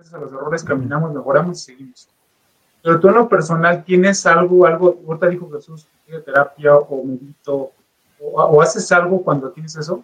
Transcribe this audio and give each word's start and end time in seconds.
gracias 0.00 0.14
a 0.14 0.18
los 0.18 0.32
errores 0.32 0.64
caminamos, 0.64 1.12
mejoramos 1.12 1.58
y 1.58 1.72
seguimos. 1.72 2.08
Pero 2.82 2.98
tú 2.98 3.08
en 3.08 3.14
lo 3.14 3.28
personal 3.28 3.84
tienes 3.84 4.24
algo, 4.24 4.66
algo, 4.66 4.98
ahorita 5.06 5.28
dijo 5.28 5.50
Jesús, 5.50 5.86
terapia 6.24 6.74
o 6.76 7.04
medito, 7.04 7.72
o, 8.18 8.62
haces 8.62 8.90
algo 8.92 9.22
cuando 9.22 9.50
tienes 9.50 9.76
eso, 9.76 10.02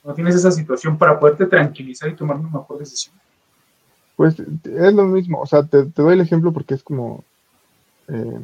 cuando 0.00 0.14
tienes 0.14 0.36
esa 0.36 0.52
situación 0.52 0.96
para 0.96 1.18
poderte 1.18 1.46
tranquilizar 1.46 2.08
y 2.08 2.14
tomar 2.14 2.36
una 2.36 2.50
mejor 2.50 2.78
decisión. 2.78 3.16
Pues 4.14 4.38
es 4.38 4.94
lo 4.94 5.04
mismo, 5.04 5.40
o 5.40 5.46
sea, 5.46 5.64
te, 5.64 5.84
doy 5.84 6.14
el 6.14 6.20
ejemplo 6.20 6.52
porque 6.52 6.74
es 6.74 6.84
como 6.84 7.24
eh, 8.08 8.40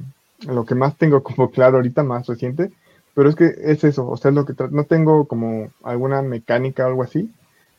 lo 0.48 0.64
que 0.64 0.74
más 0.74 0.96
tengo 0.96 1.22
como 1.22 1.50
claro 1.52 1.76
ahorita, 1.76 2.02
más 2.02 2.26
reciente, 2.26 2.72
pero 3.14 3.28
es 3.28 3.36
que 3.36 3.54
es 3.56 3.84
eso, 3.84 4.08
o 4.08 4.16
sea, 4.16 4.30
es 4.30 4.34
lo 4.34 4.44
que 4.44 4.54
no 4.70 4.84
tengo 4.84 5.26
como 5.26 5.70
alguna 5.84 6.22
mecánica 6.22 6.84
o 6.84 6.88
algo 6.88 7.02
así, 7.04 7.32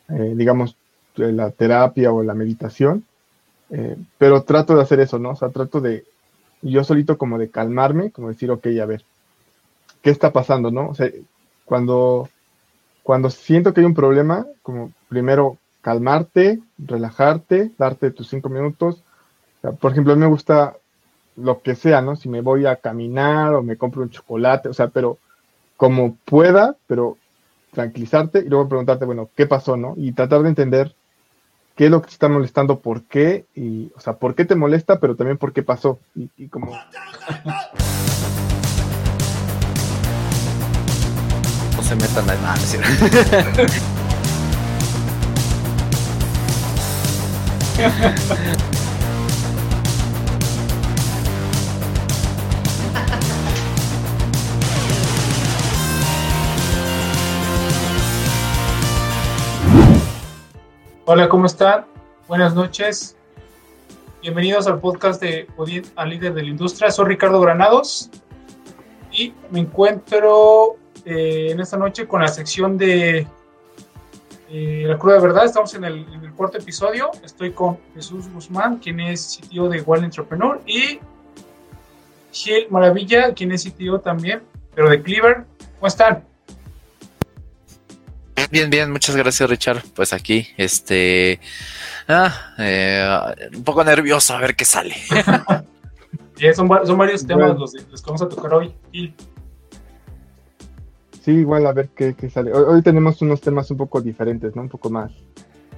eh, 0.08 0.34
digamos, 0.38 0.78
la 1.16 1.52
terapia 1.52 2.14
o 2.14 2.24
la 2.24 2.34
meditación, 2.34 3.04
eh, 3.70 3.98
pero 4.18 4.44
trato 4.44 4.76
de 4.76 4.82
hacer 4.82 5.00
eso, 5.00 5.20
¿no? 5.20 5.32
O 5.32 5.36
sea, 5.36 5.50
trato 5.50 5.82
de 5.82 6.06
yo 6.62 6.84
solito 6.84 7.18
como 7.18 7.38
de 7.38 7.50
calmarme, 7.50 8.12
como 8.12 8.30
decir, 8.30 8.52
ok, 8.52 8.68
a 8.82 8.86
ver, 8.86 9.04
¿qué 10.02 10.10
está 10.10 10.32
pasando, 10.32 10.72
no? 10.72 10.90
O 10.90 10.96
sea, 10.96 11.10
cuando, 11.66 12.30
cuando 13.04 13.30
siento 13.30 13.74
que 13.74 13.82
hay 13.82 13.86
un 13.86 13.94
problema, 13.94 14.46
como 14.62 14.92
primero 15.08 15.58
calmarte, 15.82 16.60
relajarte, 16.78 17.72
darte 17.78 18.12
tus 18.12 18.30
cinco 18.30 18.50
minutos. 18.50 19.04
por 19.80 19.92
ejemplo, 19.92 20.14
a 20.14 20.16
mí 20.16 20.22
me 20.22 20.28
gusta 20.28 20.76
lo 21.36 21.62
que 21.62 21.76
sea, 21.76 22.02
¿no? 22.02 22.16
Si 22.16 22.28
me 22.28 22.42
voy 22.42 22.66
a 22.66 22.76
caminar 22.76 23.54
o 23.54 23.64
me 23.64 23.78
compro 23.78 24.02
un 24.02 24.10
chocolate, 24.10 24.70
o 24.70 24.74
sea, 24.74 24.88
pero 24.88 25.18
como 25.78 26.16
pueda, 26.26 26.76
pero 26.88 27.18
tranquilizarte 27.72 28.40
y 28.40 28.50
luego 28.50 28.68
preguntarte, 28.68 29.06
bueno, 29.06 29.30
¿qué 29.36 29.46
pasó, 29.46 29.78
no? 29.78 29.94
Y 29.96 30.12
tratar 30.12 30.42
de 30.42 30.50
entender 30.50 30.96
qué 31.80 31.86
es 31.86 31.92
lo 31.92 32.02
que 32.02 32.08
te 32.08 32.14
está 32.14 32.28
molestando, 32.28 32.82
por 32.82 33.04
qué, 33.04 33.46
y, 33.56 33.90
o 33.96 34.02
sea, 34.02 34.18
por 34.18 34.36
qué 34.36 34.44
te 34.44 34.54
molesta, 34.54 35.00
pero 35.00 35.16
también 35.16 35.38
por 35.38 35.54
qué 35.54 35.64
pasó. 35.64 35.98
Y, 36.14 36.30
y 36.36 36.50
como... 36.50 36.78
No 41.78 41.82
se 41.82 41.96
metan 41.96 42.30
en 42.30 42.42
nada, 42.42 42.58
Hola, 61.12 61.28
¿cómo 61.28 61.48
están? 61.48 61.88
Buenas 62.28 62.54
noches. 62.54 63.18
Bienvenidos 64.22 64.68
al 64.68 64.80
podcast 64.80 65.20
de 65.20 65.48
Odin 65.58 65.82
al 65.96 66.12
líder 66.12 66.36
de 66.36 66.44
la 66.44 66.50
industria. 66.50 66.92
Soy 66.92 67.06
Ricardo 67.08 67.42
Granados 67.42 68.12
y 69.12 69.34
me 69.50 69.62
encuentro 69.62 70.76
eh, 71.06 71.48
en 71.50 71.60
esta 71.62 71.78
noche 71.78 72.08
con 72.08 72.22
la 72.22 72.28
sección 72.28 72.78
de 72.78 73.26
eh, 74.52 74.84
La 74.86 74.98
de 74.98 75.20
Verdad. 75.20 75.46
Estamos 75.46 75.74
en 75.74 75.84
el, 75.86 76.06
cuarto 76.38 76.60
episodio. 76.60 77.10
Estoy 77.24 77.54
con 77.54 77.80
Jesús 77.96 78.32
Guzmán, 78.32 78.78
quien 78.78 79.00
es 79.00 79.20
sitio 79.20 79.68
de 79.68 79.82
Wild 79.82 80.04
Entrepreneur, 80.04 80.62
y 80.68 81.00
Gil 82.32 82.68
Maravilla, 82.70 83.34
quien 83.34 83.52
es 83.52 83.64
sitio 83.64 84.00
también, 84.00 84.44
pero 84.76 84.92
de 84.92 85.02
Cleaver. 85.02 85.44
¿Cómo 85.80 85.88
están? 85.88 86.29
Bien, 88.52 88.70
bien, 88.70 88.92
muchas 88.92 89.16
gracias 89.16 89.50
Richard. 89.50 89.84
Pues 89.96 90.14
aquí, 90.14 90.48
este, 90.58 91.40
ah, 92.08 92.54
eh, 92.58 93.50
un 93.56 93.64
poco 93.64 93.84
nervioso 93.84 94.34
a 94.34 94.40
ver 94.40 94.56
qué 94.56 94.66
sale. 94.66 94.96
son, 96.56 96.68
varios 96.68 97.26
temas 97.28 97.58
los, 97.60 97.74
que 97.74 98.06
vamos 98.06 98.22
a 98.22 98.30
tocar 98.30 98.54
hoy. 98.54 98.74
Sí, 101.24 101.32
igual 101.32 101.68
a 101.68 101.74
ver 101.74 101.90
qué, 101.90 102.16
sale. 102.30 102.52
Hoy, 102.54 102.82
tenemos 102.82 103.22
unos 103.22 103.42
temas 103.42 103.70
un 103.70 103.78
poco 103.78 104.02
diferentes, 104.02 104.56
¿no? 104.56 104.64
Un 104.64 104.70
poco 104.70 104.90
más 104.90 105.12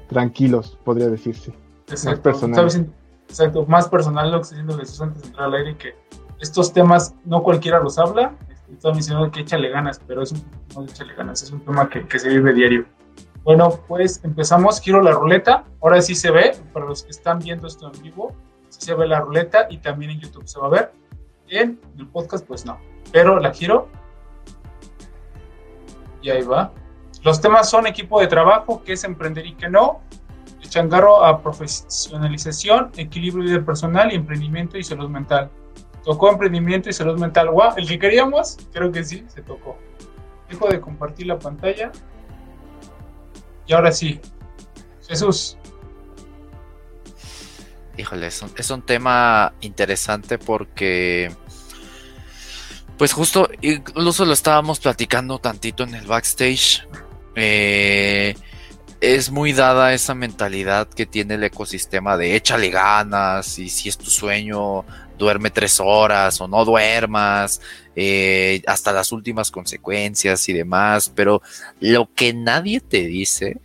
tranquilos, 0.07 0.77
podría 0.85 1.07
decirse. 1.07 1.53
Exacto. 1.89 2.29
Más 2.29 2.39
personal. 2.39 2.91
Exacto, 3.27 3.65
más 3.65 3.87
personal 3.87 4.29
lo 4.29 4.39
que 4.39 4.41
está 4.41 4.55
diciendo 4.55 4.77
Jesús 4.77 5.01
antes 5.01 5.21
de 5.21 5.27
entrar 5.29 5.47
al 5.47 5.53
aire, 5.55 5.77
que 5.77 5.95
estos 6.41 6.73
temas 6.73 7.15
no 7.23 7.43
cualquiera 7.43 7.79
los 7.79 7.97
habla, 7.97 8.35
estaba 8.73 8.93
mencionando 8.93 9.31
que 9.31 9.41
échale 9.41 9.69
ganas, 9.69 10.01
pero 10.05 10.21
es 10.23 10.31
un, 10.31 10.43
no 10.75 10.83
échale 10.83 11.13
ganas, 11.13 11.43
es 11.43 11.51
un 11.51 11.59
tema 11.61 11.89
que, 11.89 12.05
que 12.07 12.19
se 12.19 12.29
vive 12.29 12.53
diario. 12.53 12.85
Bueno, 13.43 13.79
pues 13.87 14.23
empezamos, 14.23 14.79
quiero 14.79 15.01
la 15.01 15.11
ruleta, 15.11 15.63
ahora 15.81 16.01
sí 16.01 16.13
se 16.13 16.29
ve, 16.29 16.55
para 16.73 16.85
los 16.85 17.03
que 17.03 17.09
están 17.09 17.39
viendo 17.39 17.67
esto 17.67 17.91
en 17.91 18.01
vivo, 18.01 18.35
sí 18.69 18.81
se 18.81 18.93
ve 18.93 19.07
la 19.07 19.19
ruleta 19.19 19.67
y 19.69 19.77
también 19.77 20.11
en 20.11 20.19
YouTube 20.19 20.47
se 20.47 20.59
va 20.59 20.67
a 20.67 20.69
ver, 20.69 20.91
en 21.47 21.79
el 21.97 22.07
podcast 22.07 22.45
pues 22.45 22.65
no, 22.65 22.79
pero 23.11 23.39
la 23.39 23.51
quiero 23.51 23.89
y 26.21 26.29
ahí 26.29 26.43
va. 26.43 26.71
Los 27.23 27.41
temas 27.41 27.69
son 27.69 27.87
equipo 27.87 28.19
de 28.19 28.27
trabajo, 28.27 28.83
qué 28.83 28.93
es 28.93 29.03
emprender 29.03 29.45
y 29.45 29.55
qué 29.55 29.69
no, 29.69 30.01
el 30.61 30.69
changarro 30.69 31.23
a 31.25 31.41
profesionalización, 31.41 32.91
equilibrio 32.95 33.51
de 33.51 33.59
personal 33.59 34.11
y 34.11 34.15
emprendimiento 34.15 34.77
y 34.77 34.83
salud 34.83 35.09
mental. 35.09 35.49
Tocó 36.03 36.31
emprendimiento 36.31 36.89
y 36.89 36.93
salud 36.93 37.19
mental. 37.19 37.49
Wow, 37.49 37.73
el 37.77 37.87
que 37.87 37.99
queríamos, 37.99 38.57
creo 38.73 38.91
que 38.91 39.03
sí, 39.03 39.25
se 39.27 39.41
tocó. 39.41 39.77
Dejo 40.49 40.67
de 40.67 40.81
compartir 40.81 41.27
la 41.27 41.37
pantalla. 41.37 41.91
Y 43.67 43.73
ahora 43.73 43.91
sí, 43.91 44.19
Jesús. 45.07 45.57
Híjole, 47.97 48.27
es 48.27 48.41
un, 48.41 48.51
es 48.57 48.69
un 48.71 48.81
tema 48.81 49.53
interesante 49.61 50.39
porque, 50.39 51.31
pues 52.97 53.13
justo, 53.13 53.49
incluso 53.61 54.25
lo 54.25 54.33
estábamos 54.33 54.79
platicando 54.79 55.37
tantito 55.39 55.83
en 55.83 55.93
el 55.93 56.07
backstage. 56.07 56.87
Eh, 57.35 58.35
es 59.01 59.31
muy 59.31 59.51
dada 59.51 59.93
esa 59.93 60.13
mentalidad 60.13 60.87
que 60.87 61.05
tiene 61.05 61.33
el 61.33 61.43
ecosistema 61.43 62.17
de 62.17 62.35
échale 62.35 62.69
ganas 62.69 63.57
y 63.57 63.69
si 63.69 63.89
es 63.89 63.97
tu 63.97 64.09
sueño, 64.09 64.85
duerme 65.21 65.51
tres 65.51 65.79
horas 65.79 66.41
o 66.41 66.47
no 66.47 66.65
duermas, 66.65 67.61
eh, 67.95 68.61
hasta 68.67 68.91
las 68.91 69.11
últimas 69.11 69.51
consecuencias 69.51 70.49
y 70.49 70.53
demás, 70.53 71.11
pero 71.15 71.41
lo 71.79 72.09
que 72.13 72.33
nadie 72.33 72.81
te 72.81 73.05
dice 73.07 73.57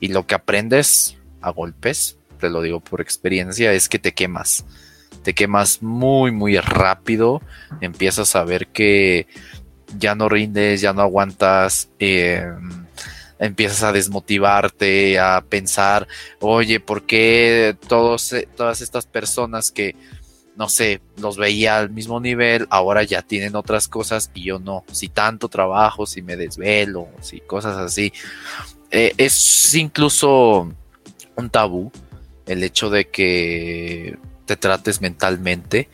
y 0.00 0.08
lo 0.08 0.26
que 0.26 0.34
aprendes 0.34 1.16
a 1.40 1.50
golpes, 1.50 2.16
te 2.40 2.50
lo 2.50 2.62
digo 2.62 2.80
por 2.80 3.00
experiencia, 3.00 3.72
es 3.72 3.88
que 3.88 3.98
te 3.98 4.12
quemas. 4.12 4.64
Te 5.22 5.34
quemas 5.34 5.82
muy, 5.82 6.32
muy 6.32 6.56
rápido. 6.56 7.42
Empiezas 7.82 8.34
a 8.34 8.44
ver 8.44 8.68
que 8.68 9.26
ya 9.98 10.14
no 10.14 10.28
rindes, 10.30 10.80
ya 10.80 10.94
no 10.94 11.02
aguantas. 11.02 11.90
Em, 11.98 12.86
empiezas 13.38 13.82
a 13.82 13.92
desmotivarte, 13.92 15.18
a 15.18 15.42
pensar, 15.46 16.06
oye, 16.40 16.78
¿por 16.78 17.02
qué 17.04 17.76
todos, 17.88 18.34
todas 18.56 18.80
estas 18.80 19.06
personas 19.06 19.70
que 19.70 19.96
no 20.60 20.68
sé, 20.68 21.00
los 21.16 21.38
veía 21.38 21.78
al 21.78 21.88
mismo 21.88 22.20
nivel, 22.20 22.66
ahora 22.68 23.02
ya 23.02 23.22
tienen 23.22 23.56
otras 23.56 23.88
cosas 23.88 24.30
y 24.34 24.42
yo 24.42 24.58
no. 24.58 24.84
Si 24.92 25.08
tanto 25.08 25.48
trabajo, 25.48 26.04
si 26.04 26.20
me 26.20 26.36
desvelo, 26.36 27.08
si 27.22 27.40
cosas 27.40 27.78
así. 27.78 28.12
Eh, 28.90 29.14
es 29.16 29.74
incluso 29.74 30.70
un 31.34 31.48
tabú 31.48 31.90
el 32.44 32.62
hecho 32.62 32.90
de 32.90 33.08
que 33.08 34.18
te 34.44 34.56
trates 34.56 35.00
mentalmente. 35.00 35.88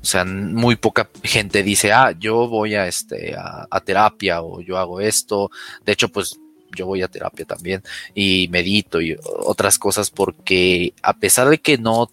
O 0.00 0.06
sea, 0.06 0.24
muy 0.24 0.76
poca 0.76 1.10
gente 1.22 1.62
dice, 1.62 1.92
ah, 1.92 2.14
yo 2.18 2.48
voy 2.48 2.74
a, 2.74 2.86
este, 2.86 3.34
a, 3.36 3.66
a 3.70 3.80
terapia 3.80 4.40
o 4.40 4.62
yo 4.62 4.78
hago 4.78 5.02
esto. 5.02 5.50
De 5.84 5.92
hecho, 5.92 6.08
pues 6.08 6.38
yo 6.74 6.86
voy 6.86 7.02
a 7.02 7.08
terapia 7.08 7.44
también 7.44 7.82
y 8.14 8.48
medito 8.48 9.00
y 9.00 9.16
otras 9.24 9.78
cosas 9.78 10.10
porque 10.10 10.94
a 11.02 11.14
pesar 11.14 11.48
de 11.48 11.58
que 11.58 11.78
no 11.78 12.10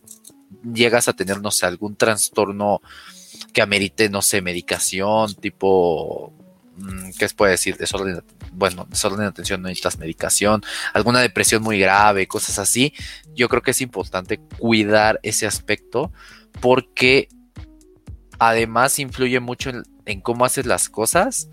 llegas 0.63 1.07
a 1.07 1.13
tener, 1.13 1.41
no 1.41 1.51
sé, 1.51 1.65
algún 1.65 1.95
trastorno 1.95 2.81
que 3.53 3.61
amerite, 3.61 4.09
no 4.09 4.21
sé, 4.21 4.41
medicación, 4.41 5.35
tipo, 5.35 6.33
mm, 6.77 7.11
¿qué 7.17 7.27
se 7.27 7.35
puede 7.35 7.51
decir? 7.51 7.77
Desorden, 7.77 8.23
bueno, 8.51 8.87
desorden 8.89 9.21
de 9.21 9.27
atención, 9.27 9.61
no 9.61 9.67
necesitas 9.67 9.99
medicación, 9.99 10.63
alguna 10.93 11.19
depresión 11.19 11.61
muy 11.63 11.79
grave, 11.79 12.27
cosas 12.27 12.59
así. 12.59 12.93
Yo 13.35 13.49
creo 13.49 13.61
que 13.61 13.71
es 13.71 13.81
importante 13.81 14.39
cuidar 14.57 15.19
ese 15.23 15.45
aspecto 15.45 16.11
porque 16.61 17.27
además 18.39 18.99
influye 18.99 19.39
mucho 19.39 19.71
en, 20.05 20.21
cómo 20.21 20.45
haces 20.45 20.65
las 20.65 20.89
cosas 20.89 21.49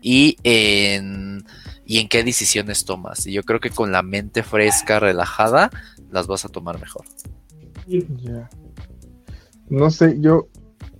y 0.00 0.36
en, 0.42 1.44
y 1.86 1.98
en 1.98 2.08
qué 2.08 2.24
decisiones 2.24 2.84
tomas. 2.84 3.26
Y 3.26 3.32
yo 3.32 3.42
creo 3.42 3.60
que 3.60 3.70
con 3.70 3.92
la 3.92 4.02
mente 4.02 4.42
fresca, 4.42 4.98
relajada, 5.00 5.70
las 6.10 6.26
vas 6.26 6.44
a 6.44 6.48
tomar 6.48 6.80
mejor. 6.80 7.04
No 9.68 9.90
sé, 9.90 10.20
yo 10.20 10.48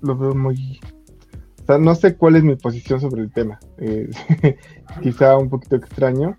lo 0.00 0.16
veo 0.16 0.34
muy... 0.34 0.80
O 1.62 1.64
sea, 1.64 1.78
no 1.78 1.94
sé 1.94 2.16
cuál 2.16 2.36
es 2.36 2.42
mi 2.42 2.56
posición 2.56 3.00
sobre 3.00 3.22
el 3.22 3.32
tema. 3.32 3.60
Eh, 3.78 4.10
quizá 5.02 5.36
un 5.36 5.48
poquito 5.48 5.76
extraño. 5.76 6.36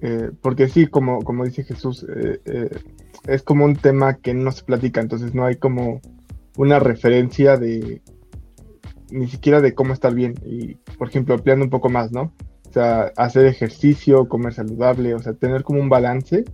Eh, 0.00 0.30
porque 0.40 0.68
sí, 0.68 0.86
como, 0.86 1.22
como 1.22 1.44
dice 1.44 1.64
Jesús, 1.64 2.06
eh, 2.08 2.70
es 3.26 3.42
como 3.42 3.64
un 3.64 3.74
tema 3.74 4.14
que 4.14 4.32
no 4.32 4.52
se 4.52 4.62
platica, 4.62 5.00
entonces 5.00 5.34
no 5.34 5.44
hay 5.44 5.56
como 5.56 6.00
una 6.56 6.78
referencia 6.78 7.56
de 7.56 8.00
ni 9.10 9.26
siquiera 9.28 9.60
de 9.60 9.74
cómo 9.74 9.92
estar 9.92 10.14
bien. 10.14 10.34
Y, 10.44 10.74
por 10.98 11.08
ejemplo, 11.08 11.34
ampliando 11.34 11.64
un 11.64 11.70
poco 11.70 11.88
más, 11.88 12.12
¿no? 12.12 12.32
O 12.68 12.72
sea, 12.72 13.12
hacer 13.16 13.46
ejercicio, 13.46 14.28
comer 14.28 14.52
saludable, 14.52 15.14
o 15.14 15.18
sea, 15.18 15.32
tener 15.34 15.62
como 15.62 15.80
un 15.80 15.88
balance. 15.88 16.44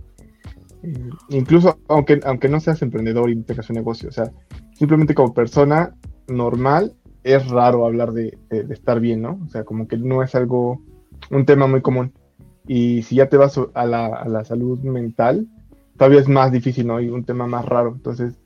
Eh, 0.85 1.09
incluso 1.29 1.79
aunque, 1.87 2.19
aunque 2.23 2.49
no 2.49 2.59
seas 2.59 2.81
emprendedor 2.81 3.29
y 3.29 3.41
tengas 3.41 3.69
un 3.69 3.75
negocio, 3.75 4.09
o 4.09 4.11
sea, 4.11 4.31
simplemente 4.73 5.15
como 5.15 5.33
persona 5.33 5.95
normal, 6.27 6.93
es 7.23 7.47
raro 7.49 7.85
hablar 7.85 8.11
de, 8.13 8.37
estar 8.69 8.99
bien, 8.99 9.23
¿no? 9.23 9.39
O 9.45 9.49
sea, 9.49 9.63
como 9.63 9.87
que 9.87 9.97
no 9.97 10.21
es 10.21 10.35
algo, 10.35 10.81
un 11.31 11.45
tema 11.45 11.65
muy 11.65 11.81
común. 11.81 12.13
Y 12.67 13.01
si 13.01 13.15
ya 13.15 13.29
te 13.29 13.37
vas 13.37 13.59
a 13.73 13.85
la, 13.85 14.05
a 14.05 14.27
la 14.27 14.43
salud 14.45 14.79
mental, 14.81 15.47
todavía 15.97 16.19
es 16.19 16.27
más 16.27 16.51
difícil, 16.51 16.85
¿no? 16.85 17.01
Y 17.01 17.09
un 17.09 17.23
tema 17.23 17.47
más 17.47 17.65
raro. 17.65 17.93
Entonces, 17.95 18.37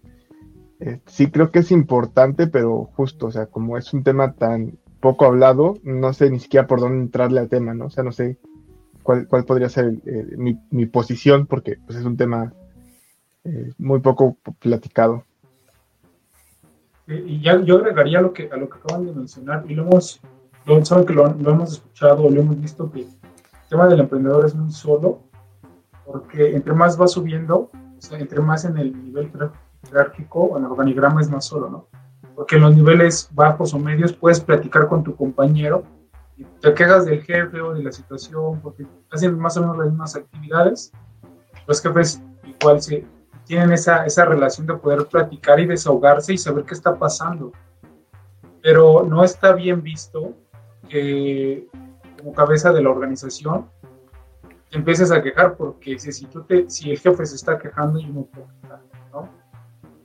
eh, 0.80 1.02
sí 1.08 1.30
creo 1.30 1.52
que 1.52 1.60
es 1.60 1.72
importante, 1.72 2.48
pero 2.48 2.86
justo, 2.96 3.28
o 3.28 3.32
sea, 3.32 3.48
como 3.48 3.78
es 3.78 3.94
un 3.94 4.04
tema 4.04 4.34
tan 4.34 4.78
poco 5.02 5.26
hablado, 5.26 5.76
no 5.84 6.14
sé 6.14 6.30
ni 6.30 6.40
siquiera 6.40 6.68
por 6.68 6.80
dónde 6.80 7.04
entrarle 7.04 7.42
al 7.42 7.50
tema, 7.50 7.74
¿no? 7.74 7.88
O 7.88 7.90
sea, 7.90 8.04
no 8.06 8.14
sé 8.14 8.38
cuál, 9.10 9.28
cuál 9.28 9.44
podría 9.44 9.70
ser 9.70 9.92
mi, 10.38 10.60
mi, 10.70 10.86
posición, 10.86 11.48
porque 11.48 11.80
pues, 11.84 11.98
es 11.98 12.06
un 12.06 12.16
tema 12.16 12.54
eh, 13.44 13.74
muy 13.80 14.02
poco 14.02 14.38
platicado. 14.60 15.24
Y 17.08 17.42
ya 17.42 17.60
yo 17.60 17.78
agregaría 17.78 18.22
lo 18.22 18.34
que, 18.34 18.52
a 18.52 18.56
lo 18.56 18.70
que 18.70 18.78
acaban 18.78 19.08
de 19.08 19.14
mencionar, 19.14 19.66
y 19.68 19.74
lo 19.74 19.82
hemos, 19.82 20.22
lo, 20.68 20.86
saben 20.86 21.08
que 21.08 21.14
lo, 21.14 21.34
lo 21.34 21.50
hemos 21.50 21.72
escuchado, 21.72 22.30
lo 22.30 22.40
hemos 22.40 22.62
visto, 22.62 22.92
que 22.92 23.00
el 23.00 23.08
tema 23.68 23.88
del 23.88 24.02
emprendedor 24.02 24.46
es 24.46 24.54
muy 24.54 24.72
solo, 24.72 25.24
porque 26.06 26.56
entre 26.56 26.76
más 26.76 27.02
va 27.02 27.08
subiendo, 27.08 27.72
o 27.74 28.02
sea, 28.02 28.20
entre 28.20 28.42
más 28.42 28.64
en 28.66 28.78
el 28.78 29.06
nivel 29.06 29.32
jerárquico, 29.88 30.56
en 30.56 30.66
el 30.66 30.72
organigrama 30.72 31.20
es 31.22 31.32
más 31.32 31.46
solo, 31.46 31.68
¿no? 31.68 31.88
Porque 32.36 32.58
en 32.58 32.62
los 32.62 32.76
niveles 32.76 33.28
bajos 33.34 33.74
o 33.74 33.80
medios 33.80 34.14
puedes 34.14 34.40
platicar 34.40 34.88
con 34.88 35.04
tu 35.04 35.16
compañero 35.16 35.84
te 36.62 36.74
quejas 36.74 37.06
del 37.06 37.22
jefe 37.24 37.62
o 37.62 37.74
de 37.74 37.84
la 37.84 37.92
situación, 37.92 38.60
porque 38.62 38.86
hacen 39.12 39.38
más 39.38 39.58
o 39.58 39.62
menos 39.62 39.78
las 39.78 39.88
mismas 39.88 40.16
actividades. 40.16 40.92
Los 41.68 41.82
jefes 41.82 42.22
igual 42.44 42.82
se, 42.82 43.06
tienen 43.46 43.72
esa, 43.72 44.06
esa 44.06 44.26
relación 44.26 44.68
de 44.68 44.76
poder 44.76 45.06
platicar 45.08 45.60
y 45.60 45.66
desahogarse 45.66 46.34
y 46.34 46.38
saber 46.38 46.66
qué 46.66 46.74
está 46.74 46.98
pasando. 46.98 47.52
Pero 48.62 49.04
no 49.04 49.24
está 49.24 49.54
bien 49.54 49.82
visto 49.82 50.34
que 50.88 51.68
como 52.18 52.34
cabeza 52.34 52.72
de 52.72 52.82
la 52.82 52.90
organización 52.90 53.70
te 54.70 54.78
empieces 54.78 55.12
a 55.12 55.22
quejar 55.22 55.56
porque 55.56 55.98
si, 55.98 56.12
si, 56.12 56.26
tú 56.26 56.44
te, 56.44 56.70
si 56.70 56.92
el 56.92 57.00
jefe 57.00 57.26
se 57.26 57.36
está 57.36 57.58
quejando, 57.58 58.00
yo 58.00 58.10
no 58.10 58.24
puedo 58.24 58.48
quejar. 58.62 58.82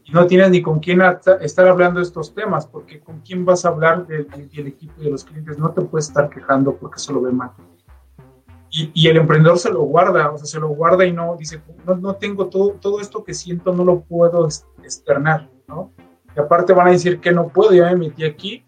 Y 0.05 0.13
no 0.13 0.27
tienes 0.27 0.51
ni 0.51 0.61
con 0.61 0.81
quién 0.81 1.01
estar 1.41 1.67
hablando 1.67 2.01
estos 2.01 2.35
temas, 2.35 2.67
porque 2.67 3.01
con 3.01 3.21
quién 3.21 3.45
vas 3.45 3.65
a 3.65 3.69
hablar 3.69 4.07
del, 4.07 4.27
equipo 4.67 4.93
y 5.01 5.05
de 5.05 5.11
los 5.11 5.25
clientes, 5.25 5.59
no 5.59 5.71
te 5.71 5.81
puedes 5.83 6.09
estar 6.09 6.29
quejando 6.29 6.77
porque 6.77 6.97
eso 6.97 7.13
lo 7.13 7.23
ve 7.23 7.33
mal. 7.33 7.51
Y, 8.71 9.07
el 9.07 9.17
emprendedor 9.17 9.59
se 9.59 9.71
lo 9.71 9.83
guarda, 9.83 10.33
o 10.33 10.37
sea, 10.37 10.47
se 10.47 10.59
lo 10.59 10.69
guarda 10.69 11.07
y 11.07 11.13
no 11.13 11.37
dice, 11.37 11.63
no, 11.87 11.95
no 11.95 12.17
tengo 12.17 12.49
todo, 12.49 12.71
todo 12.73 13.01
esto 13.01 13.23
que 13.23 13.33
siento, 13.33 13.73
no 13.73 13.85
lo 13.85 14.01
puedo 14.01 14.49
externar, 14.83 15.49
¿no? 15.69 15.93
Y 16.37 16.41
aparte 16.41 16.73
van 16.73 16.89
a 16.89 16.91
decir 16.91 17.21
que 17.21 17.31
no 17.31 17.47
puedo, 17.47 17.73
ya 17.73 17.87
me 17.91 18.09
metí 18.09 18.25
aquí, 18.25 18.65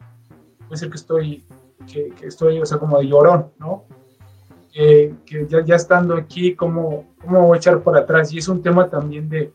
puede 0.69 0.79
ser 0.79 0.91
que 0.91 0.97
estoy, 0.97 1.45
que, 1.93 2.11
que 2.11 2.27
estoy, 2.29 2.61
o 2.61 2.65
sea, 2.65 2.79
como 2.79 2.99
de 2.99 3.09
llorón, 3.09 3.51
¿no? 3.59 3.85
que, 4.77 5.47
ya, 5.49 5.65
ya, 5.65 5.75
estando 5.75 6.15
aquí, 6.15 6.55
¿cómo, 6.55 7.07
¿cómo 7.21 7.47
voy 7.47 7.57
a 7.57 7.59
echar 7.59 7.81
para 7.81 8.01
atrás? 8.01 8.33
Y 8.33 8.39
es 8.39 8.49
un 8.49 8.63
tema 8.63 8.91
también 8.91 9.29
de, 9.29 9.53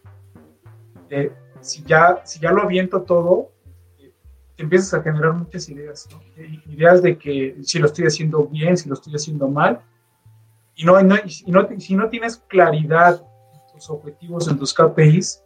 si, 1.61 1.83
ya, 1.83 2.21
si 2.25 2.39
ya 2.39 2.51
lo 2.51 2.63
aviento 2.63 3.01
todo, 3.03 3.51
eh, 3.99 4.11
te 4.55 4.63
empiezas 4.63 4.93
a 4.93 5.01
generar 5.01 5.33
muchas 5.33 5.69
ideas, 5.69 6.07
¿no? 6.11 6.21
Ideas 6.71 7.01
de 7.01 7.17
que 7.17 7.57
si 7.63 7.79
lo 7.79 7.87
estoy 7.87 8.05
haciendo 8.05 8.45
bien, 8.45 8.77
si 8.77 8.89
lo 8.89 8.95
estoy 8.95 9.15
haciendo 9.15 9.47
mal. 9.47 9.81
Y, 10.75 10.85
no, 10.85 11.01
no, 11.01 11.15
y 11.15 11.51
no, 11.51 11.67
si 11.77 11.95
no 11.95 12.09
tienes 12.09 12.37
claridad 12.47 13.23
en 13.53 13.73
tus 13.73 13.89
objetivos, 13.89 14.47
en 14.47 14.57
tus 14.57 14.73
KPIs, 14.73 15.43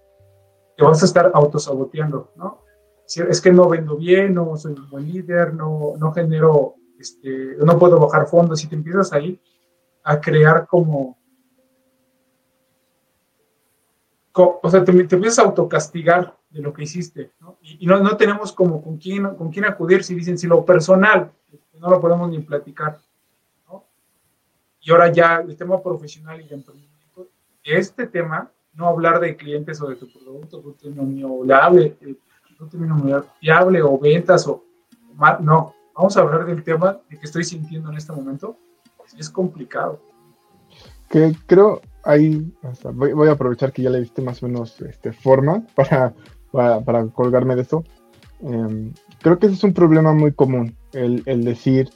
te 0.77 0.83
vas 0.83 1.01
a 1.01 1.05
estar 1.05 1.31
autosaboteando, 1.33 2.31
¿no? 2.35 2.61
Es 3.05 3.39
que 3.39 3.51
no 3.51 3.69
vendo 3.69 3.97
bien, 3.97 4.33
no 4.33 4.57
soy 4.57 4.73
un 4.73 4.89
buen 4.89 5.07
líder, 5.07 5.53
no, 5.53 5.93
no 5.97 6.11
genero, 6.11 6.75
este, 6.99 7.55
no 7.63 7.77
puedo 7.77 7.99
bajar 7.99 8.27
fondos. 8.27 8.59
Si 8.59 8.67
te 8.67 8.75
empiezas 8.75 9.13
ahí, 9.13 9.39
a 10.03 10.19
crear 10.19 10.67
como... 10.67 11.17
o 14.35 14.69
sea, 14.69 14.83
te, 14.83 14.91
te, 15.05 15.15
empiezas 15.15 15.39
a 15.39 15.47
autocastigar 15.47 16.35
de 16.49 16.61
lo 16.61 16.73
que 16.73 16.83
hiciste, 16.83 17.31
¿no? 17.39 17.57
Y, 17.61 17.85
no, 17.85 17.99
no, 17.99 18.17
tenemos 18.17 18.51
como 18.51 18.83
con 18.83 18.97
quién, 18.97 19.35
con 19.35 19.49
quién 19.49 19.65
acudir 19.65 20.03
si 20.03 20.15
dicen, 20.15 20.37
si 20.37 20.47
lo 20.47 20.65
personal, 20.65 21.31
no 21.79 21.89
lo 21.89 22.01
podemos 22.01 22.29
ni 22.29 22.39
platicar, 22.39 22.99
¿no? 23.69 23.83
Y 24.81 24.91
ahora 24.91 25.11
ya 25.11 25.37
el 25.37 25.55
tema 25.55 25.81
profesional 25.81 26.41
y 26.41 26.47
de 26.47 26.55
emprendimiento, 26.55 27.27
este 27.63 28.07
tema, 28.07 28.51
no 28.73 28.87
hablar 28.87 29.19
de 29.19 29.37
clientes 29.37 29.81
o 29.81 29.87
de 29.87 29.95
tu 29.95 30.11
producto, 30.11 30.61
viable, 31.41 31.97
tu 32.57 32.67
término 32.67 33.23
viable 33.41 33.81
o 33.81 33.97
ventas 33.97 34.47
o 34.47 34.63
no, 35.39 35.73
vamos 35.95 36.17
a 36.17 36.21
hablar 36.21 36.45
del 36.45 36.61
tema 36.61 36.99
de 37.09 37.17
que 37.17 37.25
estoy 37.25 37.45
sintiendo 37.45 37.89
en 37.89 37.97
este 37.97 38.11
momento 38.11 38.57
es 39.17 39.29
complicado. 39.29 39.99
Que 41.09 41.35
creo 41.45 41.81
ahí, 42.05 42.51
voy, 42.93 43.27
a 43.27 43.31
aprovechar 43.31 43.73
que 43.73 43.81
ya 43.81 43.89
le 43.89 43.99
diste 43.99 44.21
más 44.21 44.41
o 44.41 44.47
menos 44.47 44.79
este, 44.81 45.11
forma 45.11 45.63
para, 45.75 46.13
para, 46.51 47.07
colgarme 47.07 47.55
de 47.55 47.63
esto. 47.63 47.83
Em, 48.41 48.93
creo 49.21 49.39
que 49.39 49.47
ese 49.47 49.55
es 49.55 49.63
un 49.63 49.73
problema 49.73 50.13
muy 50.13 50.31
común, 50.31 50.75
el, 50.93 51.23
el, 51.25 51.43
decir, 51.43 51.89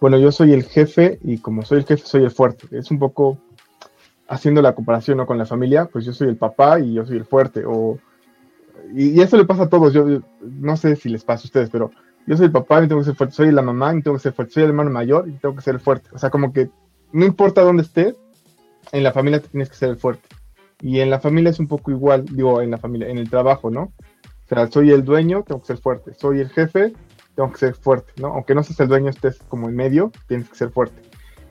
bueno, 0.00 0.18
yo 0.18 0.32
soy 0.32 0.52
el 0.52 0.64
jefe 0.64 1.18
y 1.22 1.38
como 1.38 1.62
soy 1.62 1.78
el 1.78 1.84
jefe 1.86 2.04
soy 2.04 2.24
el 2.24 2.30
fuerte. 2.30 2.66
Es 2.76 2.90
un 2.90 2.98
poco 2.98 3.38
haciendo 4.28 4.62
la 4.62 4.74
comparación 4.74 5.18
¿no? 5.18 5.26
con 5.26 5.38
la 5.38 5.46
familia, 5.46 5.86
pues 5.86 6.04
yo 6.04 6.12
soy 6.12 6.28
el 6.28 6.36
papá 6.36 6.80
y 6.80 6.94
yo 6.94 7.06
soy 7.06 7.16
el 7.16 7.24
fuerte. 7.24 7.64
O, 7.66 7.98
y, 8.92 9.20
eso 9.20 9.36
le 9.36 9.44
pasa 9.44 9.64
a 9.64 9.68
todos, 9.68 9.92
yo, 9.92 10.04
no 10.40 10.76
sé 10.76 10.96
si 10.96 11.08
les 11.08 11.24
pasa 11.24 11.42
a 11.42 11.46
ustedes, 11.46 11.70
pero 11.70 11.90
yo 12.26 12.36
soy 12.36 12.46
el 12.46 12.52
papá 12.52 12.82
y 12.82 12.88
tengo 12.88 13.00
que 13.00 13.06
ser 13.06 13.16
fuerte, 13.16 13.34
soy 13.34 13.52
la 13.52 13.62
mamá 13.62 13.94
y 13.94 14.02
tengo 14.02 14.16
que 14.16 14.22
ser 14.22 14.32
fuerte, 14.32 14.54
soy 14.54 14.64
el 14.64 14.70
hermano 14.70 14.90
mayor 14.90 15.28
y 15.28 15.32
tengo 15.32 15.54
que 15.54 15.62
ser 15.62 15.78
fuerte. 15.78 16.10
O 16.12 16.18
sea, 16.18 16.30
como 16.30 16.52
que 16.52 16.70
no 17.12 17.24
importa 17.24 17.62
dónde 17.62 17.82
estés, 17.82 18.16
en 18.92 19.02
la 19.02 19.12
familia 19.12 19.40
te 19.40 19.48
tienes 19.48 19.68
que 19.68 19.76
ser 19.76 19.90
el 19.90 19.96
fuerte. 19.96 20.28
Y 20.80 21.00
en 21.00 21.10
la 21.10 21.20
familia 21.20 21.50
es 21.50 21.60
un 21.60 21.68
poco 21.68 21.90
igual, 21.90 22.24
digo, 22.26 22.60
en 22.60 22.70
la 22.70 22.78
familia, 22.78 23.08
en 23.08 23.18
el 23.18 23.30
trabajo, 23.30 23.70
¿no? 23.70 23.92
O 24.44 24.48
sea, 24.48 24.66
soy 24.66 24.90
el 24.90 25.04
dueño, 25.04 25.42
tengo 25.46 25.60
que 25.60 25.68
ser 25.68 25.78
fuerte. 25.78 26.14
Soy 26.14 26.40
el 26.40 26.50
jefe, 26.50 26.92
tengo 27.34 27.50
que 27.52 27.58
ser 27.58 27.74
fuerte, 27.74 28.12
¿no? 28.20 28.28
Aunque 28.28 28.54
no 28.54 28.62
seas 28.62 28.80
el 28.80 28.88
dueño, 28.88 29.10
estés 29.10 29.38
como 29.48 29.68
en 29.68 29.76
medio, 29.76 30.12
tienes 30.28 30.48
que 30.48 30.56
ser 30.56 30.70
fuerte. 30.70 31.00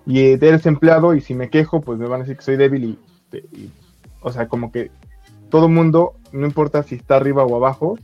Y 0.06 0.34
eres 0.34 0.66
empleado 0.66 1.16
y 1.16 1.22
si 1.22 1.34
me 1.34 1.50
quejo, 1.50 1.82
pues 1.82 1.98
me 1.98 2.08
van 2.08 2.22
a 2.22 2.24
decir 2.24 2.38
que 2.38 2.44
soy 2.44 2.58
débil 2.58 2.84
y, 2.84 3.38
y 3.38 3.72
o 4.22 4.32
sea, 4.32 4.48
como 4.48 4.72
que 4.72 4.92
todo 5.50 5.70
mundo, 5.70 6.16
no 6.32 6.46
importa 6.46 6.84
si 6.84 6.96
está 6.96 7.16
arriba 7.16 7.44
o 7.44 7.56
abajo, 7.56 7.98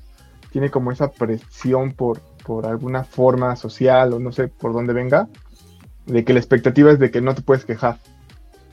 tiene 0.51 0.69
como 0.69 0.91
esa 0.91 1.11
presión 1.11 1.93
por, 1.93 2.19
por 2.45 2.65
alguna 2.65 3.03
forma 3.03 3.55
social 3.55 4.13
o 4.13 4.19
no 4.19 4.31
sé 4.31 4.47
por 4.47 4.73
dónde 4.73 4.93
venga, 4.93 5.27
de 6.05 6.23
que 6.23 6.33
la 6.33 6.39
expectativa 6.39 6.91
es 6.91 6.99
de 6.99 7.11
que 7.11 7.21
no 7.21 7.33
te 7.35 7.41
puedes 7.41 7.65
quejar. 7.65 7.97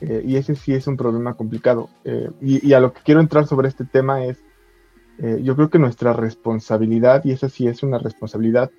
Eh, 0.01 0.23
y 0.25 0.35
ese 0.35 0.55
sí 0.55 0.73
es 0.73 0.87
un 0.87 0.97
problema 0.97 1.33
complicado. 1.35 1.89
Eh, 2.03 2.29
y, 2.41 2.73
a 2.73 2.79
lo 2.79 2.93
que 2.93 3.01
quiero 3.03 3.21
entrar 3.21 3.47
sobre 3.47 3.67
este 3.67 3.85
tema 3.85 4.25
es, 4.25 4.37
eh, 5.19 5.39
yo 5.43 5.55
creo 5.55 5.69
que 5.69 5.79
nuestra 5.79 6.13
responsabilidad, 6.13 7.25
y 7.25 7.31
esa 7.31 7.49
sí 7.49 7.67
es 7.67 7.83
una 7.83 7.97
responsabilidad 7.97 8.69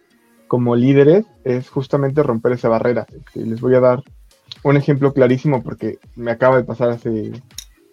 como 0.47 0.77
líderes, 0.77 1.27
es 1.45 1.69
justamente 1.69 2.23
romper 2.23 2.53
esa 2.53 2.69
barrera. 2.69 3.07
les 3.35 3.61
voy 3.61 3.75
a 3.75 3.81
dar 3.81 4.03
un 4.65 4.77
ejemplo 4.77 5.13
clarísimo 5.13 5.63
porque 5.63 5.99
me 6.17 6.31
acaba 6.31 6.57
de 6.57 6.65
pasar 6.65 6.91
hace 6.91 7.33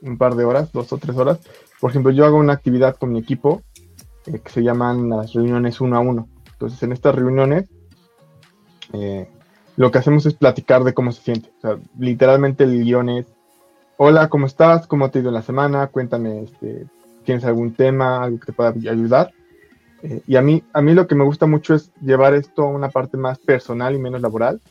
un 0.02 0.18
par 0.18 0.36
de 0.36 0.46
horas, 0.46 0.72
dos 0.72 0.94
o 0.94 0.98
tres 0.98 1.18
horas. 1.18 1.40
Por 1.82 1.90
ejemplo, 1.90 2.12
yo 2.12 2.26
hago 2.26 2.38
una 2.38 2.54
actividad 2.54 2.96
con 2.96 3.12
mi 3.12 3.20
equipo 3.20 3.62
que 4.24 4.50
se 4.50 4.64
llaman 4.64 5.10
las 5.10 5.34
reuniones 5.34 5.82
uno 5.82 5.98
a 5.98 6.00
uno. 6.00 6.30
Entonces, 6.54 6.82
en 6.84 6.94
estas 6.94 7.14
reuniones, 7.14 7.70
eh, 8.94 9.30
lo 9.78 9.92
que 9.92 9.98
hacemos 9.98 10.26
es 10.26 10.34
platicar 10.34 10.84
de 10.84 10.94
cómo 10.94 11.12
se 11.12 11.22
siente. 11.22 11.50
O 11.58 11.62
sea, 11.62 11.78
literalmente 12.00 12.64
el 12.64 12.84
guion 12.84 13.10
es, 13.10 13.26
hola, 13.98 14.30
¿cómo 14.30 14.46
estás? 14.46 14.88
¿Cómo 14.88 15.10
te 15.10 15.20
ha 15.20 15.22
ido 15.22 15.32
la 15.32 15.42
semana? 15.42 15.88
Cuéntame, 15.88 16.44
este, 16.44 16.86
¿tienes 17.24 17.44
algún 17.46 17.74
tema, 17.74 18.24
algo 18.24 18.40
que 18.40 18.48
te 18.48 18.54
pueda 18.54 18.70
ayudar? 18.70 19.32
Eh, 20.04 20.22
y 20.28 20.36
a 20.36 20.42
mí, 20.42 20.64
a 20.74 20.82
mí 20.82 20.94
lo 20.94 21.08
que 21.08 21.16
me 21.16 21.24
gusta 21.24 21.46
mucho 21.46 21.74
es 21.74 21.92
llevar 22.02 22.34
esto 22.34 22.64
a 22.64 22.70
una 22.70 22.90
parte 22.90 23.18
más 23.18 23.40
personal 23.40 23.96
y 23.96 24.00
menos 24.00 24.22
laboral. 24.22 24.62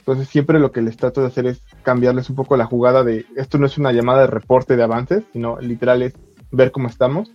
Entonces 0.00 0.28
siempre 0.28 0.58
lo 0.58 0.72
que 0.72 0.82
les 0.82 0.96
trato 0.96 1.20
de 1.20 1.28
hacer 1.28 1.46
es 1.46 1.62
cambiarles 1.82 2.30
un 2.30 2.36
poco 2.36 2.56
la 2.56 2.64
jugada 2.64 3.04
de, 3.04 3.26
esto 3.36 3.58
no 3.58 3.66
es 3.66 3.78
una 3.78 3.92
llamada 3.92 4.22
de 4.22 4.26
reporte 4.26 4.76
de 4.76 4.82
avances, 4.82 5.24
sino 5.32 5.60
literal 5.60 6.02
es 6.02 6.14
ver 6.50 6.72
cómo 6.72 6.88
estamos. 6.88 7.30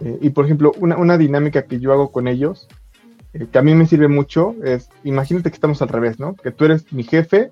Eh, 0.00 0.18
y 0.20 0.30
por 0.30 0.44
ejemplo, 0.44 0.72
una, 0.78 0.96
una 0.96 1.18
dinámica 1.18 1.62
que 1.62 1.80
yo 1.80 1.92
hago 1.92 2.12
con 2.12 2.28
ellos 2.28 2.68
eh, 3.34 3.46
que 3.50 3.58
a 3.58 3.62
mí 3.62 3.74
me 3.74 3.86
sirve 3.86 4.08
mucho 4.08 4.54
es, 4.64 4.88
imagínate 5.04 5.50
que 5.50 5.54
estamos 5.54 5.82
al 5.82 5.88
revés, 5.88 6.18
¿no? 6.18 6.34
Que 6.34 6.50
tú 6.50 6.64
eres 6.64 6.92
mi 6.92 7.04
jefe 7.04 7.50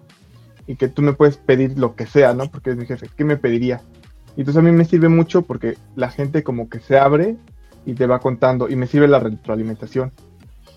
y 0.66 0.76
que 0.76 0.88
tú 0.88 1.02
me 1.02 1.12
puedes 1.12 1.36
pedir 1.36 1.78
lo 1.78 1.94
que 1.94 2.06
sea, 2.06 2.34
¿no? 2.34 2.50
Porque 2.50 2.70
eres 2.70 2.80
mi 2.80 2.86
jefe. 2.86 3.08
¿Qué 3.16 3.24
me 3.24 3.36
pediría? 3.36 3.80
Y 4.36 4.40
entonces 4.40 4.60
a 4.60 4.64
mí 4.64 4.72
me 4.72 4.84
sirve 4.84 5.08
mucho 5.08 5.42
porque 5.42 5.76
la 5.94 6.10
gente 6.10 6.42
como 6.42 6.68
que 6.68 6.80
se 6.80 6.98
abre 6.98 7.36
y 7.84 7.94
te 7.94 8.06
va 8.06 8.18
contando 8.18 8.68
y 8.68 8.76
me 8.76 8.86
sirve 8.86 9.08
la 9.08 9.20
retroalimentación. 9.20 10.12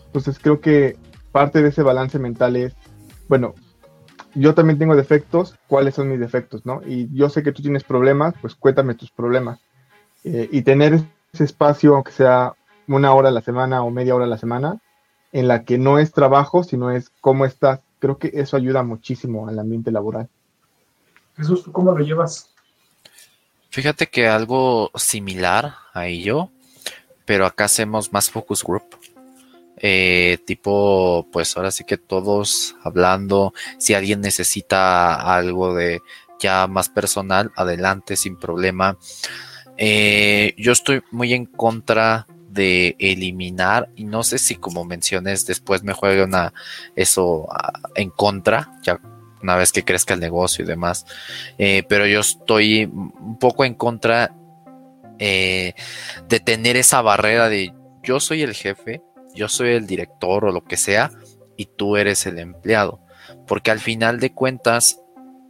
Entonces 0.05 0.39
creo 0.39 0.61
que 0.61 0.97
parte 1.31 1.61
de 1.61 1.69
ese 1.69 1.83
balance 1.83 2.19
mental 2.19 2.55
es, 2.55 2.75
bueno, 3.27 3.55
yo 4.35 4.53
también 4.53 4.79
tengo 4.79 4.95
defectos, 4.95 5.55
¿cuáles 5.67 5.95
son 5.95 6.09
mis 6.09 6.19
defectos? 6.19 6.65
¿no? 6.65 6.81
Y 6.85 7.09
yo 7.13 7.29
sé 7.29 7.43
que 7.43 7.51
tú 7.51 7.61
tienes 7.61 7.83
problemas, 7.83 8.35
pues 8.41 8.55
cuéntame 8.55 8.95
tus 8.95 9.11
problemas. 9.11 9.59
Eh, 10.23 10.49
y 10.51 10.61
tener 10.61 11.01
ese 11.33 11.43
espacio, 11.43 11.95
aunque 11.95 12.11
sea 12.11 12.53
una 12.87 13.13
hora 13.13 13.29
a 13.29 13.31
la 13.31 13.41
semana 13.41 13.83
o 13.83 13.91
media 13.91 14.15
hora 14.15 14.25
a 14.25 14.29
la 14.29 14.37
semana, 14.37 14.79
en 15.31 15.47
la 15.47 15.63
que 15.63 15.77
no 15.77 15.99
es 15.99 16.11
trabajo, 16.11 16.63
sino 16.63 16.91
es 16.91 17.11
cómo 17.21 17.45
estás, 17.45 17.81
creo 17.99 18.17
que 18.17 18.31
eso 18.33 18.57
ayuda 18.57 18.83
muchísimo 18.83 19.47
al 19.47 19.59
ambiente 19.59 19.91
laboral. 19.91 20.27
Jesús, 21.37 21.63
¿tú 21.63 21.71
cómo 21.71 21.91
lo 21.91 22.03
llevas? 22.03 22.53
Fíjate 23.69 24.07
que 24.07 24.27
algo 24.27 24.91
similar 24.95 25.75
a 25.93 26.07
ello, 26.07 26.49
pero 27.25 27.45
acá 27.45 27.65
hacemos 27.65 28.11
más 28.11 28.31
focus 28.31 28.63
group. 28.63 28.97
Eh, 29.81 30.39
tipo, 30.45 31.27
pues 31.31 31.55
ahora 31.55 31.71
sí 31.71 31.85
que 31.85 31.97
todos 31.97 32.75
hablando, 32.83 33.53
si 33.77 33.93
alguien 33.93 34.19
necesita 34.19 35.13
algo 35.35 35.73
de 35.73 36.01
ya 36.39 36.67
más 36.67 36.89
personal, 36.89 37.51
adelante 37.55 38.15
sin 38.15 38.35
problema. 38.35 38.97
Eh, 39.77 40.53
yo 40.57 40.71
estoy 40.71 41.03
muy 41.11 41.33
en 41.33 41.45
contra 41.45 42.27
de 42.51 42.95
eliminar 42.99 43.89
y 43.95 44.05
no 44.05 44.23
sé 44.23 44.39
si 44.39 44.55
como 44.55 44.85
menciones 44.85 45.45
después 45.45 45.83
me 45.83 45.93
juegue 45.93 46.23
una 46.23 46.53
eso 46.95 47.47
ah, 47.51 47.73
en 47.95 48.09
contra 48.09 48.71
ya 48.83 48.99
una 49.41 49.55
vez 49.55 49.71
que 49.71 49.85
crezca 49.85 50.15
el 50.15 50.19
negocio 50.19 50.65
y 50.65 50.67
demás 50.67 51.05
eh, 51.57 51.83
pero 51.87 52.05
yo 52.05 52.19
estoy 52.21 52.85
un 52.85 53.37
poco 53.39 53.65
en 53.65 53.73
contra 53.73 54.35
de 55.19 55.73
tener 56.45 56.77
esa 56.77 57.01
barrera 57.01 57.49
de 57.49 57.73
yo 58.03 58.21
soy 58.21 58.41
el 58.41 58.53
jefe 58.53 59.01
yo 59.33 59.47
soy 59.47 59.71
el 59.71 59.87
director 59.87 60.45
o 60.45 60.51
lo 60.51 60.63
que 60.63 60.77
sea 60.77 61.11
y 61.59 61.65
tú 61.65 61.97
eres 61.97 62.25
el 62.25 62.39
empleado. 62.39 63.01
Porque 63.45 63.71
al 63.71 63.79
final 63.79 64.19
de 64.19 64.33
cuentas, 64.33 65.01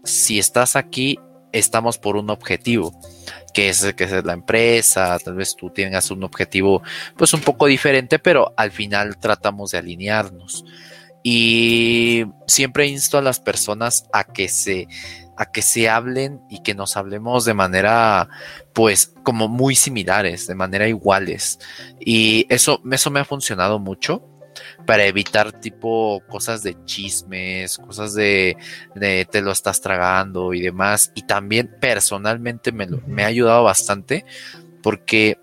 si 0.04 0.40
estás 0.40 0.76
aquí, 0.76 1.20
estamos 1.52 1.98
por 1.98 2.16
un 2.16 2.30
objetivo, 2.30 3.00
que 3.54 3.70
es, 3.70 3.94
que 3.94 4.04
es 4.04 4.24
la 4.24 4.34
empresa, 4.34 5.18
tal 5.20 5.36
vez 5.36 5.56
tú 5.56 5.70
tengas 5.70 6.12
un 6.12 6.24
objetivo 6.24 6.82
pues 7.18 7.34
un 7.34 7.42
poco 7.42 7.66
diferente, 7.66 8.20
pero 8.20 8.54
al 8.58 8.72
final 8.72 9.18
tratamos 9.18 9.72
de 9.72 9.80
alinearnos. 9.80 10.66
Y 11.24 12.26
siempre 12.48 12.88
insto 12.88 13.18
a 13.18 13.22
las 13.22 13.40
personas 13.40 14.06
a 14.14 14.24
que 14.24 14.48
se 14.48 14.88
a 15.40 15.52
que 15.52 15.62
se 15.62 15.88
hablen 15.88 16.42
y 16.50 16.62
que 16.64 16.76
nos 16.76 16.98
hablemos 16.98 17.46
de 17.46 17.54
manera, 17.54 18.28
pues, 18.74 19.14
como 19.24 19.48
muy 19.48 19.74
similares, 19.74 20.48
de 20.48 20.56
manera 20.56 20.90
iguales. 20.90 21.60
Y 21.98 22.46
eso, 22.50 22.82
eso 22.92 23.10
me 23.10 23.22
ha 23.22 23.26
funcionado 23.26 23.80
mucho 23.80 24.22
para 24.86 25.06
evitar 25.06 25.52
tipo 25.52 26.22
cosas 26.28 26.64
de 26.64 26.76
chismes, 26.86 27.78
cosas 27.78 28.14
de, 28.14 28.58
te 29.32 29.42
lo 29.42 29.52
estás 29.52 29.82
tragando 29.82 30.54
y 30.54 30.62
demás. 30.62 31.12
Y 31.16 31.24
también 31.24 31.76
personalmente 31.80 32.72
me, 32.72 32.88
me 33.08 33.24
ha 33.24 33.28
ayudado 33.28 33.64
bastante 33.64 34.26
porque 34.82 35.38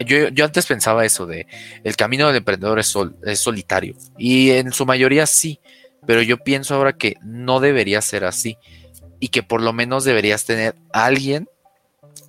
yo, 0.00 0.28
yo, 0.28 0.44
antes 0.44 0.66
pensaba 0.66 1.04
eso 1.04 1.26
de 1.26 1.46
el 1.82 1.96
camino 1.96 2.28
del 2.28 2.36
emprendedor 2.36 2.78
es, 2.78 2.94
es 3.24 3.40
solitario. 3.40 3.94
Y 4.16 4.50
en 4.50 4.72
su 4.72 4.86
mayoría 4.86 5.26
sí, 5.26 5.60
pero 6.06 6.22
yo 6.22 6.38
pienso 6.38 6.74
ahora 6.74 6.92
que 6.92 7.16
no 7.22 7.60
debería 7.60 8.00
ser 8.00 8.24
así. 8.24 8.56
Y 9.20 9.28
que 9.28 9.42
por 9.42 9.60
lo 9.60 9.72
menos 9.72 10.04
deberías 10.04 10.44
tener 10.44 10.76
a 10.92 11.06
alguien 11.06 11.48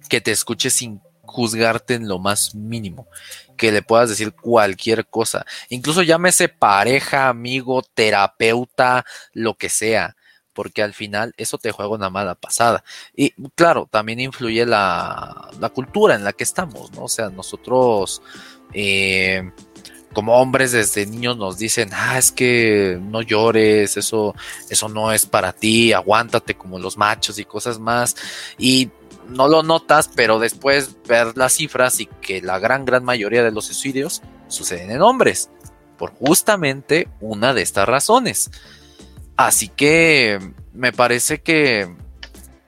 que 0.10 0.22
te 0.22 0.32
escuche 0.32 0.72
sin 0.72 1.02
juzgarte 1.40 1.94
en 1.94 2.10
lo 2.10 2.20
más 2.20 2.54
mínimo, 2.54 3.08
que 3.56 3.72
le 3.72 3.82
puedas 3.82 4.10
decir 4.10 4.34
cualquier 4.34 5.08
cosa, 5.08 5.46
incluso 5.70 6.02
llámese 6.02 6.50
pareja, 6.50 7.30
amigo, 7.30 7.82
terapeuta, 7.94 9.06
lo 9.32 9.54
que 9.54 9.70
sea, 9.70 10.18
porque 10.52 10.84
al 10.84 10.94
final 10.94 11.34
eso 11.38 11.58
te 11.58 11.72
juega 11.72 11.96
una 11.96 12.10
mala 12.10 12.36
pasada. 12.36 12.84
Y 13.16 13.32
claro, 13.56 13.88
también 13.90 14.20
influye 14.20 14.66
la, 14.66 15.50
la 15.62 15.70
cultura 15.70 16.16
en 16.16 16.26
la 16.26 16.34
que 16.34 16.44
estamos, 16.44 16.92
¿no? 16.92 17.06
O 17.06 17.10
sea, 17.10 17.30
nosotros... 17.30 18.22
Eh, 18.74 19.50
como 20.14 20.38
hombres 20.38 20.72
desde 20.72 21.06
niños 21.06 21.38
nos 21.38 21.58
dicen, 21.60 21.92
ah, 21.94 22.18
es 22.18 22.32
que 22.32 23.00
no 23.00 23.22
llores, 23.22 23.96
eso, 23.96 24.34
eso 24.68 24.90
no 24.90 25.12
es 25.12 25.28
para 25.28 25.54
ti, 25.54 25.94
aguántate 25.94 26.56
como 26.56 26.80
los 26.80 26.98
machos 26.98 27.38
y 27.38 27.46
cosas 27.46 27.78
más. 27.78 28.16
Y 28.58 28.90
no 29.30 29.48
lo 29.48 29.64
notas, 29.64 30.10
pero 30.16 30.40
después 30.40 30.98
ver 31.08 31.38
las 31.38 31.54
cifras 31.54 32.00
y 32.00 32.06
que 32.06 32.42
la 32.42 32.60
gran, 32.60 32.86
gran 32.86 33.04
mayoría 33.04 33.44
de 33.44 33.52
los 33.52 33.66
suicidios 33.66 34.22
suceden 34.48 34.92
en 34.92 35.02
hombres, 35.02 35.50
por 35.98 36.12
justamente 36.14 37.08
una 37.20 37.54
de 37.54 37.62
estas 37.62 37.88
razones. 37.88 38.52
Así 39.36 39.70
que 39.70 40.40
me 40.74 40.92
parece 40.92 41.42
que 41.42 41.96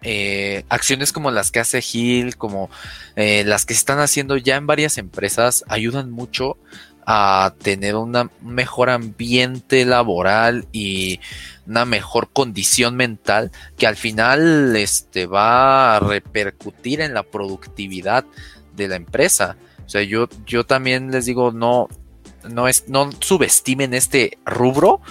eh, 0.03 0.65
acciones 0.69 1.11
como 1.13 1.29
las 1.29 1.51
que 1.51 1.59
hace 1.59 1.81
Gil, 1.81 2.37
como 2.37 2.69
eh, 3.15 3.43
las 3.45 3.65
que 3.65 3.73
se 3.73 3.79
están 3.79 3.99
haciendo 3.99 4.35
ya 4.37 4.55
en 4.55 4.65
varias 4.65 4.97
empresas, 4.97 5.63
ayudan 5.67 6.09
mucho 6.11 6.57
a 7.05 7.53
tener 7.61 7.95
un 7.95 8.29
mejor 8.41 8.89
ambiente 8.89 9.85
laboral 9.85 10.67
y 10.71 11.19
una 11.67 11.85
mejor 11.85 12.29
condición 12.31 12.95
mental 12.95 13.51
que 13.77 13.87
al 13.87 13.95
final 13.95 14.75
este, 14.75 15.25
va 15.25 15.95
a 15.95 15.99
repercutir 15.99 17.01
en 17.01 17.13
la 17.13 17.23
productividad 17.23 18.25
de 18.75 18.87
la 18.87 18.95
empresa. 18.95 19.57
O 19.85 19.89
sea, 19.89 20.03
yo, 20.03 20.27
yo 20.45 20.65
también 20.65 21.11
les 21.11 21.25
digo, 21.25 21.51
no, 21.51 21.87
no, 22.49 22.67
es, 22.67 22.87
no 22.87 23.09
subestimen 23.19 23.93
este 23.93 24.37
rubro 24.45 25.01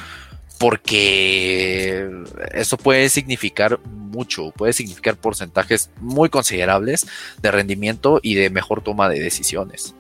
porque 0.59 2.11
eso 2.53 2.77
puede 2.77 3.09
significar 3.09 3.81
mucho, 3.87 4.51
puede 4.51 4.75
significar 4.75 5.17
porcentajes 5.17 5.91
muy 6.01 6.29
considerables 6.29 7.07
de 7.41 7.51
rendimiento 7.51 8.21
y 8.23 8.35
de 8.35 8.51
mejor 8.51 8.83
toma 8.83 9.09
de 9.09 9.21
decisiones 9.21 9.95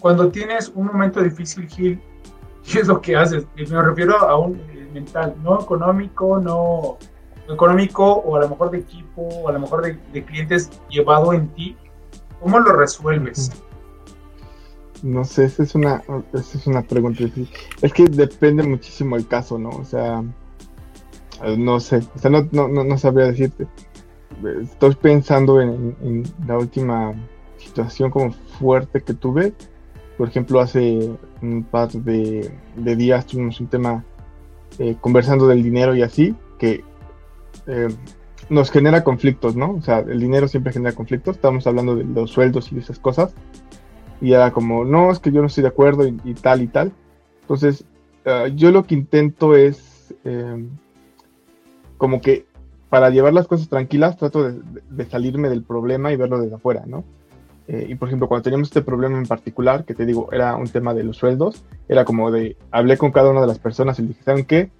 cuando 0.00 0.30
tienes 0.30 0.70
un 0.74 0.86
momento 0.86 1.22
difícil, 1.22 1.68
Gil, 1.68 2.00
¿qué 2.70 2.80
es 2.80 2.86
lo 2.86 3.00
que 3.00 3.16
haces? 3.16 3.46
Me 3.56 3.82
refiero 3.82 4.16
a 4.18 4.36
un 4.36 4.56
eh, 4.56 4.88
mental, 4.92 5.34
no 5.42 5.60
económico, 5.60 6.38
no 6.38 6.98
económico 7.48 8.04
o 8.04 8.36
a 8.36 8.40
lo 8.40 8.48
mejor 8.50 8.70
de 8.70 8.78
equipo 8.78 9.22
o 9.22 9.48
a 9.48 9.52
lo 9.52 9.60
mejor 9.60 9.82
de, 9.82 10.24
clientes 10.24 10.70
llevado 10.88 11.32
en 11.32 11.48
ti. 11.48 11.76
¿Cómo 12.40 12.60
lo 12.60 12.72
resuelves? 12.72 13.50
No 15.02 15.24
sé, 15.24 15.44
esa 15.44 15.62
es 15.62 15.74
una, 15.74 16.02
esa 16.32 16.58
es 16.58 16.66
una 16.66 16.82
pregunta 16.82 17.24
difícil. 17.24 17.50
Es 17.82 17.92
que 17.92 18.04
depende 18.04 18.62
muchísimo 18.62 19.16
el 19.16 19.26
caso, 19.26 19.58
¿no? 19.58 19.70
O 19.70 19.84
sea, 19.84 20.22
no 21.56 21.80
sé, 21.80 22.00
o 22.14 22.18
sea, 22.18 22.30
no, 22.30 22.48
no, 22.52 22.68
no 22.68 22.98
sabría 22.98 23.26
decirte. 23.26 23.66
Estoy 24.62 24.94
pensando 24.94 25.60
en, 25.60 25.96
en 26.00 26.22
la 26.46 26.58
última 26.58 27.14
situación 27.56 28.10
como 28.10 28.32
fuerte 28.32 29.02
que 29.02 29.14
tuve 29.14 29.52
por 30.18 30.28
ejemplo, 30.28 30.58
hace 30.58 31.16
un 31.40 31.62
par 31.62 31.90
de, 31.92 32.50
días 32.74 33.24
tuvimos 33.24 33.60
un 33.60 33.68
tema 33.68 34.04
eh, 34.80 34.96
conversando 35.00 35.46
del 35.46 35.62
dinero 35.62 35.94
y 35.94 36.02
así, 36.02 36.34
que 36.58 36.82
eh, 37.68 37.88
nos 38.50 38.72
genera 38.72 39.04
conflictos, 39.04 39.54
¿no? 39.54 39.76
O 39.76 39.80
sea, 39.80 40.00
el 40.00 40.18
dinero 40.18 40.48
siempre 40.48 40.72
genera 40.72 40.96
conflictos. 40.96 41.36
Estamos 41.36 41.68
hablando 41.68 41.94
de 41.94 42.02
los 42.02 42.32
sueldos 42.32 42.72
y 42.72 42.78
esas 42.78 42.98
cosas. 42.98 43.32
Y 44.20 44.32
era 44.32 44.50
como, 44.50 44.84
no, 44.84 45.12
es 45.12 45.20
que 45.20 45.30
yo 45.30 45.40
no 45.40 45.46
estoy 45.46 45.62
de 45.62 45.68
acuerdo 45.68 46.04
y, 46.08 46.34
tal 46.34 46.62
y 46.62 46.66
tal. 46.66 46.90
Entonces, 47.42 47.84
eh, 48.24 48.52
yo 48.56 48.72
lo 48.72 48.84
que 48.84 48.96
intento 48.96 49.54
es 49.54 50.12
como 51.96 52.20
que 52.20 52.46
para 52.90 53.10
llevar 53.10 53.34
las 53.34 53.46
cosas 53.46 53.68
tranquilas, 53.68 54.16
trato 54.16 54.42
de, 54.42 54.60
de, 54.90 55.04
salirme 55.04 55.48
del 55.48 55.62
problema 55.62 56.12
y 56.12 56.16
verlo 56.16 56.40
desde 56.40 56.56
afuera, 56.56 56.84
¿no? 56.86 57.04
Eh, 57.68 57.86
y 57.90 57.94
por 57.96 58.08
ejemplo, 58.08 58.28
cuando 58.28 58.44
teníamos 58.44 58.68
este 58.68 58.80
problema 58.80 59.18
en 59.18 59.26
particular, 59.26 59.84
que 59.84 59.94
te 59.94 60.06
digo, 60.06 60.30
era 60.32 60.56
un 60.56 60.68
tema 60.68 60.94
de 60.94 61.04
los 61.04 61.18
sueldos, 61.18 61.64
era 61.86 62.06
como 62.06 62.30
de, 62.30 62.56
hablé 62.70 62.96
con 62.96 63.12
cada 63.12 63.30
una 63.30 63.42
de 63.42 63.46
las 63.46 63.58
personas 63.58 63.98
y 63.98 64.02
le 64.02 64.08
dije, 64.08 64.22
¿saben 64.24 64.46
qué? 64.46 64.70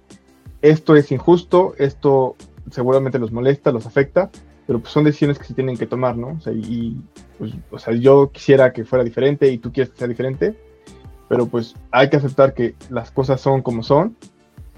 Esto 0.63 0.95
es 0.95 1.11
injusto, 1.11 1.75
esto 1.77 2.35
seguramente 2.71 3.19
los 3.19 3.31
molesta, 3.31 3.71
los 3.71 3.85
afecta, 3.85 4.31
pero 4.65 4.79
pues 4.79 4.91
son 4.91 5.03
decisiones 5.03 5.37
que 5.37 5.45
se 5.45 5.53
tienen 5.53 5.77
que 5.77 5.85
tomar, 5.85 6.17
¿no? 6.17 6.29
O 6.29 6.41
sea, 6.41 6.51
y, 6.51 6.99
pues, 7.37 7.53
o 7.69 7.77
sea, 7.77 7.93
yo 7.93 8.31
quisiera 8.31 8.73
que 8.73 8.85
fuera 8.85 9.03
diferente 9.03 9.51
y 9.51 9.59
tú 9.59 9.71
quieres 9.71 9.91
que 9.91 9.99
sea 9.99 10.07
diferente, 10.07 10.55
pero 11.27 11.45
pues 11.45 11.75
hay 11.91 12.09
que 12.09 12.17
aceptar 12.17 12.55
que 12.55 12.73
las 12.89 13.11
cosas 13.11 13.39
son 13.39 13.61
como 13.61 13.83
son 13.83 14.17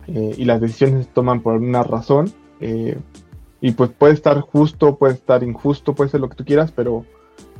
eh, 0.08 0.36
y 0.38 0.44
las 0.44 0.60
decisiones 0.60 1.06
se 1.06 1.12
toman 1.12 1.42
por 1.42 1.56
una 1.56 1.84
razón. 1.84 2.32
Eh, 2.60 2.98
y 3.62 3.72
pues 3.72 3.92
puede 3.92 4.14
estar 4.14 4.40
justo, 4.42 4.98
puede 4.98 5.14
estar 5.14 5.44
injusto, 5.44 5.96
puede 5.96 6.10
ser 6.10 6.20
lo 6.20 6.30
que 6.30 6.36
tú 6.36 6.44
quieras, 6.44 6.72
pero 6.72 7.06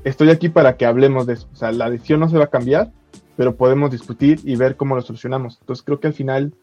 estoy 0.04 0.30
aquí 0.30 0.50
para 0.50 0.78
que 0.78 0.86
hablemos 0.86 1.26
de 1.28 1.34
eso. 1.34 1.48
O 1.52 1.56
sea, 1.56 1.72
la 1.72 1.90
decisión 1.90 2.20
no 2.20 2.30
se 2.30 2.38
va 2.38 2.46
a 2.46 2.50
cambiar, 2.50 2.92
pero 3.36 3.56
podemos 3.56 3.92
discutir 3.92 4.40
y 4.44 4.56
ver 4.56 4.76
cómo 4.76 4.96
lo 4.96 5.02
solucionamos. 5.02 5.58
Entonces 5.62 5.84
creo 5.84 6.00
que 6.00 6.08
al 6.08 6.14
final 6.14 6.54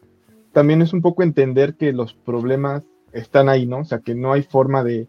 también 0.53 0.81
es 0.81 0.93
un 0.93 1.01
poco 1.01 1.23
entender 1.23 1.75
que 1.75 1.93
los 1.93 2.13
problemas 2.13 2.83
están 3.11 3.49
ahí, 3.49 3.65
¿no? 3.65 3.79
O 3.79 3.85
sea, 3.85 3.99
que 3.99 4.15
no 4.15 4.33
hay 4.33 4.43
forma 4.43 4.83
de, 4.83 5.07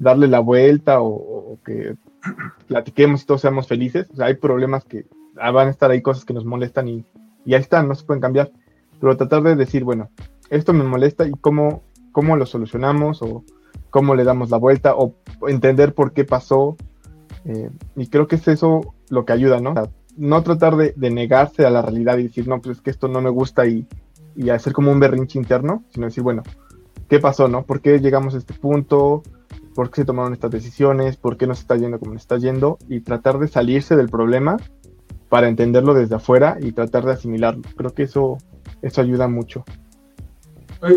darle 0.00 0.26
la 0.28 0.40
vuelta 0.40 1.00
o, 1.00 1.58
que 1.64 1.94
platiquemos 2.66 3.22
y 3.22 3.26
todos 3.26 3.42
seamos 3.42 3.68
felices. 3.68 4.08
O 4.12 4.16
sea, 4.16 4.26
hay 4.26 4.34
problemas 4.34 4.84
que 4.84 5.06
van 5.34 5.68
a 5.68 5.70
estar 5.70 5.90
ahí, 5.90 6.02
cosas 6.02 6.24
que 6.24 6.34
nos 6.34 6.44
molestan 6.44 6.88
y, 6.88 7.04
y 7.44 7.54
ahí 7.54 7.60
están, 7.60 7.86
no 7.86 7.94
se 7.94 8.04
pueden 8.04 8.20
cambiar. 8.20 8.50
Pero 8.98 9.16
tratar 9.16 9.42
de 9.42 9.54
decir, 9.54 9.84
bueno, 9.84 10.10
esto 10.48 10.72
me 10.72 10.84
molesta 10.84 11.26
y 11.26 11.32
cómo, 11.32 11.84
cómo 12.12 12.36
lo 12.36 12.46
solucionamos 12.46 13.22
o 13.22 13.44
cómo 13.90 14.14
le 14.14 14.24
damos 14.24 14.50
la 14.50 14.56
vuelta 14.56 14.94
o 14.96 15.14
entender 15.46 15.94
por 15.94 16.12
qué 16.12 16.24
pasó. 16.24 16.76
Eh, 17.44 17.70
y 17.96 18.06
creo 18.08 18.26
que 18.26 18.36
es 18.36 18.48
eso 18.48 18.94
lo 19.08 19.24
que 19.24 19.32
ayuda, 19.32 19.60
¿no? 19.60 19.74
no 20.16 20.42
tratar 20.42 20.76
de, 20.76 21.10
negarse 21.10 21.64
a 21.64 21.70
la 21.70 21.82
realidad 21.82 22.18
y 22.18 22.24
decir, 22.24 22.46
no, 22.46 22.60
pues 22.60 22.78
es 22.78 22.82
que 22.82 22.90
esto 22.90 23.08
no 23.08 23.20
me 23.20 23.30
gusta 23.30 23.66
y, 23.66 23.86
y 24.36 24.50
hacer 24.50 24.72
como 24.72 24.92
un 24.92 25.00
berrinche 25.00 25.38
interno, 25.38 25.84
sino 25.90 26.06
decir, 26.06 26.22
bueno, 26.22 26.42
¿qué 27.08 27.18
pasó, 27.20 27.48
no? 27.48 27.62
¿Por 27.64 27.80
qué 27.80 28.00
llegamos 28.00 28.34
a 28.34 28.38
este 28.38 28.54
punto? 28.54 29.22
¿Por 29.74 29.90
qué 29.90 30.02
se 30.02 30.04
tomaron 30.04 30.32
estas 30.32 30.50
decisiones? 30.50 31.16
¿Por 31.16 31.36
qué 31.36 31.46
nos 31.46 31.60
está 31.60 31.76
yendo 31.76 31.98
como 31.98 32.12
nos 32.12 32.22
está 32.22 32.36
yendo? 32.36 32.78
Y 32.88 33.00
tratar 33.00 33.38
de 33.38 33.48
salirse 33.48 33.96
del 33.96 34.08
problema 34.08 34.56
para 35.28 35.48
entenderlo 35.48 35.94
desde 35.94 36.16
afuera 36.16 36.58
y 36.60 36.72
tratar 36.72 37.04
de 37.04 37.12
asimilarlo. 37.12 37.62
Creo 37.76 37.94
que 37.94 38.02
eso, 38.02 38.38
eso 38.82 39.00
ayuda 39.00 39.28
mucho. 39.28 39.64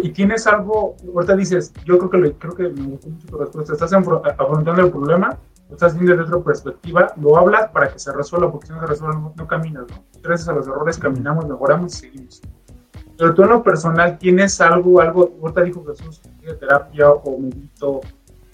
Y 0.01 0.09
tienes 0.09 0.47
algo, 0.47 0.95
ahorita 1.13 1.35
dices, 1.35 1.73
yo 1.85 1.97
creo 1.97 2.09
que, 2.09 2.17
le, 2.17 2.33
creo 2.33 2.55
que 2.55 2.69
tu 3.29 3.37
respuesta, 3.37 3.73
estás 3.73 3.91
afrontando 3.93 4.81
el 4.81 4.91
problema, 4.91 5.37
estás 5.73 5.93
viendo 5.93 6.15
desde 6.15 6.33
otra 6.33 6.43
perspectiva, 6.43 7.13
lo 7.17 7.37
hablas 7.37 7.69
para 7.71 7.91
que 7.91 7.99
se 7.99 8.11
resuelva, 8.11 8.51
porque 8.51 8.67
si 8.67 8.73
no 8.73 8.79
se 8.79 8.87
resuelve 8.87 9.19
no, 9.35 9.47
caminas, 9.47 9.85
¿no? 9.89 10.03
Gracias 10.21 10.47
a 10.47 10.53
los 10.53 10.67
errores 10.67 10.97
caminamos, 10.97 11.47
mejoramos 11.47 11.93
y 11.93 11.97
seguimos. 11.97 12.41
Pero 13.17 13.33
tú 13.33 13.43
en 13.43 13.49
lo 13.49 13.63
personal 13.63 14.17
tienes 14.17 14.59
algo, 14.61 15.01
algo, 15.01 15.33
ahorita 15.41 15.61
dijo 15.61 15.85
Jesús, 15.85 16.21
terapia 16.59 17.11
o 17.11 17.39
medito, 17.39 18.01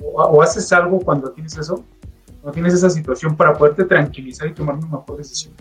o, 0.04 0.42
haces 0.42 0.72
algo 0.74 1.00
cuando 1.00 1.32
tienes 1.32 1.58
eso, 1.58 1.84
cuando 2.42 2.52
tienes 2.54 2.74
esa 2.74 2.90
situación 2.90 3.36
para 3.36 3.58
poderte 3.58 3.86
tranquilizar 3.86 4.48
y 4.48 4.54
tomar 4.54 4.76
una 4.76 4.88
mejor 4.88 5.18
decisión. 5.18 5.54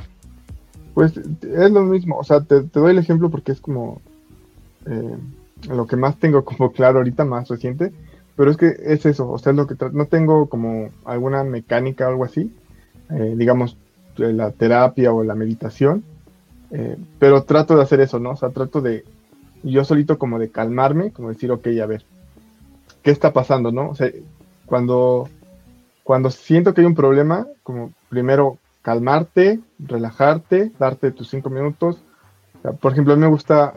Pues 0.95 1.17
es 1.17 1.71
lo 1.71 1.83
mismo, 1.83 2.19
o 2.19 2.25
sea, 2.25 2.41
te, 2.41 2.63
te 2.63 2.81
doy 2.81 2.91
el 2.91 2.99
ejemplo 2.99 3.31
porque 3.31 3.53
es 3.53 3.61
como... 3.61 4.01
Eh, 4.87 5.17
lo 5.67 5.87
que 5.87 5.97
más 5.97 6.17
tengo 6.19 6.45
como 6.45 6.73
claro 6.73 6.99
ahorita, 6.99 7.25
más 7.25 7.49
reciente, 7.49 7.93
pero 8.39 8.53
es 8.53 8.57
que 8.57 8.77
es 8.85 9.05
eso, 9.05 9.29
o 9.29 9.37
sea, 9.37 9.51
es 9.51 9.57
lo 9.57 9.67
que 9.67 9.75
no 9.91 10.07
tengo 10.07 10.49
como 10.49 10.91
alguna 11.05 11.43
mecánica 11.43 12.07
o 12.07 12.11
algo 12.11 12.25
así, 12.25 12.55
eh, 13.11 13.35
digamos, 13.37 13.77
la 14.17 14.53
terapia 14.53 15.13
o 15.13 15.25
la 15.25 15.35
meditación, 15.35 16.05
eh, 16.71 16.97
pero 17.19 17.43
trato 17.43 17.75
de 17.75 17.83
hacer 17.83 18.01
eso, 18.01 18.21
¿no? 18.21 18.31
O 18.31 18.37
sea, 18.37 18.51
trato 18.51 18.81
de 18.81 19.05
yo 19.65 19.85
solito 19.85 20.19
como 20.19 20.39
de 20.39 20.51
calmarme, 20.51 21.11
como 21.11 21.31
decir, 21.31 21.51
ok, 21.51 21.67
a 21.83 21.87
ver, 21.87 22.05
¿qué 23.03 23.11
está 23.11 23.33
pasando, 23.33 23.73
no? 23.73 23.91
O 23.91 23.97
sea, 23.97 24.09
cuando, 24.67 25.29
cuando 26.05 26.31
siento 26.31 26.75
que 26.75 26.83
hay 26.83 26.87
un 26.87 26.95
problema, 26.95 27.45
como 27.65 27.91
primero 28.09 28.59
calmarte, 28.83 29.59
relajarte, 29.81 30.71
darte 30.79 31.11
tus 31.11 31.29
cinco 31.29 31.51
minutos. 31.51 32.01
por 32.81 32.93
ejemplo, 32.93 33.15
a 33.15 33.17
mí 33.17 33.23
me 33.23 33.31
gusta 33.31 33.75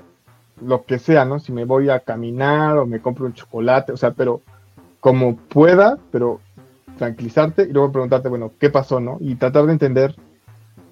lo 0.63 0.83
que 0.85 0.99
sea, 0.99 1.25
¿no? 1.25 1.39
Si 1.39 1.51
me 1.51 1.65
voy 1.65 1.89
a 1.89 2.01
caminar 2.01 2.77
o 2.77 2.85
me 2.85 3.01
compro 3.01 3.25
un 3.25 3.33
chocolate, 3.33 3.91
o 3.91 3.97
sea, 3.97 4.11
pero 4.11 4.41
como 5.01 5.35
pueda, 5.35 5.97
pero 6.11 6.39
tranquilizarte 6.97 7.63
y 7.63 7.73
luego 7.73 7.91
preguntarte, 7.91 8.29
bueno, 8.29 8.51
¿qué 8.59 8.69
pasó, 8.69 8.99
no? 8.99 9.17
Y 9.19 9.35
tratar 9.35 9.65
de 9.65 9.73
entender 9.73 10.15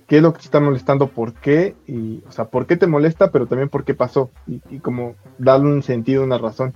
qué 0.07 0.17
es 0.17 0.23
lo 0.23 0.33
que 0.33 0.39
te 0.39 0.45
está 0.45 0.59
molestando, 0.59 1.07
por 1.07 1.33
qué, 1.35 1.75
y, 1.87 2.23
o 2.27 2.31
sea, 2.31 2.45
por 2.45 2.65
qué 2.65 2.75
te 2.75 2.87
molesta, 2.87 3.31
pero 3.31 3.45
también 3.45 3.69
por 3.69 3.85
qué 3.85 3.93
pasó, 3.93 4.31
y, 4.47 4.79
como 4.79 5.13
darle 5.37 5.67
un 5.67 5.83
sentido, 5.83 6.23
una 6.23 6.39
razón. 6.39 6.73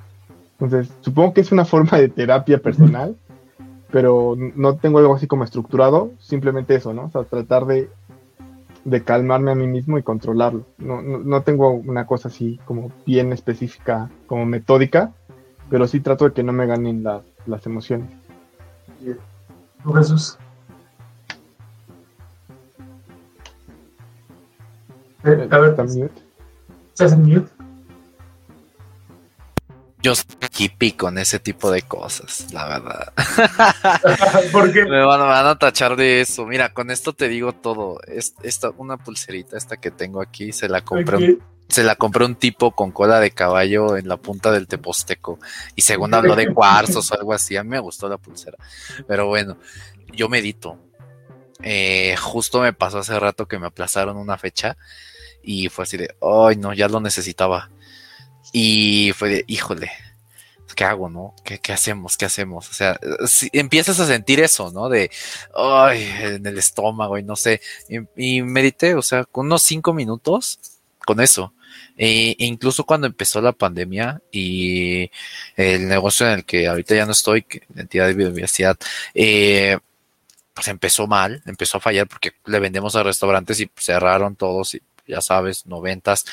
Entonces, 0.59 0.93
supongo 1.01 1.33
que 1.33 1.41
es 1.41 1.51
una 1.51 1.65
forma 1.73 1.97
de 1.97 2.09
terapia 2.09 2.59
personal, 2.59 3.17
pero 3.91 4.35
no 4.37 4.75
tengo 4.75 4.99
algo 4.99 5.15
así 5.15 5.25
como 5.25 5.43
estructurado, 5.43 6.11
simplemente 6.19 6.75
eso, 6.75 6.93
¿no? 6.93 7.05
O 7.05 7.09
sea, 7.09 7.23
tratar 7.23 7.65
de 7.65 7.89
de 8.85 9.03
calmarme 9.03 9.51
a 9.51 9.55
mí 9.55 9.67
mismo 9.67 9.97
y 9.97 10.03
controlarlo. 10.03 10.65
No, 10.77 11.01
no, 11.01 11.41
tengo 11.41 11.71
una 11.71 12.05
cosa 12.05 12.27
así 12.27 12.59
como 12.65 12.91
bien 13.05 13.31
específica, 13.31 14.09
como 14.27 14.45
metódica, 14.45 15.13
pero 15.73 15.87
sí 15.87 16.01
trato 16.01 16.25
de 16.25 16.33
que 16.33 16.43
no 16.43 16.53
me 16.53 16.67
ganen 16.67 17.03
las 17.03 17.65
emociones. 17.65 18.07
¿Tú, 19.81 19.91
Jesús? 19.93 20.37
Eh, 25.23 25.47
a 25.49 25.57
ver, 25.57 25.71
¿estás 25.71 27.13
en 27.13 27.23
mute? 27.23 27.51
yo 30.03 30.13
soy 30.13 30.25
hippie 30.59 30.95
con 30.95 31.17
ese 31.17 31.39
tipo 31.39 31.71
de 31.71 31.81
cosas, 31.81 32.53
la 32.53 32.67
verdad. 32.67 33.13
¿Por 34.51 34.71
qué? 34.71 34.85
Me 34.85 35.03
van, 35.03 35.21
a 35.47 35.57
tachar 35.57 35.95
de 35.95 36.21
eso. 36.21 36.45
Mira, 36.45 36.71
con 36.71 36.91
esto 36.91 37.13
te 37.13 37.27
digo 37.29 37.53
todo. 37.53 37.97
esta, 38.05 38.69
una 38.77 38.97
pulserita, 38.97 39.57
esta 39.57 39.77
que 39.77 39.89
tengo 39.89 40.21
aquí, 40.21 40.51
se 40.51 40.69
la 40.69 40.81
compré 40.81 41.17
un, 41.17 41.52
se 41.73 41.83
la 41.83 41.95
compré 41.95 42.25
un 42.25 42.35
tipo 42.35 42.71
con 42.71 42.91
cola 42.91 43.19
de 43.19 43.31
caballo 43.31 43.97
en 43.97 44.07
la 44.07 44.17
punta 44.17 44.51
del 44.51 44.67
teposteco. 44.67 45.39
Y 45.75 45.81
según 45.81 46.13
habló 46.13 46.35
de 46.35 46.53
cuarzos 46.53 47.11
o 47.11 47.15
algo 47.15 47.33
así, 47.33 47.57
a 47.57 47.63
mí 47.63 47.69
me 47.69 47.79
gustó 47.79 48.07
la 48.07 48.17
pulsera. 48.17 48.57
Pero 49.07 49.27
bueno, 49.27 49.57
yo 50.13 50.29
medito. 50.29 50.77
Eh, 51.61 52.15
justo 52.17 52.61
me 52.61 52.73
pasó 52.73 52.99
hace 52.99 53.17
rato 53.19 53.47
que 53.47 53.59
me 53.59 53.67
aplazaron 53.67 54.17
una 54.17 54.37
fecha 54.37 54.75
y 55.41 55.69
fue 55.69 55.83
así 55.83 55.95
de, 55.95 56.13
ay 56.21 56.57
no, 56.57 56.73
ya 56.73 56.89
lo 56.89 56.99
necesitaba 56.99 57.69
y 58.51 59.11
fue 59.15 59.29
de, 59.29 59.45
híjole, 59.47 59.91
¿qué 60.75 60.83
hago, 60.83 61.09
no? 61.09 61.35
¿Qué, 61.43 61.73
hacemos? 61.73 62.17
¿Qué 62.17 62.25
hacemos? 62.25 62.69
O 62.69 62.73
sea, 62.73 62.99
empiezas 63.51 63.99
a 63.99 64.07
sentir 64.07 64.39
eso, 64.39 64.71
¿no? 64.71 64.89
De, 64.89 65.09
ay, 65.55 66.03
en 66.21 66.45
el 66.45 66.57
estómago 66.57 67.17
y 67.17 67.23
no 67.23 67.35
sé. 67.35 67.61
Y, 68.15 68.41
medité, 68.41 68.95
o 68.95 69.01
sea, 69.01 69.25
con 69.25 69.47
unos 69.47 69.63
cinco 69.63 69.93
minutos 69.93 70.59
con 71.05 71.19
eso. 71.19 71.53
E, 71.97 72.35
incluso 72.39 72.83
cuando 72.83 73.07
empezó 73.07 73.41
la 73.41 73.51
pandemia 73.51 74.21
y 74.31 75.09
el 75.55 75.87
negocio 75.87 76.27
en 76.27 76.33
el 76.33 76.45
que 76.45 76.67
ahorita 76.67 76.95
ya 76.95 77.05
no 77.05 77.11
estoy, 77.11 77.45
entidad 77.75 78.07
de 78.07 78.13
biodiversidad, 78.13 78.77
eh, 79.13 79.77
pues 80.53 80.67
empezó 80.67 81.07
mal, 81.07 81.41
empezó 81.45 81.77
a 81.77 81.81
fallar 81.81 82.07
porque 82.07 82.33
le 82.45 82.59
vendemos 82.59 82.95
a 82.95 83.03
restaurantes 83.03 83.59
y 83.59 83.69
cerraron 83.75 84.35
todos 84.35 84.75
y 84.75 84.81
ya 85.07 85.21
sabes, 85.21 85.65
noventas. 85.65 86.25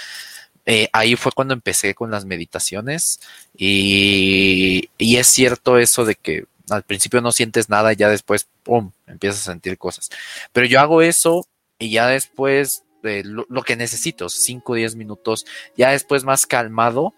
Eh, 0.67 0.89
ahí 0.93 1.17
fue 1.17 1.33
cuando 1.33 1.55
empecé 1.55 1.95
con 1.95 2.11
las 2.11 2.25
meditaciones 2.25 3.21
y, 3.57 4.89
es 4.99 5.27
cierto 5.27 5.79
eso 5.79 6.05
de 6.05 6.15
que 6.15 6.45
al 6.69 6.83
principio 6.85 7.21
no 7.21 7.33
sientes 7.33 7.69
nada 7.69 7.93
y 7.93 7.97
ya 7.97 8.09
después, 8.09 8.47
¡pum!, 8.63 8.93
empiezas 9.07 9.41
a 9.41 9.53
sentir 9.53 9.79
cosas. 9.79 10.11
Pero 10.53 10.67
yo 10.67 10.81
hago 10.81 11.03
eso 11.03 11.47
y 11.79 11.91
ya 11.91 12.07
después 12.07 12.85
lo, 13.03 13.63
que 13.63 13.77
necesito, 13.77 14.29
5 14.29 14.73
o 14.73 14.77
10 14.77 14.97
minutos, 14.97 15.47
ya 15.77 15.91
después 15.91 16.25
más 16.25 16.47
calmado, 16.47 17.15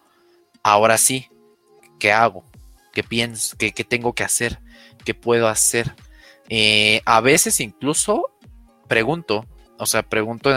ahora 0.62 0.98
sí, 0.98 1.28
¿qué 1.98 2.12
hago? 2.12 2.44
¿Qué 2.92 3.02
pienso? 3.02 3.56
¿Qué, 3.56 3.72
tengo 3.72 4.12
que 4.14 4.24
hacer? 4.24 4.58
¿Qué 5.04 5.14
puedo 5.14 5.48
hacer? 5.48 5.94
Eh, 6.48 7.00
a 7.04 7.20
veces 7.20 7.60
incluso 7.60 8.30
pregunto, 8.88 9.46
o 9.78 9.86
sea, 9.86 10.02
pregunto 10.02 10.50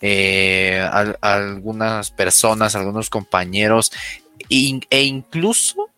eh, 0.00 0.80
a, 0.80 1.14
algunas 1.20 2.10
personas, 2.10 2.74
a 2.74 2.80
algunos 2.80 3.10
compañeros, 3.10 3.92
e 4.50 5.02
incluso 5.04 5.90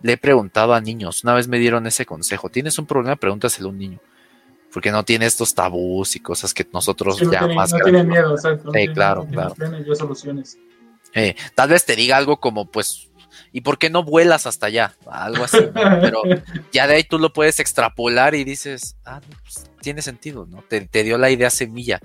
le 0.00 0.12
he 0.12 0.16
preguntado 0.16 0.74
a 0.74 0.80
niños. 0.80 1.24
Una 1.24 1.34
vez 1.34 1.48
me 1.48 1.58
dieron 1.58 1.86
ese 1.86 2.06
consejo. 2.06 2.48
¿Tienes 2.48 2.78
un 2.78 2.86
problema? 2.86 3.16
Pregúntaselo 3.16 3.68
a 3.68 3.72
un 3.72 3.78
niño. 3.78 4.00
Porque 4.78 4.92
no 4.92 5.04
tiene 5.04 5.26
estos 5.26 5.56
tabús 5.56 6.14
y 6.14 6.20
cosas 6.20 6.54
que 6.54 6.64
nosotros 6.72 7.18
ya 7.32 7.48
más. 7.48 7.72
No 7.72 7.80
tiene 7.80 8.04
miedo, 8.04 8.32
exacto. 8.36 8.70
Sí, 8.72 8.86
claro, 8.86 9.26
claro. 9.26 9.52
soluciones. 9.96 10.56
Eh, 11.14 11.34
tal 11.56 11.70
vez 11.70 11.84
te 11.84 11.96
diga 11.96 12.16
algo 12.16 12.38
como, 12.38 12.70
pues, 12.70 13.08
¿y 13.52 13.62
por 13.62 13.76
qué 13.76 13.90
no 13.90 14.04
vuelas 14.04 14.46
hasta 14.46 14.66
allá? 14.66 14.94
Algo 15.10 15.42
así, 15.42 15.58
pero 15.74 16.22
ya 16.72 16.86
de 16.86 16.94
ahí 16.94 17.02
tú 17.02 17.18
lo 17.18 17.32
puedes 17.32 17.58
extrapolar 17.58 18.36
y 18.36 18.44
dices, 18.44 18.94
ah, 19.04 19.20
pues, 19.42 19.68
tiene 19.80 20.00
sentido, 20.00 20.46
¿no? 20.46 20.62
Te, 20.62 21.02
dio 21.02 21.18
la 21.18 21.32
idea 21.32 21.50
semilla. 21.50 21.98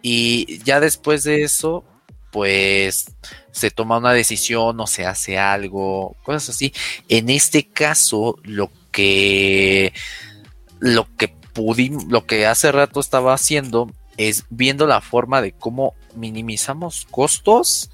Y 0.00 0.62
ya 0.62 0.78
después 0.78 1.24
de 1.24 1.42
eso, 1.42 1.82
pues 2.30 3.06
se 3.50 3.72
toma 3.72 3.98
una 3.98 4.12
decisión 4.12 4.78
o 4.78 4.86
se 4.86 5.04
hace 5.04 5.36
algo, 5.36 6.14
cosas 6.22 6.50
así. 6.50 6.72
En 7.08 7.28
este 7.28 7.66
caso, 7.66 8.38
lo 8.44 8.70
que 8.92 9.92
lo 10.78 11.08
que 11.16 11.34
pudimos, 11.54 12.04
lo 12.04 12.26
que 12.26 12.46
hace 12.46 12.70
rato 12.72 13.00
estaba 13.00 13.32
haciendo 13.32 13.90
es 14.16 14.44
viendo 14.50 14.86
la 14.86 15.00
forma 15.00 15.40
de 15.40 15.52
cómo 15.52 15.94
minimizamos 16.14 17.06
costos 17.10 17.90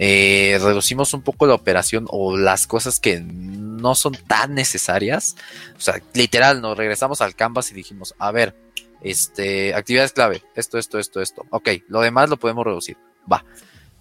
eh, 0.00 0.60
reducimos 0.62 1.12
un 1.12 1.22
poco 1.22 1.48
la 1.48 1.54
operación 1.54 2.06
o 2.08 2.36
las 2.36 2.68
cosas 2.68 3.00
que 3.00 3.20
no 3.20 3.96
son 3.96 4.14
tan 4.28 4.54
necesarias. 4.54 5.34
O 5.76 5.80
sea, 5.80 6.00
literal, 6.14 6.60
nos 6.60 6.78
regresamos 6.78 7.20
al 7.20 7.34
canvas 7.34 7.72
y 7.72 7.74
dijimos, 7.74 8.14
a 8.18 8.30
ver, 8.30 8.54
este, 9.02 9.74
actividades 9.74 10.12
clave, 10.12 10.44
esto, 10.54 10.78
esto, 10.78 11.00
esto, 11.00 11.20
esto. 11.20 11.44
Ok, 11.50 11.70
lo 11.88 12.00
demás 12.00 12.30
lo 12.30 12.36
podemos 12.36 12.64
reducir. 12.64 12.96
Va, 13.30 13.44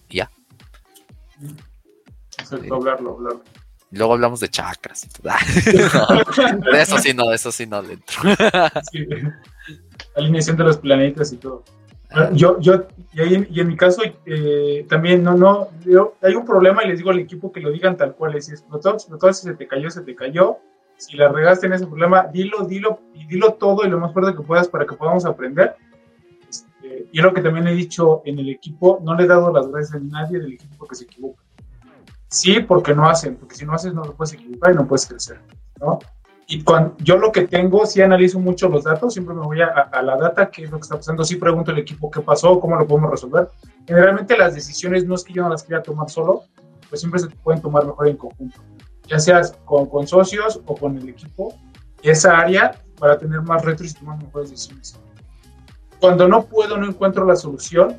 ya. 0.08 0.30
Exacto, 2.38 2.76
hablarlo, 2.76 3.14
hablarlo. 3.14 3.44
Luego 3.92 4.14
hablamos 4.14 4.40
de 4.40 4.50
chakras. 4.50 5.08
de 5.24 6.82
eso 6.82 6.98
sí 6.98 7.14
no, 7.14 7.30
de 7.30 7.36
eso 7.36 7.52
sí 7.52 7.66
no 7.66 7.82
le 7.82 7.94
entro. 7.94 8.22
sí, 8.92 9.08
alineación 10.16 10.58
de 10.58 10.64
los 10.64 10.78
planetas 10.78 11.32
y 11.34 11.38
todo. 11.38 11.64
Ah, 12.10 12.30
yo, 12.32 12.58
yo, 12.62 12.86
y, 13.14 13.60
en, 13.60 13.68
mi 13.68 13.76
caso, 13.76 14.02
eh, 14.26 14.86
también 14.88 15.24
no, 15.24 15.36
no, 15.36 15.70
hay 16.22 16.36
un 16.36 16.46
problema 16.46 16.84
y 16.84 16.88
les 16.88 17.00
digo 17.00 17.10
al 17.10 17.20
equipo 17.20 17.52
que 17.52 17.60
lo 17.60 17.70
digan 17.70 17.98
tal 17.98 18.16
cual, 18.16 18.42
si 18.42 18.52
explotó, 18.52 18.94
explotó, 18.94 19.34
si 19.34 19.44
se 19.44 19.56
te 19.56 19.68
cayó, 19.68 19.92
se 19.92 20.02
te 20.02 20.16
cayó, 20.16 20.58
si 20.96 21.18
la 21.18 21.28
regaste 21.28 21.68
en 21.68 21.74
ese 21.74 21.86
problema, 21.86 22.24
dilo, 22.32 22.64
dilo, 22.66 23.02
y 23.14 23.26
dilo 23.28 23.54
todo 23.56 23.86
y 23.86 23.90
lo 23.90 24.00
más 24.00 24.14
fuerte 24.14 24.38
que 24.38 24.42
puedas 24.42 24.70
para 24.70 24.86
que 24.86 24.96
podamos 24.96 25.26
aprender. 25.26 25.76
Este, 26.50 27.08
y 27.12 27.20
es 27.20 27.24
lo 27.24 27.34
que 27.34 27.42
también 27.42 27.68
he 27.68 27.74
dicho 27.74 28.22
en 28.24 28.40
el 28.40 28.50
equipo, 28.50 29.02
no 29.04 29.14
le 29.14 29.26
he 29.26 29.28
dado 29.28 29.52
las 29.52 29.68
gracias 29.70 29.96
a 29.96 30.00
nadie 30.00 30.40
del 30.40 30.54
equipo 30.54 30.88
que 30.88 30.96
se 30.96 31.04
equivoca. 31.04 31.44
Sí, 32.30 32.60
porque 32.60 32.94
no 32.94 33.08
hacen, 33.08 33.36
porque 33.38 33.56
si 33.56 33.66
no 33.66 33.74
haces 33.74 33.94
no 33.94 34.04
lo 34.04 34.14
puedes 34.14 34.34
equivocar 34.34 34.74
y 34.74 34.76
no 34.76 34.88
puedes 34.88 35.06
crecer, 35.06 35.40
¿no? 35.80 36.00
Y 36.50 36.64
cuando 36.64 36.96
yo 37.00 37.18
lo 37.18 37.32
que 37.32 37.46
tengo, 37.46 37.86
sí 37.86 38.02
analizo 38.02 38.40
mucho 38.40 38.70
los 38.70 38.86
datos, 38.86 39.14
siempre 39.14 39.36
me 39.36 39.42
voy 39.42 39.60
a, 39.62 40.02
la 40.02 40.16
data, 40.16 40.50
qué 40.50 40.64
es 40.64 40.72
lo 40.72 40.78
que 40.78 40.84
está 40.84 40.96
pasando, 40.96 41.26
sí 41.26 41.36
pregunto 41.36 41.72
al 41.72 41.80
equipo 41.80 42.10
qué 42.10 42.22
pasó, 42.22 42.58
cómo 42.60 42.78
lo 42.78 42.88
podemos 42.88 43.12
resolver. 43.12 43.50
Generalmente 43.86 44.38
las 44.38 44.56
decisiones 44.56 45.06
no 45.06 45.16
es 45.16 45.26
que 45.26 45.34
yo 45.34 45.44
no 45.44 45.50
las 45.50 45.64
quiera 45.64 45.84
tomar 45.84 46.10
solo, 46.10 46.44
pues 46.88 47.02
siempre 47.02 47.20
se 47.20 47.28
pueden 47.28 47.62
tomar 47.62 47.86
mejor 47.86 48.08
en 48.08 48.16
conjunto, 48.16 48.62
ya 49.08 49.20
seas 49.20 49.58
con, 49.66 49.88
con 49.88 50.08
socios 50.08 50.62
o 50.66 50.76
con 50.76 50.98
el 50.98 51.10
equipo, 51.10 51.54
esa 52.02 52.38
área 52.38 52.82
para 52.98 53.18
tener 53.18 53.42
más 53.42 53.66
retos 53.66 53.92
y 53.92 53.94
tomar 53.94 54.18
mejores 54.18 54.50
decisiones. 54.50 54.98
Cuando 56.00 56.30
no 56.30 56.46
puedo, 56.46 56.78
no 56.78 56.88
encuentro 56.88 57.26
la 57.26 57.36
solución, 57.36 57.98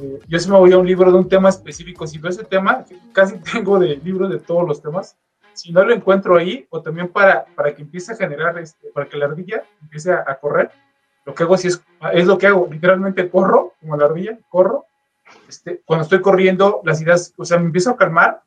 eh, 0.00 0.20
yo 0.28 0.38
sí 0.38 0.50
me 0.50 0.58
voy 0.58 0.72
a 0.72 0.78
un 0.78 0.86
libro 0.86 1.10
de 1.10 1.18
un 1.18 1.28
tema 1.28 1.48
específico, 1.48 2.06
si 2.06 2.18
veo 2.18 2.30
ese 2.30 2.44
tema, 2.44 2.84
casi 3.12 3.38
tengo 3.52 3.78
de 3.78 3.96
libros 3.96 4.30
de 4.30 4.38
todos 4.38 4.66
los 4.66 4.80
temas, 4.80 5.16
si 5.52 5.72
no 5.72 5.84
lo 5.84 5.92
encuentro 5.92 6.36
ahí, 6.36 6.66
o 6.70 6.80
también 6.80 7.08
para, 7.08 7.44
para 7.56 7.74
que 7.74 7.82
empiece 7.82 8.12
a 8.12 8.16
generar, 8.16 8.58
este, 8.58 8.90
para 8.90 9.08
que 9.08 9.16
la 9.16 9.26
ardilla 9.26 9.64
empiece 9.82 10.12
a, 10.12 10.38
correr, 10.40 10.70
lo 11.24 11.34
que 11.34 11.42
hago 11.42 11.54
así 11.54 11.68
es, 11.68 11.82
es 12.12 12.26
lo 12.26 12.38
que 12.38 12.46
hago, 12.46 12.68
literalmente 12.70 13.28
corro, 13.28 13.74
como 13.80 13.96
la 13.96 14.06
ardilla, 14.06 14.38
corro, 14.48 14.86
este, 15.48 15.82
cuando 15.84 16.04
estoy 16.04 16.20
corriendo, 16.20 16.80
las 16.84 17.02
ideas, 17.02 17.34
o 17.36 17.44
sea, 17.44 17.58
me 17.58 17.66
empiezo 17.66 17.90
a 17.90 17.96
calmar, 17.96 18.42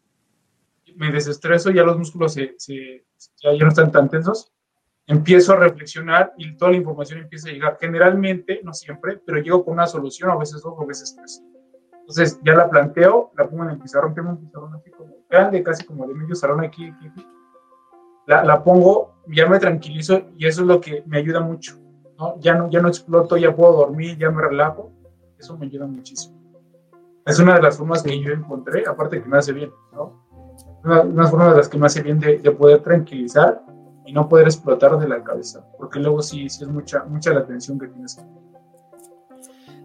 me 0.95 1.11
desestreso, 1.11 1.69
ya 1.69 1.83
los 1.83 1.97
músculos 1.97 2.33
se, 2.33 2.55
se, 2.57 3.03
ya 3.41 3.63
no 3.63 3.69
están 3.69 3.91
tan 3.91 4.09
tensos, 4.09 4.51
empiezo 5.11 5.51
a 5.53 5.57
reflexionar 5.57 6.33
y 6.37 6.55
toda 6.55 6.71
la 6.71 6.77
información 6.77 7.19
empieza 7.19 7.49
a 7.49 7.51
llegar. 7.51 7.77
Generalmente, 7.79 8.61
no 8.63 8.73
siempre, 8.73 9.21
pero 9.25 9.39
llego 9.39 9.63
con 9.63 9.73
una 9.73 9.85
solución, 9.85 10.31
a 10.31 10.37
veces 10.37 10.61
dos, 10.61 10.73
a 10.79 10.85
veces 10.85 11.13
tres. 11.15 11.43
Entonces 11.99 12.39
ya 12.43 12.55
la 12.55 12.69
planteo, 12.69 13.31
la 13.37 13.49
pongo 13.49 13.65
en 13.65 13.71
el 13.71 13.77
pizarrón, 13.79 14.13
tengo 14.13 14.29
un 14.29 14.37
pizarrón 14.37 14.73
así 14.73 14.89
como 14.91 15.15
grande, 15.29 15.61
casi 15.63 15.85
como 15.85 16.07
de 16.07 16.13
medio 16.13 16.33
salón 16.33 16.63
aquí, 16.63 16.85
aquí, 16.85 17.25
La, 18.25 18.43
la, 18.45 18.63
pongo, 18.63 19.15
ya 19.27 19.47
me 19.47 19.59
tranquilizo 19.59 20.29
y 20.37 20.47
eso 20.47 20.61
es 20.61 20.67
lo 20.67 20.79
que 20.79 21.03
me 21.05 21.17
ayuda 21.17 21.41
mucho. 21.41 21.77
¿no? 22.17 22.39
Ya, 22.39 22.55
no, 22.55 22.69
ya 22.69 22.79
no 22.81 22.87
exploto, 22.87 23.35
ya 23.35 23.53
puedo 23.53 23.73
dormir, 23.73 24.17
ya 24.17 24.29
me 24.29 24.41
relajo. 24.41 24.93
Eso 25.37 25.57
me 25.57 25.65
ayuda 25.65 25.87
muchísimo. 25.87 26.39
Es 27.25 27.37
una 27.39 27.55
de 27.55 27.61
las 27.61 27.77
formas 27.77 28.01
que 28.01 28.17
yo 28.17 28.31
encontré, 28.31 28.85
aparte 28.87 29.21
que 29.21 29.27
me 29.27 29.37
hace 29.37 29.51
bien, 29.51 29.71
¿no? 29.91 30.25
Una, 30.83 31.01
una 31.01 31.27
forma 31.27 31.51
de 31.51 31.57
las 31.57 31.69
que 31.69 31.77
me 31.77 31.85
hace 31.85 32.01
bien 32.01 32.19
de, 32.19 32.37
de 32.39 32.51
poder 32.51 32.79
tranquilizar 32.81 33.61
y 34.11 34.13
no 34.13 34.27
poder 34.27 34.47
explotar 34.47 34.99
de 34.99 35.07
la 35.07 35.23
cabeza, 35.23 35.65
porque 35.77 36.01
luego 36.01 36.21
sí, 36.21 36.49
sí 36.49 36.65
es 36.65 36.69
mucha, 36.69 37.05
mucha 37.05 37.33
la 37.33 37.39
atención 37.39 37.79
que 37.79 37.87
tienes 37.87 38.15
que 38.15 38.23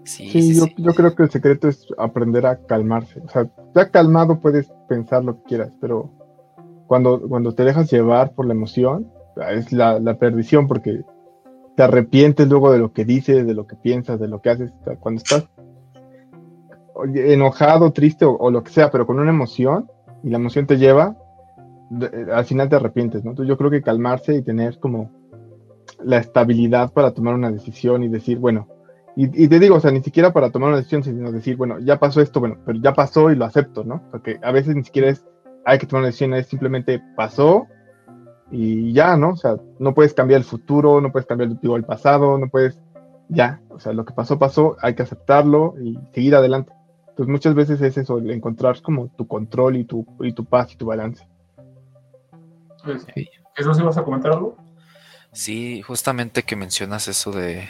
Sí, 0.03 0.53
yo, 0.53 0.67
yo, 0.77 0.95
creo 0.95 1.15
que 1.15 1.23
el 1.23 1.31
secreto 1.31 1.69
es 1.69 1.87
aprender 1.97 2.45
a 2.47 2.57
calmarse. 2.59 3.21
O 3.21 3.29
sea, 3.29 3.49
ya 3.73 3.91
calmado 3.91 4.41
puedes 4.41 4.69
pensar 4.89 5.25
lo 5.25 5.37
que 5.37 5.43
quieras, 5.45 5.73
pero 5.81 6.11
cuando, 6.89 7.21
cuando 7.21 7.55
te 7.55 7.62
dejas 7.65 7.89
llevar 7.89 8.33
por 8.33 8.47
la 8.47 8.55
emoción, 8.55 9.12
es 9.51 9.73
la, 9.73 10.01
la 10.01 10.19
perdición 10.19 10.67
porque 10.67 11.05
te 11.77 11.83
arrepientes 11.85 12.49
luego 12.49 12.73
de 12.73 12.81
lo 12.81 12.93
que 12.93 13.05
dices, 13.05 13.47
de 13.47 13.55
lo 13.55 13.69
que 13.69 13.77
piensas, 13.77 14.19
de 14.19 14.27
lo 14.27 14.41
que 14.41 14.51
haces. 14.51 14.73
cuando 14.99 15.19
estás 15.19 15.49
enojado, 17.15 17.93
triste 17.93 18.25
o, 18.25 18.51
lo 18.51 18.65
que 18.65 18.73
sea, 18.73 18.91
pero 18.91 19.07
con 19.07 19.21
una 19.21 19.31
emoción 19.31 19.89
y 20.25 20.31
la 20.31 20.39
emoción 20.39 20.67
te 20.67 20.79
lleva, 20.79 21.17
al 22.33 22.44
final 22.44 22.68
te 22.68 22.77
arrepientes, 22.77 23.25
¿no? 23.25 23.31
Entonces 23.31 23.49
yo 23.49 23.57
creo 23.57 23.70
que 23.70 23.83
calmarse 23.83 24.35
y 24.35 24.42
tener 24.42 24.79
como 24.79 25.11
la 26.03 26.18
estabilidad 26.18 26.92
para 26.92 27.12
tomar 27.12 27.35
una 27.35 27.51
decisión 27.51 28.03
y 28.03 28.09
decir, 28.09 28.38
bueno, 28.38 28.68
y, 29.18 29.49
te 29.49 29.59
digo, 29.59 29.77
o 29.77 29.81
sea, 29.81 29.90
ni 29.92 30.03
siquiera 30.03 30.31
para 30.31 30.51
tomar 30.51 30.68
una 30.68 30.77
decisión, 30.77 31.03
sino 31.03 31.33
decir, 31.33 31.57
bueno, 31.57 31.79
ya 31.79 31.99
pasó 31.99 32.20
esto, 32.20 32.38
bueno, 32.38 32.59
pero 32.66 32.79
ya 32.83 32.92
pasó 32.92 33.31
y 33.31 33.37
lo 33.37 33.46
acepto, 33.46 33.83
¿no? 33.83 34.03
Porque 34.11 34.38
a 34.42 34.53
veces 34.53 34.77
ni 34.77 34.85
siquiera 34.85 35.09
es, 35.09 35.25
hay 35.64 35.79
que 35.79 35.87
tomar 35.87 36.01
una 36.01 36.09
decisión, 36.09 36.35
es 36.35 36.46
simplemente 36.49 37.03
pasó 37.16 37.66
y 38.51 38.92
ya, 38.92 39.16
¿no? 39.16 39.31
O 39.31 39.37
sea, 39.37 39.57
no 39.79 39.94
puedes 39.94 40.12
cambiar 40.12 40.40
el 40.40 40.44
futuro, 40.44 41.01
no 41.01 41.12
puedes 41.12 41.27
cambiar 41.27 41.51
el 41.51 41.85
pasado, 41.85 42.37
no 42.37 42.51
puedes, 42.51 42.79
ya, 43.31 43.62
o 43.70 43.81
sea, 43.81 43.94
lo 43.94 44.05
que 44.05 44.12
pasó, 44.12 44.38
pasó, 44.38 44.77
hay 44.83 44.94
que 44.94 45.03
aceptarlo 45.03 45.77
y 45.83 45.99
seguir 46.12 46.35
adelante. 46.35 46.75
Entonces 47.09 47.33
muchas 47.33 47.55
veces 47.55 47.81
es 47.81 47.96
eso, 47.96 48.18
encontrar 48.18 48.83
como 48.83 49.09
tu 49.09 49.27
control 49.27 49.77
y 49.77 49.85
tu, 49.85 50.05
y 50.20 50.33
tu 50.33 50.44
paz 50.44 50.75
y 50.75 50.77
tu 50.77 50.85
balance. 50.85 51.27
¿Eso 53.57 53.75
sí 53.75 53.83
vas 53.83 53.96
a 53.96 54.05
comentar 54.05 54.33
algo? 54.33 54.57
Sí, 55.33 55.83
justamente 55.83 56.44
que 56.44 56.57
mencionas 56.57 57.09
eso 57.09 57.31
de, 57.31 57.68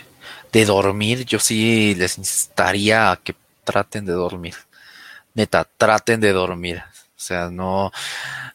de 0.53 0.65
dormir, 0.65 1.25
yo 1.25 1.39
sí 1.39 1.95
les 1.97 2.19
instaría 2.19 3.11
a 3.11 3.17
que 3.17 3.35
traten 3.65 4.07
de 4.07 4.13
dormir. 4.13 4.55
Neta, 5.35 5.67
traten 5.77 6.21
de 6.21 6.33
dormir. 6.33 6.83
O 7.17 7.19
sea, 7.19 7.51
no, 7.51 7.91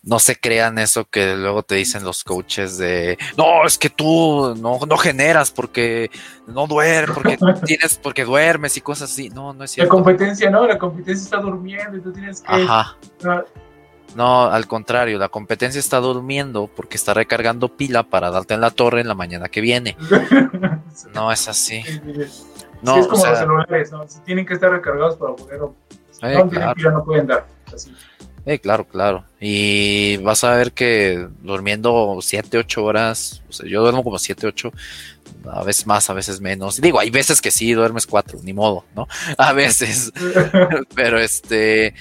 no 0.03 0.19
se 0.19 0.35
crean 0.35 0.77
eso 0.77 1.05
que 1.05 1.35
luego 1.35 1.63
te 1.63 1.75
dicen 1.75 2.03
los 2.03 2.23
coaches 2.23 2.77
de 2.77 3.17
no, 3.35 3.65
es 3.65 3.77
que 3.77 3.89
tú 3.89 4.55
no, 4.55 4.79
no 4.87 4.97
generas 4.97 5.51
porque 5.51 6.09
no 6.47 6.67
duermes, 6.67 7.15
porque 7.15 7.37
tienes, 7.65 7.97
porque 7.97 8.23
duermes 8.23 8.77
y 8.77 8.81
cosas 8.81 9.11
así. 9.11 9.29
No, 9.29 9.51
no 9.51 9.63
es 9.63 9.71
cierto. 9.71 9.91
La 9.91 10.03
competencia, 10.03 10.49
no, 10.49 10.67
la 10.67 10.77
competencia 10.77 11.23
está 11.23 11.37
durmiendo 11.37 11.97
y 11.97 12.01
tú 12.01 12.13
tienes 12.13 12.41
que. 12.41 12.53
Ajá. 12.53 12.95
No, 13.23 13.43
al 14.17 14.67
contrario, 14.67 15.17
la 15.17 15.29
competencia 15.29 15.79
está 15.79 15.97
durmiendo 15.97 16.69
porque 16.75 16.97
está 16.97 17.13
recargando 17.13 17.69
pila 17.69 18.03
para 18.03 18.31
darte 18.31 18.53
en 18.53 18.61
la 18.61 18.71
torre 18.71 19.01
en 19.01 19.07
la 19.07 19.15
mañana 19.15 19.49
que 19.49 19.61
viene. 19.61 19.97
No 21.15 21.31
es 21.31 21.47
así. 21.47 21.81
No, 22.81 22.97
es 22.97 23.07
como 23.07 23.25
los 23.25 23.37
celulares, 23.37 23.91
¿no? 23.91 24.05
tienen 24.25 24.45
que 24.45 24.53
estar 24.53 24.69
recargados 24.69 25.15
para 25.15 25.33
poder. 25.35 25.61
Eh, 26.21 26.37
no 26.37 26.49
claro. 26.49 26.75
pila, 26.75 26.91
no 26.91 27.03
pueden 27.03 27.27
dar. 27.27 27.47
Eh, 28.45 28.59
claro, 28.59 28.85
claro. 28.85 29.23
Y 29.39 30.17
vas 30.17 30.43
a 30.43 30.55
ver 30.55 30.73
que 30.73 31.27
durmiendo 31.41 32.19
7, 32.21 32.57
8 32.57 32.83
horas, 32.83 33.41
o 33.49 33.53
sea, 33.53 33.69
yo 33.69 33.81
duermo 33.81 34.03
como 34.03 34.17
7, 34.17 34.47
8, 34.47 34.71
a 35.51 35.63
veces 35.63 35.85
más, 35.85 36.09
a 36.09 36.13
veces 36.13 36.41
menos. 36.41 36.81
Digo, 36.81 36.99
hay 36.99 37.09
veces 37.09 37.41
que 37.41 37.51
sí 37.51 37.71
duermes 37.73 38.07
4, 38.07 38.39
ni 38.43 38.53
modo, 38.53 38.83
¿no? 38.95 39.07
A 39.37 39.53
veces. 39.53 40.11
Pero 40.95 41.19
este 41.19 41.93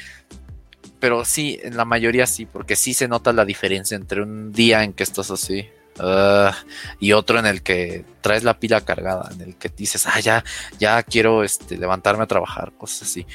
pero 1.00 1.24
sí, 1.24 1.58
en 1.62 1.76
la 1.76 1.84
mayoría 1.84 2.26
sí, 2.26 2.46
porque 2.46 2.76
sí 2.76 2.94
se 2.94 3.08
nota 3.08 3.32
la 3.32 3.44
diferencia 3.44 3.96
entre 3.96 4.22
un 4.22 4.52
día 4.52 4.84
en 4.84 4.92
que 4.92 5.02
estás 5.02 5.30
así 5.30 5.66
uh, 5.98 6.52
y 7.00 7.12
otro 7.12 7.38
en 7.38 7.46
el 7.46 7.62
que 7.62 8.04
traes 8.20 8.44
la 8.44 8.58
pila 8.58 8.82
cargada, 8.82 9.30
en 9.32 9.40
el 9.40 9.56
que 9.56 9.70
dices, 9.70 10.06
ah, 10.06 10.20
ya, 10.20 10.44
ya 10.78 11.02
quiero 11.02 11.42
este, 11.42 11.78
levantarme 11.78 12.24
a 12.24 12.26
trabajar, 12.26 12.72
cosas 12.76 13.02
así. 13.02 13.26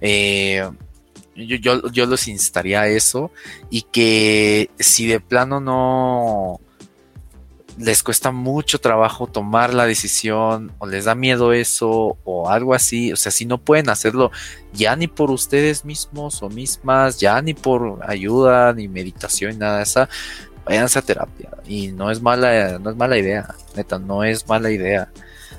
Eh, 0.00 0.66
yo, 1.36 1.56
yo, 1.56 1.90
yo 1.90 2.06
los 2.06 2.26
instaría 2.26 2.82
a 2.82 2.88
eso 2.88 3.30
y 3.70 3.82
que 3.82 4.70
si 4.78 5.06
de 5.06 5.20
plano 5.20 5.60
no 5.60 6.60
les 7.80 8.02
cuesta 8.02 8.30
mucho 8.30 8.78
trabajo 8.78 9.26
tomar 9.26 9.72
la 9.72 9.86
decisión 9.86 10.70
o 10.78 10.86
les 10.86 11.06
da 11.06 11.14
miedo 11.14 11.54
eso 11.54 12.18
o 12.24 12.50
algo 12.50 12.74
así, 12.74 13.10
o 13.10 13.16
sea, 13.16 13.32
si 13.32 13.46
no 13.46 13.56
pueden 13.56 13.88
hacerlo 13.88 14.30
ya 14.74 14.94
ni 14.96 15.08
por 15.08 15.30
ustedes 15.30 15.86
mismos 15.86 16.42
o 16.42 16.50
mismas, 16.50 17.18
ya 17.18 17.40
ni 17.40 17.54
por 17.54 18.00
ayuda 18.06 18.74
ni 18.74 18.86
meditación, 18.86 19.58
nada 19.58 19.78
de 19.78 19.84
esa, 19.84 20.10
váyanse 20.66 20.98
a 20.98 21.02
terapia. 21.02 21.50
Y 21.66 21.88
no 21.88 22.10
es 22.10 22.20
mala, 22.20 22.78
no 22.78 22.90
es 22.90 22.96
mala 22.96 23.16
idea, 23.16 23.54
neta, 23.74 23.98
no 23.98 24.24
es 24.24 24.46
mala 24.46 24.70
idea, 24.70 25.10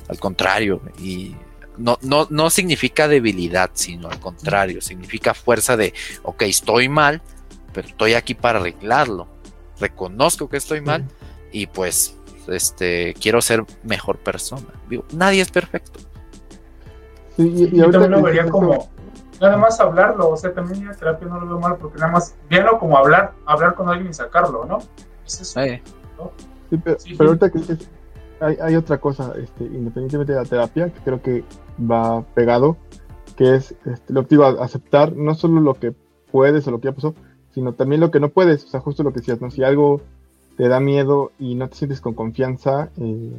al 0.07 0.19
contrario, 0.19 0.79
y 0.99 1.35
no, 1.77 1.97
no, 2.03 2.27
no 2.29 2.51
significa 2.51 3.07
debilidad, 3.07 3.71
sino 3.73 4.09
al 4.09 4.19
contrario, 4.19 4.79
significa 4.81 5.33
fuerza 5.33 5.75
de, 5.75 5.95
ok, 6.21 6.43
estoy 6.43 6.87
mal, 6.87 7.23
pero 7.73 7.87
estoy 7.87 8.13
aquí 8.13 8.35
para 8.35 8.59
arreglarlo, 8.59 9.27
reconozco 9.79 10.49
que 10.49 10.57
estoy 10.57 10.81
mal 10.81 11.07
y 11.51 11.67
pues 11.67 12.17
este 12.47 13.13
quiero 13.19 13.41
ser 13.41 13.63
mejor 13.83 14.17
persona. 14.17 14.67
nadie 15.13 15.41
es 15.41 15.51
perfecto. 15.51 15.99
Sí, 17.37 17.69
y, 17.71 17.77
yo 17.77 17.89
también 17.89 18.11
lo 18.11 18.21
vería 18.21 18.49
como 18.49 18.89
nada 19.39 19.57
más 19.57 19.79
hablarlo, 19.79 20.29
o 20.29 20.37
sea, 20.37 20.53
también 20.53 20.85
la 20.85 20.93
terapia 20.93 21.27
no 21.27 21.39
lo 21.39 21.47
veo 21.47 21.59
mal 21.59 21.77
porque 21.77 21.97
nada 21.97 22.11
más 22.11 22.35
véanlo 22.49 22.77
como 22.77 22.97
hablar, 22.97 23.33
hablar 23.45 23.73
con 23.73 23.89
alguien 23.89 24.09
y 24.09 24.13
sacarlo, 24.13 24.65
¿no? 24.65 24.79
Es 25.25 25.41
eso, 25.41 25.59
Sí, 26.69 26.77
pero, 27.17 27.29
ahorita 27.29 27.49
que 27.49 27.59
dices, 27.59 27.89
hay, 28.39 28.55
hay, 28.61 28.75
otra 28.77 28.97
cosa, 28.97 29.33
este, 29.37 29.65
independientemente 29.65 30.31
de 30.31 30.39
la 30.39 30.45
terapia, 30.45 30.89
que 30.89 31.01
creo 31.01 31.21
que 31.21 31.43
va 31.79 32.21
pegado, 32.33 32.77
que 33.35 33.55
es 33.55 33.75
este, 33.85 34.13
lo 34.13 34.21
que 34.23 34.35
digo, 34.35 34.45
aceptar 34.45 35.13
no 35.13 35.35
solo 35.35 35.59
lo 35.59 35.73
que 35.73 35.93
puedes 36.31 36.65
o 36.67 36.71
lo 36.71 36.79
que 36.79 36.87
ya 36.87 36.93
pasó, 36.93 37.13
sino 37.53 37.73
también 37.73 37.99
lo 37.99 38.09
que 38.09 38.21
no 38.21 38.29
puedes, 38.29 38.63
o 38.63 38.67
sea, 38.67 38.79
justo 38.79 39.03
lo 39.03 39.11
que 39.11 39.19
decías, 39.19 39.41
¿no? 39.41 39.51
Si 39.51 39.63
algo 39.63 40.01
te 40.61 40.69
da 40.69 40.79
miedo 40.79 41.31
y 41.39 41.55
no 41.55 41.67
te 41.69 41.75
sientes 41.75 42.01
con 42.01 42.13
confianza, 42.13 42.91
eh, 42.97 43.33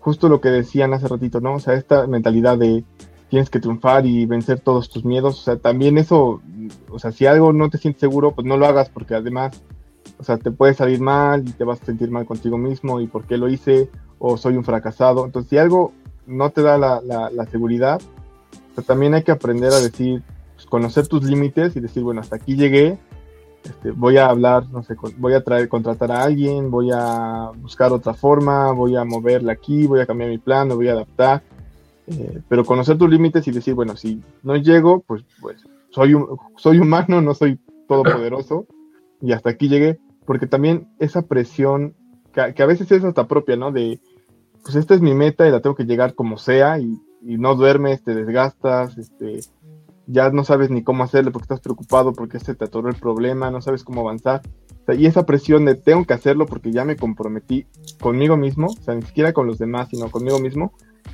justo 0.00 0.28
lo 0.28 0.38
que 0.42 0.50
decían 0.50 0.92
hace 0.92 1.08
ratito, 1.08 1.40
¿no? 1.40 1.54
O 1.54 1.60
sea, 1.60 1.72
esta 1.72 2.06
mentalidad 2.06 2.58
de 2.58 2.84
tienes 3.30 3.48
que 3.48 3.58
triunfar 3.58 4.04
y 4.04 4.26
vencer 4.26 4.60
todos 4.60 4.90
tus 4.90 5.06
miedos, 5.06 5.40
o 5.40 5.42
sea, 5.42 5.56
también 5.56 5.96
eso, 5.96 6.42
o 6.90 6.98
sea, 6.98 7.10
si 7.10 7.24
algo 7.24 7.54
no 7.54 7.70
te 7.70 7.78
sientes 7.78 8.00
seguro, 8.00 8.32
pues 8.32 8.46
no 8.46 8.58
lo 8.58 8.66
hagas 8.66 8.90
porque 8.90 9.14
además, 9.14 9.62
o 10.18 10.24
sea, 10.24 10.36
te 10.36 10.50
puede 10.50 10.74
salir 10.74 11.00
mal 11.00 11.48
y 11.48 11.52
te 11.52 11.64
vas 11.64 11.80
a 11.80 11.86
sentir 11.86 12.10
mal 12.10 12.26
contigo 12.26 12.58
mismo 12.58 13.00
y 13.00 13.06
por 13.06 13.24
qué 13.24 13.38
lo 13.38 13.48
hice 13.48 13.88
o 14.18 14.36
soy 14.36 14.58
un 14.58 14.64
fracasado. 14.64 15.24
Entonces, 15.24 15.48
si 15.48 15.56
algo 15.56 15.92
no 16.26 16.50
te 16.50 16.60
da 16.60 16.76
la, 16.76 17.00
la, 17.00 17.46
seguridad, 17.46 17.98
pues 18.74 18.86
también 18.86 19.14
hay 19.14 19.22
que 19.22 19.32
aprender 19.32 19.72
a 19.72 19.80
decir, 19.80 20.22
pues, 20.54 20.66
conocer 20.66 21.06
tus 21.06 21.24
límites 21.24 21.76
y 21.76 21.80
decir, 21.80 22.02
bueno, 22.02 22.20
hasta 22.20 22.36
aquí 22.36 22.56
llegué, 22.56 22.98
este, 23.64 23.92
voy 23.92 24.18
a 24.18 24.26
hablar, 24.26 24.68
no 24.70 24.82
sé, 24.82 24.94
voy 25.16 25.32
a 25.32 25.42
traer, 25.42 25.68
contratar 25.68 26.12
a 26.12 26.22
alguien, 26.22 26.70
voy 26.70 26.90
a 26.92 27.50
buscar 27.56 27.92
otra 27.92 28.12
forma, 28.12 28.72
voy 28.72 28.94
a 28.94 29.04
moverla 29.04 29.52
aquí, 29.52 29.86
voy 29.86 30.00
a 30.00 30.06
cambiar 30.06 30.30
mi 30.30 30.38
plan, 30.38 30.68
me 30.68 30.74
voy 30.74 30.88
a 30.88 30.92
adaptar. 30.92 31.42
Eh, 32.06 32.42
pero 32.48 32.64
conocer 32.66 32.98
tus 32.98 33.08
límites 33.08 33.48
y 33.48 33.50
decir, 33.50 33.74
bueno, 33.74 33.96
si 33.96 34.22
no 34.42 34.56
llego, 34.56 35.00
pues, 35.00 35.24
pues 35.40 35.64
soy, 35.90 36.14
soy 36.56 36.78
humano, 36.78 37.22
no 37.22 37.32
soy 37.32 37.58
todopoderoso 37.88 38.66
y 39.22 39.32
hasta 39.32 39.50
aquí 39.50 39.68
llegué, 39.68 39.98
porque 40.26 40.46
también 40.46 40.88
esa 40.98 41.22
presión, 41.22 41.94
que, 42.34 42.52
que, 42.52 42.62
a 42.62 42.66
veces 42.66 42.92
es 42.92 43.02
hasta 43.04 43.26
propia, 43.26 43.56
¿no? 43.56 43.72
De, 43.72 43.98
pues 44.62 44.76
esta 44.76 44.94
es 44.94 45.00
mi 45.00 45.14
meta 45.14 45.48
y 45.48 45.50
la 45.50 45.60
tengo 45.60 45.76
que 45.76 45.84
llegar 45.84 46.14
como 46.14 46.36
sea 46.36 46.78
y, 46.78 46.98
y 47.22 47.38
no 47.38 47.54
duermes, 47.54 48.02
te 48.02 48.14
desgastas, 48.14 48.98
este, 48.98 49.40
ya 50.06 50.30
no 50.30 50.44
sabes 50.44 50.70
ni 50.70 50.82
cómo 50.82 51.04
hacerlo 51.04 51.32
porque 51.32 51.44
estás 51.44 51.60
preocupado 51.60 52.12
porque 52.12 52.38
se 52.38 52.54
te 52.54 52.64
atoró 52.64 52.88
el 52.88 52.96
problema, 52.96 53.50
no 53.50 53.60
sabes 53.60 53.84
cómo 53.84 54.02
avanzar. 54.02 54.42
y 54.96 55.06
esa 55.06 55.24
presión 55.24 55.64
de 55.64 55.74
tengo 55.74 56.04
que 56.04 56.14
hacerlo 56.14 56.46
porque 56.46 56.72
ya 56.72 56.84
me 56.84 56.96
comprometí 56.96 57.66
conmigo 58.00 58.36
mismo, 58.36 58.66
o 58.66 58.82
sea, 58.82 58.94
ni 58.94 59.02
siquiera 59.02 59.32
con 59.32 59.46
los 59.46 59.58
demás, 59.58 59.88
sino 59.90 60.10
conmigo 60.10 60.38
mismo, 60.38 60.72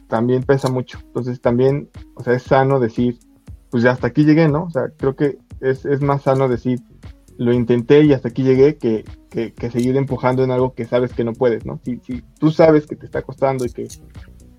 también 0.09 0.42
pesa 0.42 0.70
mucho. 0.70 0.98
Entonces 1.05 1.40
también, 1.40 1.88
o 2.14 2.22
sea, 2.22 2.35
es 2.35 2.42
sano 2.42 2.81
decir, 2.81 3.18
pues 3.70 3.83
ya 3.83 3.92
hasta 3.92 4.09
aquí 4.09 4.24
llegué, 4.24 4.48
¿no? 4.48 4.64
O 4.64 4.70
sea, 4.70 4.90
creo 4.96 5.14
que 5.14 5.38
es, 5.61 5.85
es 5.85 6.00
más 6.00 6.22
sano 6.22 6.48
decir, 6.48 6.81
lo 7.38 7.53
intenté 7.53 8.03
y 8.03 8.12
hasta 8.12 8.29
aquí 8.29 8.42
llegué 8.42 8.76
que, 8.76 9.05
que, 9.31 9.55
que, 9.55 9.70
seguir 9.70 9.96
empujando 9.96 10.44
en 10.44 10.50
algo 10.50 10.74
que 10.74 10.85
sabes 10.85 11.14
que 11.14 11.24
no 11.24 11.33
puedes, 11.33 11.64
¿no? 11.64 11.81
Si, 11.85 11.98
si 12.00 12.22
tú 12.38 12.50
sabes 12.50 12.87
que 12.87 12.96
te 12.96 13.07
está 13.07 13.22
costando 13.22 13.64
y 13.64 13.70
que 13.70 13.88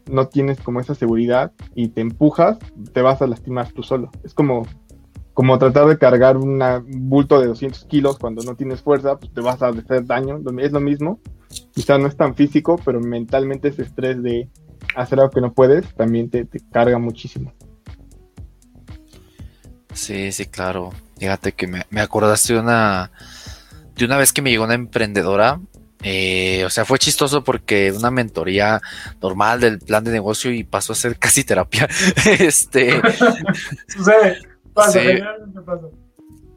no 0.09 0.27
tienes 0.27 0.59
como 0.59 0.79
esa 0.79 0.95
seguridad 0.95 1.51
y 1.75 1.89
te 1.89 2.01
empujas, 2.01 2.57
te 2.93 3.01
vas 3.01 3.21
a 3.21 3.27
lastimar 3.27 3.71
tú 3.71 3.83
solo. 3.83 4.11
Es 4.23 4.33
como, 4.33 4.67
como 5.33 5.57
tratar 5.59 5.87
de 5.87 5.97
cargar 5.97 6.37
un 6.37 6.61
bulto 7.09 7.39
de 7.39 7.47
200 7.47 7.85
kilos 7.85 8.17
cuando 8.17 8.43
no 8.43 8.55
tienes 8.55 8.81
fuerza, 8.81 9.17
pues 9.17 9.33
te 9.33 9.41
vas 9.41 9.61
a 9.61 9.69
hacer 9.69 10.05
daño. 10.05 10.39
Es 10.59 10.71
lo 10.71 10.79
mismo. 10.79 11.19
Quizá 11.73 11.97
no 11.97 12.07
es 12.07 12.15
tan 12.15 12.35
físico, 12.35 12.79
pero 12.83 12.99
mentalmente 12.99 13.69
ese 13.69 13.83
estrés 13.83 14.21
de 14.23 14.49
hacer 14.95 15.19
algo 15.19 15.31
que 15.31 15.41
no 15.41 15.53
puedes 15.53 15.93
también 15.95 16.29
te, 16.29 16.45
te 16.45 16.59
carga 16.71 16.97
muchísimo. 16.97 17.53
Sí, 19.93 20.31
sí, 20.31 20.45
claro. 20.45 20.91
Fíjate 21.17 21.51
que 21.51 21.67
me, 21.67 21.85
me 21.89 22.01
acordaste 22.01 22.53
de 22.53 22.59
una, 22.59 23.11
de 23.95 24.05
una 24.05 24.17
vez 24.17 24.33
que 24.33 24.41
me 24.41 24.49
llegó 24.49 24.63
una 24.63 24.73
emprendedora 24.73 25.59
eh, 26.03 26.63
o 26.65 26.69
sea, 26.69 26.85
fue 26.85 26.99
chistoso 26.99 27.43
porque 27.43 27.91
una 27.91 28.09
mentoría 28.09 28.81
normal 29.21 29.59
del 29.59 29.79
plan 29.79 30.03
de 30.03 30.11
negocio 30.11 30.51
y 30.51 30.63
pasó 30.63 30.93
a 30.93 30.95
ser 30.95 31.17
casi 31.17 31.43
terapia. 31.43 31.87
este. 32.39 33.01
Sucede, 33.87 34.41
pasa, 34.73 34.99
pasa. 35.65 35.87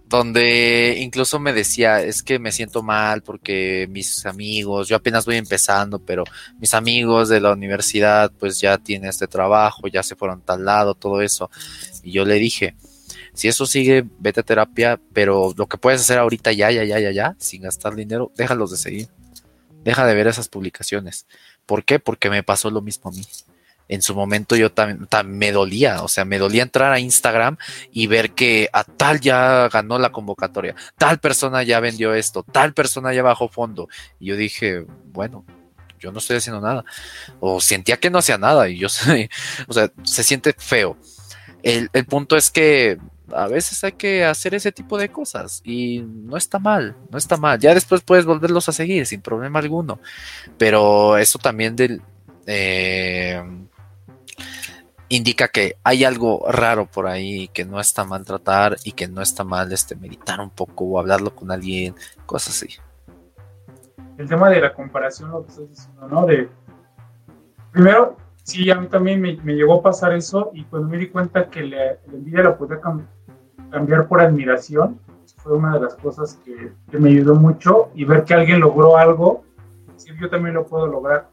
Donde 0.07 0.97
incluso 1.01 1.41
me 1.41 1.53
decía, 1.53 2.01
es 2.01 2.23
que 2.23 2.39
me 2.39 2.53
siento 2.53 2.83
mal 2.83 3.23
porque 3.23 3.89
mis 3.91 4.25
amigos, 4.27 4.89
yo 4.89 4.97
apenas 4.97 5.25
voy 5.27 5.37
empezando, 5.37 5.99
pero 5.99 6.25
mis 6.61 6.73
amigos 6.73 7.29
de 7.29 7.41
la 7.41 7.53
universidad 7.53 8.31
pues 8.39 8.61
ya 8.61 8.79
tienen 8.79 9.09
este 9.09 9.27
trabajo, 9.27 9.89
ya 9.89 10.03
se 10.03 10.15
fueron 10.15 10.41
tal 10.43 10.65
lado, 10.65 10.95
todo 10.95 11.21
eso. 11.21 11.51
Y 12.03 12.13
yo 12.13 12.25
le 12.25 12.35
dije, 12.35 12.77
si 13.33 13.49
eso 13.49 13.67
sigue, 13.67 14.05
vete 14.21 14.41
a 14.41 14.45
terapia, 14.45 15.01
pero 15.13 15.53
lo 15.57 15.67
que 15.67 15.79
puedes 15.79 16.03
hacer 16.03 16.19
ahorita 16.19 16.53
ya, 16.53 16.71
ya, 16.71 16.85
ya, 16.85 17.01
ya, 17.01 17.11
ya, 17.11 17.37
sin 17.39 17.63
gastar 17.63 17.97
dinero, 17.97 18.31
déjalos 18.37 18.71
de 18.71 18.77
seguir 18.77 19.09
deja 19.85 20.07
de 20.07 20.14
ver 20.14 20.27
esas 20.27 20.49
publicaciones. 20.49 21.27
¿Por 21.66 21.85
qué? 21.85 21.99
Porque 21.99 22.31
me 22.31 22.42
pasó 22.42 22.70
lo 22.70 22.83
mismo 22.83 23.11
a 23.11 23.12
mí. 23.12 23.23
En 23.87 24.01
su 24.01 24.14
momento 24.14 24.57
yo 24.57 24.73
también 24.73 25.38
me 25.38 25.53
dolía, 25.53 26.03
o 26.03 26.09
sea, 26.09 26.25
me 26.25 26.38
dolía 26.38 26.62
entrar 26.62 26.90
a 26.90 27.01
Instagram 27.01 27.59
y 27.92 28.07
ver 28.07 28.31
que 28.31 28.70
a 28.73 28.83
tal 28.83 29.20
ya 29.20 29.68
ganó 29.68 29.99
la 29.99 30.11
convocatoria, 30.11 30.75
tal 30.97 31.18
persona 31.18 31.62
ya 31.62 31.81
vendió 31.81 32.14
esto, 32.14 32.42
tal 32.42 32.73
persona 32.73 33.12
ya 33.12 33.23
bajó 33.23 33.49
fondo. 33.49 33.88
Y 34.18 34.27
yo 34.29 34.37
dije, 34.37 34.87
bueno, 35.12 35.44
yo 36.01 36.12
no 36.12 36.18
estoy 36.18 36.38
haciendo 36.38 36.62
nada. 36.62 36.85
O 37.40 37.61
sentía 37.61 37.99
que 37.99 38.09
no 38.09 38.18
hacía 38.18 38.38
nada 38.38 38.70
y 38.70 38.79
yo, 38.79 38.88
o 39.68 39.73
sea, 39.73 39.92
se 40.03 40.25
siente 40.25 40.55
feo. 40.57 40.97
El, 41.62 41.90
el 41.92 42.07
punto 42.07 42.37
es 42.37 42.51
que 42.51 42.99
a 43.33 43.47
veces 43.47 43.83
hay 43.85 43.93
que 43.93 44.25
hacer 44.25 44.55
ese 44.55 44.73
tipo 44.73 44.99
de 44.99 45.09
cosas 45.09 45.61
y 45.65 46.01
no 46.01 46.37
está 46.37 46.59
mal, 46.59 46.97
no 47.11 47.19
está 47.19 47.37
mal. 47.37 47.59
Ya 47.59 47.75
después 47.75 48.03
puedes 48.03 48.25
volverlos 48.25 48.69
a 48.69 48.73
seguir 48.73 49.07
sin 49.07 49.23
problema 49.23 49.59
alguno. 49.59 49.99
Pero 50.59 51.17
eso 51.17 51.39
también 51.39 51.77
eh, 52.47 53.43
indica 55.09 55.49
que 55.49 55.77
hay 55.85 56.05
algo 56.05 56.45
raro 56.51 56.87
por 56.87 57.07
ahí 57.07 57.49
que 57.49 57.65
no 57.65 57.81
está 57.81 58.05
mal 58.05 58.25
tratar 58.25 58.77
y 58.85 58.93
que 58.93 59.09
no 59.09 59.23
está 59.23 59.45
mal 59.45 59.73
este, 59.73 59.97
meditar 59.97 60.41
un 60.41 60.51
poco 60.51 60.85
o 60.85 60.99
hablarlo 60.99 61.35
con 61.35 61.51
alguien, 61.51 61.95
cosas 62.27 62.57
así. 62.57 62.77
El 64.19 64.29
tema 64.29 64.49
de 64.49 64.61
la 64.61 64.73
comparación, 64.73 65.31
lo 65.31 65.45
que 65.45 65.51
estás 65.51 65.69
diciendo, 65.69 66.09
¿no? 66.09 66.27
De, 66.27 66.49
primero, 67.73 68.17
sí, 68.45 68.71
a 68.71 68.77
mí 68.77 68.87
también 68.87 69.21
me, 69.21 69.55
llegó 69.55 69.75
a 69.75 69.83
pasar 69.83 70.13
eso 70.13 70.51
y 70.55 70.63
cuando 70.65 70.89
me 70.89 70.99
di 70.99 71.09
cuenta 71.09 71.51
que 71.51 71.65
la, 71.65 71.97
envidia 72.13 72.45
la 72.45 72.57
podía 72.57 72.81
cambiar 73.71 74.07
por 74.07 74.21
admiración, 74.21 75.01
fue 75.39 75.55
una 75.55 75.75
de 75.75 75.81
las 75.81 75.95
cosas 75.97 76.41
que, 76.45 76.73
me 76.99 77.11
ayudó 77.11 77.35
mucho 77.35 77.91
y 77.95 78.05
ver 78.05 78.25
que 78.25 78.35
alguien 78.35 78.61
logró 78.61 78.97
algo, 78.97 79.45
decir 79.93 80.17
yo 80.19 80.31
también 80.31 80.55
lo 80.55 80.67
puedo 80.67 80.87
lograr. 80.87 81.29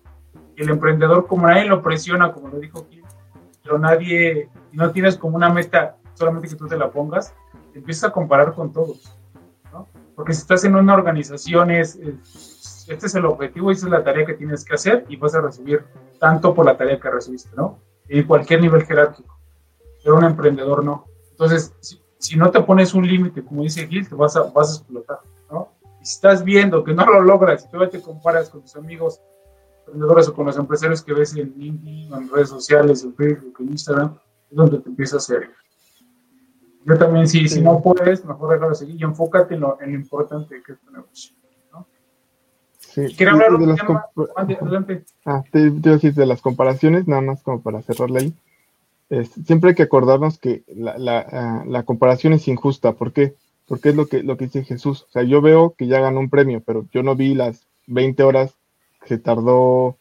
El 0.57 0.69
emprendedor, 0.69 1.27
como 1.27 1.47
nadie 1.47 1.65
lo 1.65 1.81
presiona, 1.81 2.33
como 2.33 2.49
lo 2.49 2.59
dijo 2.59 2.87
Kim, 2.89 3.03
pero 3.63 3.79
nadie, 3.79 4.49
no 4.73 4.91
tienes 4.91 5.17
como 5.17 5.37
una 5.37 5.49
meta, 5.49 5.95
solamente 6.13 6.49
que 6.49 6.55
tú 6.55 6.67
te 6.67 6.77
la 6.77 6.91
pongas, 6.91 7.33
empiezas 7.73 8.09
a 8.09 8.13
comparar 8.13 8.53
con 8.53 8.73
todos, 8.73 9.17
¿no? 9.71 9.87
Porque 10.15 10.33
si 10.33 10.41
estás 10.41 10.65
en 10.65 10.75
una 10.75 10.93
organización, 10.93 11.71
es, 11.71 11.97
este 12.93 13.07
es 13.07 13.15
el 13.15 13.25
objetivo 13.25 13.71
esa 13.71 13.85
es 13.85 13.91
la 13.91 14.03
tarea 14.03 14.25
que 14.25 14.33
tienes 14.33 14.65
que 14.65 14.73
hacer 14.73 15.05
y 15.07 15.15
vas 15.15 15.33
a 15.35 15.41
recibir 15.41 15.83
tanto 16.19 16.53
por 16.53 16.65
la 16.65 16.75
tarea 16.75 16.99
que 16.99 17.09
recibiste, 17.09 17.49
¿no? 17.55 17.79
En 18.07 18.27
cualquier 18.27 18.61
nivel 18.61 18.83
jerárquico. 18.83 19.37
Pero 20.03 20.17
un 20.17 20.25
emprendedor 20.25 20.83
no. 20.83 21.05
Entonces, 21.31 21.73
si, 22.17 22.35
no 22.35 22.51
te 22.51 22.61
pones 22.61 22.93
un 22.93 23.07
límite, 23.07 23.43
como 23.43 23.63
dice 23.63 23.87
Gil, 23.87 24.07
te 24.07 24.15
vas 24.15 24.35
a, 24.35 24.43
vas 24.43 24.71
a 24.71 24.75
explotar, 24.77 25.19
¿no? 25.49 25.69
Y 26.01 26.05
si 26.05 26.15
estás 26.15 26.43
viendo 26.43 26.83
que 26.83 26.93
no 26.93 27.05
lo 27.05 27.21
logras 27.21 27.63
y 27.63 27.71
todavía 27.71 27.89
te 27.89 28.01
comparas 28.01 28.49
con 28.49 28.61
tus 28.61 28.75
amigos 28.75 29.21
emprendedores 29.79 30.27
o 30.27 30.33
con 30.33 30.45
los 30.45 30.57
empresarios 30.57 31.01
que 31.01 31.13
ves 31.13 31.35
en 31.35 31.53
LinkedIn, 31.57 32.13
en 32.13 32.29
redes 32.29 32.49
sociales, 32.49 33.03
en 33.03 33.15
Facebook, 33.15 33.55
en 33.59 33.69
Instagram, 33.69 34.17
es 34.49 34.57
donde 34.57 34.79
te 34.79 34.89
empieza 34.89 35.15
a 35.15 35.19
hacer. 35.19 35.49
Yo 36.85 36.97
también, 36.97 37.27
si, 37.27 37.47
si 37.47 37.61
no 37.61 37.81
puedes, 37.81 38.25
mejor 38.25 38.53
déjalo 38.53 38.75
seguir 38.75 38.99
y 38.99 39.03
enfócate 39.03 39.53
en 39.53 39.61
lo, 39.61 39.79
en 39.81 39.91
lo 39.91 39.99
importante 39.99 40.61
que 40.65 40.73
es 40.73 40.79
tu 40.79 40.91
negocio. 40.91 41.40
Sí. 42.93 43.23
hablar 43.23 43.57
de 43.57 43.67
las 43.67 43.79
Ah, 45.25 45.43
te, 45.49 45.69
decir 45.69 46.13
de 46.13 46.25
las 46.25 46.41
comparaciones, 46.41 47.07
nada 47.07 47.21
más 47.21 47.41
como 47.41 47.61
para 47.61 47.81
cerrarla 47.81 48.19
ahí. 48.19 48.33
siempre 49.45 49.69
hay 49.69 49.75
que 49.75 49.83
acordarnos 49.83 50.37
que 50.37 50.63
la, 50.75 50.97
la, 50.97 51.19
ah, 51.19 51.63
la, 51.67 51.83
comparación 51.83 52.33
es 52.33 52.47
injusta. 52.47 52.93
¿Por 52.93 53.13
qué? 53.13 53.33
Porque 53.67 53.89
es 53.89 53.95
lo 53.95 54.07
que, 54.07 54.23
lo 54.23 54.35
que 54.35 54.45
dice 54.45 54.65
Jesús. 54.65 55.05
O 55.09 55.11
sea, 55.11 55.23
yo 55.23 55.41
veo 55.41 55.73
que 55.77 55.87
ya 55.87 56.01
ganó 56.01 56.19
un 56.19 56.29
premio, 56.29 56.61
pero 56.65 56.85
yo 56.91 57.01
no 57.01 57.15
vi 57.15 57.33
las 57.33 57.65
20 57.87 58.23
horas 58.23 58.53
que 59.05 59.17
tardó 59.17 59.95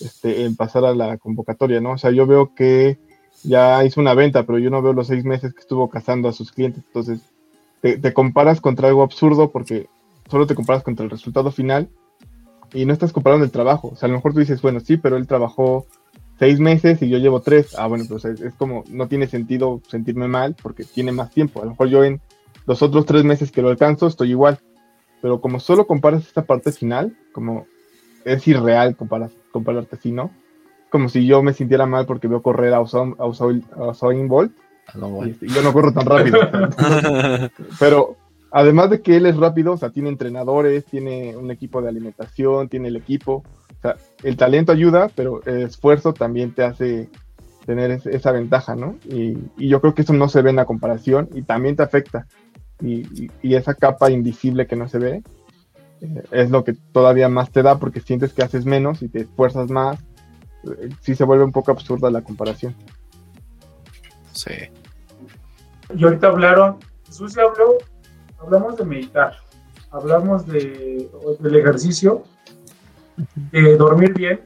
este, 0.00 0.44
en 0.44 0.54
pasar 0.54 0.84
a 0.84 0.94
la 0.94 1.16
convocatoria, 1.18 1.80
¿no? 1.80 1.92
O 1.92 1.98
sea, 1.98 2.12
yo 2.12 2.26
veo 2.26 2.54
que 2.54 2.96
ya 3.42 3.84
hizo 3.84 4.00
una 4.00 4.14
venta, 4.14 4.44
pero 4.44 4.58
yo 4.58 4.70
no 4.70 4.82
veo 4.82 4.92
los 4.92 5.08
seis 5.08 5.24
meses 5.24 5.52
que 5.52 5.60
estuvo 5.60 5.90
cazando 5.90 6.28
a 6.28 6.32
sus 6.32 6.52
clientes. 6.52 6.84
Entonces, 6.86 7.20
te, 7.80 7.98
te 7.98 8.12
comparas 8.12 8.60
contra 8.60 8.88
algo 8.88 9.02
absurdo 9.02 9.50
porque 9.50 9.88
solo 10.30 10.46
te 10.46 10.54
comparas 10.54 10.84
contra 10.84 11.04
el 11.04 11.10
resultado 11.10 11.50
final 11.50 11.88
y 12.72 12.84
no 12.84 12.92
estás 12.92 13.12
comparando 13.12 13.44
el 13.44 13.50
trabajo. 13.50 13.88
O 13.92 13.96
sea, 13.96 14.06
a 14.06 14.10
lo 14.10 14.16
mejor 14.16 14.32
tú 14.32 14.40
dices, 14.40 14.62
bueno, 14.62 14.80
sí, 14.80 14.96
pero 14.96 15.16
él 15.16 15.26
trabajó 15.26 15.86
seis 16.38 16.60
meses 16.60 17.00
y 17.02 17.08
yo 17.08 17.18
llevo 17.18 17.40
tres. 17.40 17.74
Ah, 17.78 17.86
bueno, 17.86 18.04
pues 18.08 18.24
es, 18.24 18.54
como, 18.54 18.84
no 18.88 19.08
tiene 19.08 19.26
sentido 19.26 19.80
sentirme 19.88 20.28
mal 20.28 20.54
porque 20.60 20.84
tiene 20.84 21.12
más 21.12 21.30
tiempo. 21.30 21.60
A 21.60 21.64
lo 21.64 21.70
mejor 21.70 21.88
yo 21.88 22.04
en 22.04 22.20
los 22.66 22.82
otros 22.82 23.06
tres 23.06 23.24
meses 23.24 23.50
que 23.50 23.62
lo 23.62 23.68
alcanzo 23.68 24.06
estoy 24.06 24.30
igual. 24.30 24.58
Pero 25.22 25.40
como 25.40 25.60
solo 25.60 25.86
comparas 25.86 26.26
esta 26.26 26.44
parte 26.44 26.72
final, 26.72 27.16
como 27.32 27.66
es 28.24 28.46
irreal 28.48 28.96
comparar, 28.96 29.30
compararte 29.50 29.96
así, 29.96 30.12
¿no? 30.12 30.30
Como 30.90 31.08
si 31.08 31.26
yo 31.26 31.42
me 31.42 31.52
sintiera 31.52 31.86
mal 31.86 32.06
porque 32.06 32.28
veo 32.28 32.42
correr 32.42 32.74
a 32.74 32.80
Usain, 32.80 33.14
a 33.18 34.26
Bolt. 34.28 34.52
y 35.40 35.48
yo 35.48 35.62
no 35.62 35.72
corro 35.72 35.92
tan 35.92 36.06
rápido. 36.06 36.38
pero 37.80 38.16
además 38.56 38.88
de 38.88 39.02
que 39.02 39.18
él 39.18 39.26
es 39.26 39.36
rápido, 39.36 39.74
o 39.74 39.76
sea, 39.76 39.90
tiene 39.90 40.08
entrenadores, 40.08 40.86
tiene 40.86 41.36
un 41.36 41.50
equipo 41.50 41.82
de 41.82 41.90
alimentación, 41.90 42.70
tiene 42.70 42.88
el 42.88 42.96
equipo, 42.96 43.44
o 43.44 43.82
sea, 43.82 43.96
el 44.22 44.38
talento 44.38 44.72
ayuda, 44.72 45.10
pero 45.14 45.42
el 45.44 45.64
esfuerzo 45.64 46.14
también 46.14 46.54
te 46.54 46.62
hace 46.62 47.10
tener 47.66 47.90
esa 47.90 48.32
ventaja, 48.32 48.74
¿no? 48.74 48.96
Y, 49.04 49.36
yo 49.58 49.82
creo 49.82 49.94
que 49.94 50.00
eso 50.00 50.14
no 50.14 50.30
se 50.30 50.40
ve 50.40 50.48
en 50.48 50.56
la 50.56 50.64
comparación 50.64 51.28
y 51.34 51.42
también 51.42 51.76
te 51.76 51.82
afecta. 51.82 52.28
Y, 52.80 53.28
esa 53.42 53.74
capa 53.74 54.10
invisible 54.10 54.66
que 54.66 54.76
no 54.76 54.88
se 54.88 55.00
ve 55.00 55.22
eh, 56.00 56.22
es 56.30 56.50
lo 56.50 56.64
que 56.64 56.72
todavía 56.92 57.28
más 57.28 57.50
te 57.50 57.62
da 57.62 57.78
porque 57.78 58.00
sientes 58.00 58.32
que 58.32 58.42
haces 58.42 58.64
menos 58.64 59.02
y 59.02 59.08
te 59.08 59.20
esfuerzas 59.20 59.70
más. 59.70 60.00
Eh, 60.64 60.88
sí 61.02 61.14
se 61.14 61.24
vuelve 61.24 61.44
un 61.44 61.52
poco 61.52 61.72
absurda 61.72 62.10
la 62.10 62.22
comparación. 62.22 62.74
Sí. 64.32 64.54
Y 65.94 66.04
ahorita 66.04 66.28
hablaron, 66.28 66.78
Jesús 67.06 67.36
habló, 67.36 67.76
hablamos 68.38 68.76
de 68.76 68.84
meditar, 68.84 69.34
hablamos 69.90 70.46
de, 70.46 71.10
del 71.40 71.56
ejercicio, 71.56 72.24
de 73.52 73.76
dormir 73.76 74.12
bien, 74.14 74.40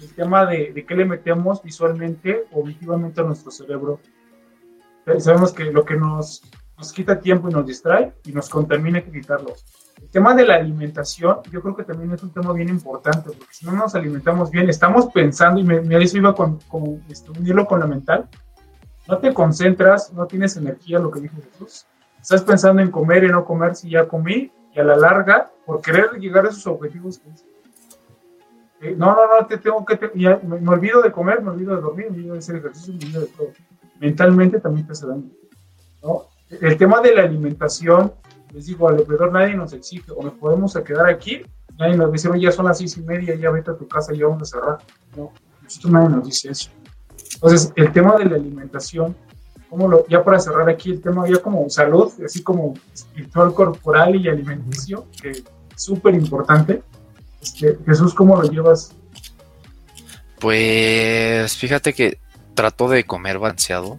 el 0.00 0.14
tema 0.14 0.46
de, 0.46 0.72
de 0.72 0.84
qué 0.84 0.94
le 0.94 1.04
metemos 1.04 1.62
visualmente 1.62 2.44
o 2.52 2.60
auditivamente 2.60 3.20
a 3.20 3.24
nuestro 3.24 3.50
cerebro. 3.50 4.00
Eh, 5.06 5.20
sabemos 5.20 5.52
que 5.52 5.64
lo 5.64 5.84
que 5.84 5.94
nos, 5.94 6.42
nos 6.76 6.92
quita 6.92 7.20
tiempo 7.20 7.48
y 7.48 7.52
nos 7.52 7.66
distrae 7.66 8.12
y 8.24 8.32
nos 8.32 8.48
contamina 8.48 8.98
hay 8.98 9.04
que 9.04 9.12
quitarlo. 9.12 9.54
El 10.00 10.08
tema 10.08 10.34
de 10.34 10.44
la 10.44 10.56
alimentación, 10.56 11.38
yo 11.50 11.62
creo 11.62 11.76
que 11.76 11.84
también 11.84 12.12
es 12.12 12.22
un 12.22 12.32
tema 12.32 12.52
bien 12.52 12.68
importante, 12.68 13.30
porque 13.30 13.52
si 13.54 13.64
no 13.66 13.72
nos 13.72 13.94
alimentamos 13.94 14.50
bien, 14.50 14.68
estamos 14.68 15.06
pensando, 15.12 15.60
y 15.60 15.64
me, 15.64 15.80
me 15.80 16.02
eso 16.02 16.16
iba 16.16 16.34
con, 16.34 16.58
con 16.68 17.02
este, 17.08 17.30
unirlo 17.30 17.66
con 17.66 17.80
la 17.80 17.86
mental, 17.86 18.28
no 19.08 19.18
te 19.18 19.32
concentras, 19.32 20.12
no 20.12 20.26
tienes 20.26 20.56
energía, 20.56 20.98
lo 20.98 21.10
que 21.10 21.20
dijo 21.20 21.36
Jesús. 21.52 21.86
Estás 22.22 22.42
pensando 22.42 22.80
en 22.80 22.90
comer 22.90 23.24
y 23.24 23.28
no 23.28 23.44
comer 23.44 23.74
si 23.74 23.90
ya 23.90 24.06
comí, 24.06 24.52
y 24.72 24.78
a 24.78 24.84
la 24.84 24.96
larga, 24.96 25.50
por 25.66 25.82
querer 25.82 26.12
llegar 26.20 26.46
a 26.46 26.50
esos 26.50 26.66
objetivos, 26.68 27.20
eh, 28.80 28.94
no, 28.96 29.14
no, 29.14 29.26
no, 29.26 29.46
te 29.46 29.58
tengo 29.58 29.84
que, 29.84 29.98
me, 30.14 30.68
olvido 30.68 31.02
de 31.02 31.10
comer, 31.10 31.42
me 31.42 31.50
olvido 31.50 31.74
de 31.74 31.82
dormir, 31.82 32.06
me 32.10 32.18
olvido 32.18 32.32
de 32.34 32.38
hacer 32.38 32.56
ejercicio, 32.56 32.94
me 32.94 33.00
olvido 33.00 33.20
de 33.22 33.26
todo. 33.26 33.48
Mentalmente 34.00 34.60
también 34.60 34.86
te 34.86 34.92
hace 34.92 35.06
daño. 35.06 35.30
¿no? 36.02 36.26
El 36.48 36.76
tema 36.76 37.00
de 37.00 37.14
la 37.14 37.22
alimentación, 37.22 38.12
les 38.52 38.66
digo, 38.66 38.88
al 38.88 38.98
alrededor 38.98 39.32
nadie 39.32 39.54
nos 39.54 39.72
exige, 39.72 40.12
o 40.12 40.22
nos 40.22 40.34
podemos 40.34 40.74
quedar 40.74 41.08
aquí, 41.08 41.42
nadie 41.76 41.96
nos 41.96 42.12
dice, 42.12 42.28
ya 42.38 42.52
son 42.52 42.66
las 42.66 42.78
seis 42.78 42.96
y 42.96 43.02
media, 43.02 43.34
ya 43.34 43.50
vete 43.50 43.72
a 43.72 43.76
tu 43.76 43.88
casa, 43.88 44.12
ya 44.14 44.26
vamos 44.26 44.42
a 44.42 44.58
cerrar. 44.58 44.78
No, 45.16 45.32
nosotros 45.62 45.92
nadie 45.92 46.08
nos 46.08 46.24
dice 46.24 46.50
eso. 46.50 46.70
Entonces, 47.34 47.72
el 47.76 47.92
tema 47.92 48.16
de 48.16 48.26
la 48.26 48.36
alimentación, 48.36 49.16
como 49.72 49.88
lo, 49.88 50.06
ya 50.06 50.22
para 50.22 50.38
cerrar 50.38 50.68
aquí 50.68 50.90
el 50.90 51.00
tema, 51.00 51.26
ya 51.26 51.38
como 51.38 51.70
salud, 51.70 52.12
así 52.22 52.42
como 52.42 52.74
espiritual, 52.92 53.54
corporal 53.54 54.14
y 54.16 54.28
alimenticio, 54.28 55.06
que 55.18 55.30
es 55.30 55.44
súper 55.76 56.14
importante. 56.14 56.82
Este, 57.40 57.78
Jesús, 57.86 58.12
¿cómo 58.12 58.36
lo 58.36 58.50
llevas? 58.50 58.94
Pues 60.38 61.56
fíjate 61.56 61.94
que 61.94 62.18
trato 62.52 62.86
de 62.86 63.04
comer 63.04 63.38
balanceado. 63.38 63.98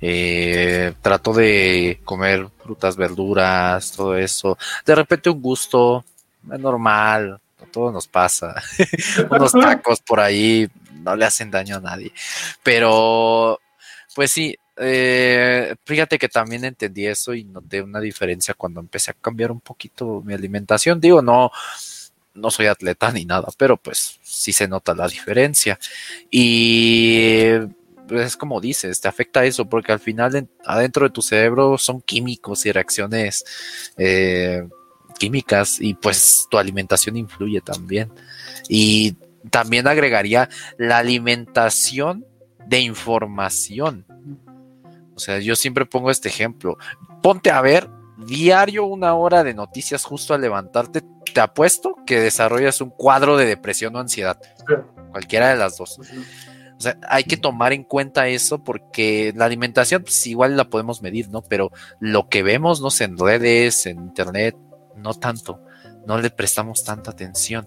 Eh, 0.00 0.92
trato 1.02 1.32
de 1.32 2.00
comer 2.04 2.48
frutas, 2.64 2.96
verduras, 2.96 3.92
todo 3.92 4.16
eso. 4.16 4.58
De 4.84 4.96
repente 4.96 5.30
un 5.30 5.40
gusto 5.40 6.04
es 6.52 6.58
normal, 6.58 7.40
todo 7.70 7.92
nos 7.92 8.08
pasa. 8.08 8.60
Unos 9.30 9.52
tacos 9.60 10.00
por 10.00 10.18
ahí 10.18 10.68
no 10.94 11.14
le 11.14 11.26
hacen 11.26 11.52
daño 11.52 11.76
a 11.76 11.80
nadie. 11.80 12.12
Pero, 12.64 13.60
pues 14.12 14.32
sí, 14.32 14.58
eh, 14.78 15.74
fíjate 15.84 16.18
que 16.18 16.28
también 16.28 16.64
entendí 16.64 17.06
eso 17.06 17.34
y 17.34 17.44
noté 17.44 17.82
una 17.82 18.00
diferencia 18.00 18.54
cuando 18.54 18.80
empecé 18.80 19.10
a 19.10 19.14
cambiar 19.14 19.50
un 19.50 19.60
poquito 19.60 20.22
mi 20.24 20.34
alimentación. 20.34 21.00
Digo, 21.00 21.22
no, 21.22 21.50
no 22.34 22.50
soy 22.50 22.66
atleta 22.66 23.10
ni 23.10 23.24
nada, 23.24 23.48
pero 23.56 23.76
pues 23.76 24.18
sí 24.22 24.52
se 24.52 24.68
nota 24.68 24.94
la 24.94 25.08
diferencia. 25.08 25.78
Y 26.30 27.48
pues, 28.06 28.26
es 28.26 28.36
como 28.36 28.60
dices, 28.60 29.00
te 29.00 29.08
afecta 29.08 29.44
eso, 29.44 29.68
porque 29.68 29.92
al 29.92 30.00
final 30.00 30.48
adentro 30.64 31.06
de 31.06 31.12
tu 31.12 31.22
cerebro 31.22 31.78
son 31.78 32.00
químicos 32.00 32.66
y 32.66 32.72
reacciones 32.72 33.44
eh, 33.96 34.68
químicas 35.18 35.80
y 35.80 35.94
pues 35.94 36.46
tu 36.50 36.58
alimentación 36.58 37.16
influye 37.16 37.60
también. 37.60 38.10
Y 38.68 39.16
también 39.50 39.86
agregaría 39.86 40.48
la 40.78 40.98
alimentación 40.98 42.26
de 42.66 42.80
información. 42.80 44.04
O 45.16 45.18
sea, 45.18 45.38
yo 45.38 45.56
siempre 45.56 45.86
pongo 45.86 46.10
este 46.10 46.28
ejemplo. 46.28 46.76
Ponte 47.22 47.50
a 47.50 47.60
ver 47.60 47.88
diario 48.18 48.84
una 48.84 49.14
hora 49.14 49.42
de 49.42 49.54
noticias 49.54 50.04
justo 50.04 50.34
al 50.34 50.42
levantarte. 50.42 51.02
Te 51.32 51.40
apuesto 51.40 51.96
que 52.06 52.20
desarrollas 52.20 52.80
un 52.80 52.90
cuadro 52.90 53.36
de 53.36 53.46
depresión 53.46 53.96
o 53.96 53.98
ansiedad. 53.98 54.38
Cualquiera 55.10 55.48
de 55.48 55.56
las 55.56 55.76
dos. 55.76 55.98
O 55.98 56.80
sea, 56.80 56.98
hay 57.08 57.24
que 57.24 57.38
tomar 57.38 57.72
en 57.72 57.84
cuenta 57.84 58.28
eso 58.28 58.62
porque 58.62 59.32
la 59.34 59.46
alimentación, 59.46 60.02
pues 60.02 60.26
igual 60.26 60.56
la 60.56 60.68
podemos 60.68 61.00
medir, 61.00 61.30
¿no? 61.30 61.42
Pero 61.42 61.70
lo 61.98 62.28
que 62.28 62.42
vemos, 62.42 62.82
no 62.82 62.90
sé, 62.90 63.04
en 63.04 63.16
redes, 63.16 63.86
en 63.86 63.98
internet, 63.98 64.56
no 64.94 65.14
tanto 65.14 65.60
no 66.06 66.18
le 66.18 66.30
prestamos 66.30 66.84
tanta 66.84 67.10
atención. 67.10 67.66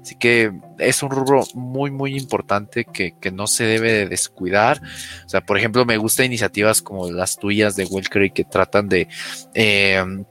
Así 0.00 0.16
que 0.16 0.52
es 0.78 1.02
un 1.02 1.10
rubro 1.10 1.44
muy, 1.54 1.90
muy 1.90 2.16
importante 2.16 2.84
que, 2.84 3.14
no 3.32 3.46
se 3.46 3.64
debe 3.64 3.92
de 3.92 4.06
descuidar. 4.06 4.80
O 5.26 5.28
sea, 5.28 5.40
por 5.40 5.58
ejemplo, 5.58 5.84
me 5.84 5.96
gustan 5.96 6.26
iniciativas 6.26 6.82
como 6.82 7.10
las 7.10 7.36
tuyas 7.36 7.76
de 7.76 7.84
Welker 7.84 8.32
que 8.32 8.44
tratan 8.44 8.88
de 8.88 9.08
em, 9.54 10.24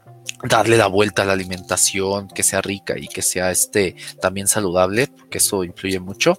darle 0.48 0.78
la 0.78 0.88
vuelta 0.88 1.24
a 1.24 1.26
la 1.26 1.34
alimentación, 1.34 2.28
que 2.28 2.44
sea 2.44 2.62
rica 2.62 2.98
y 2.98 3.08
que 3.08 3.22
sea 3.22 3.52
este 3.52 3.96
también 4.22 4.48
saludable, 4.48 5.08
porque 5.08 5.40
eso 5.40 5.64
influye 5.64 6.00
mucho. 6.00 6.38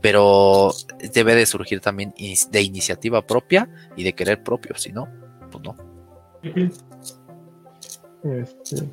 Pero 0.00 0.72
debe 1.12 1.34
de 1.34 1.44
surgir 1.44 1.80
también 1.80 2.14
de 2.50 2.62
iniciativa 2.62 3.26
propia 3.26 3.68
y 3.96 4.04
de 4.04 4.14
querer 4.14 4.42
propio, 4.42 4.74
si 4.76 4.92
no, 4.92 5.08
pues 5.50 5.62
no. 5.62 5.76
Este, 8.22 8.88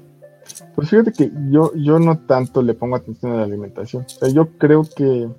pues 0.75 0.89
fíjate 0.89 1.11
que 1.11 1.31
yo, 1.49 1.73
yo 1.75 1.99
no 1.99 2.19
tanto 2.19 2.61
le 2.61 2.73
pongo 2.73 2.95
atención 2.95 3.31
a 3.33 3.37
la 3.37 3.43
alimentación. 3.43 4.03
O 4.03 4.09
sea, 4.09 4.29
yo 4.29 4.49
creo 4.57 4.83
que. 4.95 5.29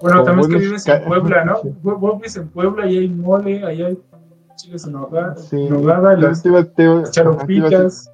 Bueno, 0.00 0.24
también 0.24 0.50
es 0.50 0.56
que 0.56 0.66
vives 0.66 0.86
en 0.86 1.04
Puebla, 1.04 1.44
¿no? 1.44 1.60
Vos 1.82 2.16
vives 2.16 2.36
en 2.36 2.48
Puebla 2.48 2.86
y 2.86 2.98
hay 2.98 3.08
mole, 3.08 3.64
ahí 3.64 3.82
hay 3.82 3.98
chiles 4.56 4.86
en 4.86 4.96
hogar, 4.96 5.38
sí, 5.38 5.68
nogada, 5.68 6.16
las, 6.16 6.42
charopitas. 7.10 8.10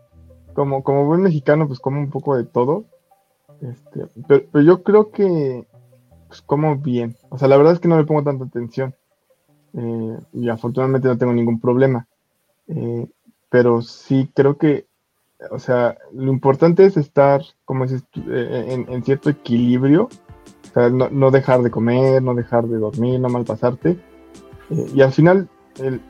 Como, 0.55 0.83
como 0.83 1.07
buen 1.07 1.23
mexicano, 1.23 1.66
pues 1.68 1.79
como 1.79 2.01
un 2.01 2.11
poco 2.11 2.37
de 2.37 2.44
todo. 2.44 2.85
Este, 3.61 4.07
pero, 4.27 4.61
yo 4.62 4.83
creo 4.83 5.11
que 5.11 5.66
pues, 6.29 6.42
como 6.42 6.77
bien. 6.77 7.16
O 7.29 7.38
sea, 7.38 7.49
la 7.49 7.57
verdad 7.57 7.75
es 7.75 7.81
que 7.81 7.88
no 7.88 7.99
le 7.99 8.05
pongo 8.05 8.25
tanta 8.25 8.44
atención. 8.44 8.94
Eh, 9.75 10.18
y 10.33 10.49
afortunadamente 10.49 11.09
no 11.09 11.18
tengo 11.18 11.33
ningún 11.33 11.61
problema. 11.61 12.07
Eh, 12.68 13.07
pero 13.49 13.83
sí 13.83 14.31
creo 14.35 14.57
que 14.57 14.87
o 15.50 15.59
sea, 15.59 15.96
lo 16.12 16.31
importante 16.33 16.85
es 16.85 16.96
estar, 16.96 17.42
como 17.64 17.85
dices, 17.85 18.05
eh, 18.29 18.85
en, 18.88 19.03
cierto 19.05 19.31
equilibrio, 19.31 20.05
o 20.05 20.72
sea, 20.74 20.90
no, 20.90 21.31
dejar 21.31 21.62
de 21.62 21.70
comer, 21.70 22.22
no 22.22 22.35
dejar 22.35 22.66
de 22.66 22.79
dormir, 22.79 23.18
no 23.20 23.29
malpasarte. 23.29 23.98
Eh, 24.70 24.90
y 24.94 25.00
al 25.00 25.12
final, 25.12 25.48
el, 25.79 26.00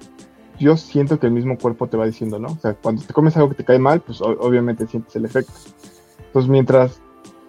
yo 0.59 0.77
siento 0.77 1.19
que 1.19 1.27
el 1.27 1.33
mismo 1.33 1.57
cuerpo 1.59 1.87
te 1.87 1.97
va 1.97 2.07
diciendo, 2.07 2.39
¿no? 2.39 2.49
O 2.49 2.59
sea, 2.59 2.75
cuando 2.75 3.03
te 3.03 3.13
comes 3.13 3.37
algo 3.37 3.51
que 3.51 3.55
te 3.57 3.65
cae 3.65 3.79
mal, 3.79 4.01
pues 4.01 4.21
obviamente 4.21 4.87
sientes 4.87 5.15
el 5.17 5.25
efecto. 5.25 5.53
Entonces, 6.27 6.51
mientras 6.51 7.01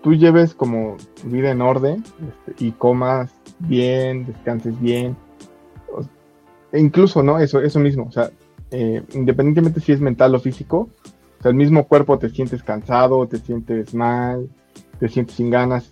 tú 0.01 0.13
lleves 0.13 0.53
como 0.53 0.97
vida 1.23 1.51
en 1.51 1.61
orden 1.61 2.03
este, 2.47 2.65
y 2.65 2.71
comas 2.71 3.31
bien, 3.59 4.25
descanses 4.25 4.79
bien, 4.79 5.15
e 6.71 6.79
incluso, 6.79 7.21
¿no? 7.21 7.39
Eso, 7.39 7.59
eso 7.59 7.79
mismo, 7.79 8.05
o 8.07 8.11
sea, 8.11 8.31
eh, 8.71 9.03
independientemente 9.13 9.81
si 9.81 9.91
es 9.91 9.99
mental 9.99 10.33
o 10.33 10.39
físico, 10.39 10.89
o 11.41 11.43
sea, 11.43 11.49
el 11.49 11.57
mismo 11.57 11.87
cuerpo 11.87 12.19
te 12.19 12.29
sientes 12.29 12.61
cansado, 12.61 13.25
te 13.25 13.39
sientes 13.39 13.95
mal, 13.95 14.47
te 14.99 15.09
sientes 15.09 15.35
sin 15.35 15.49
ganas, 15.49 15.91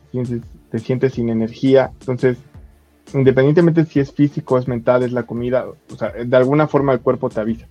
te 0.70 0.78
sientes, 0.78 1.14
sin 1.14 1.30
energía. 1.30 1.90
Entonces, 2.02 2.38
independientemente 3.16 3.84
si 3.86 4.00
es 4.00 4.12
físico, 4.12 4.60
es 4.60 4.68
mental, 4.68 5.02
es 5.02 5.12
la 5.12 5.24
comida, 5.24 5.66
o 5.92 5.96
sea, 5.96 6.12
de 6.12 6.38
alguna 6.38 6.68
forma 6.68 6.94
el 6.94 7.00
cuerpo 7.00 7.32
te 7.32 7.40
avisa. 7.40 7.66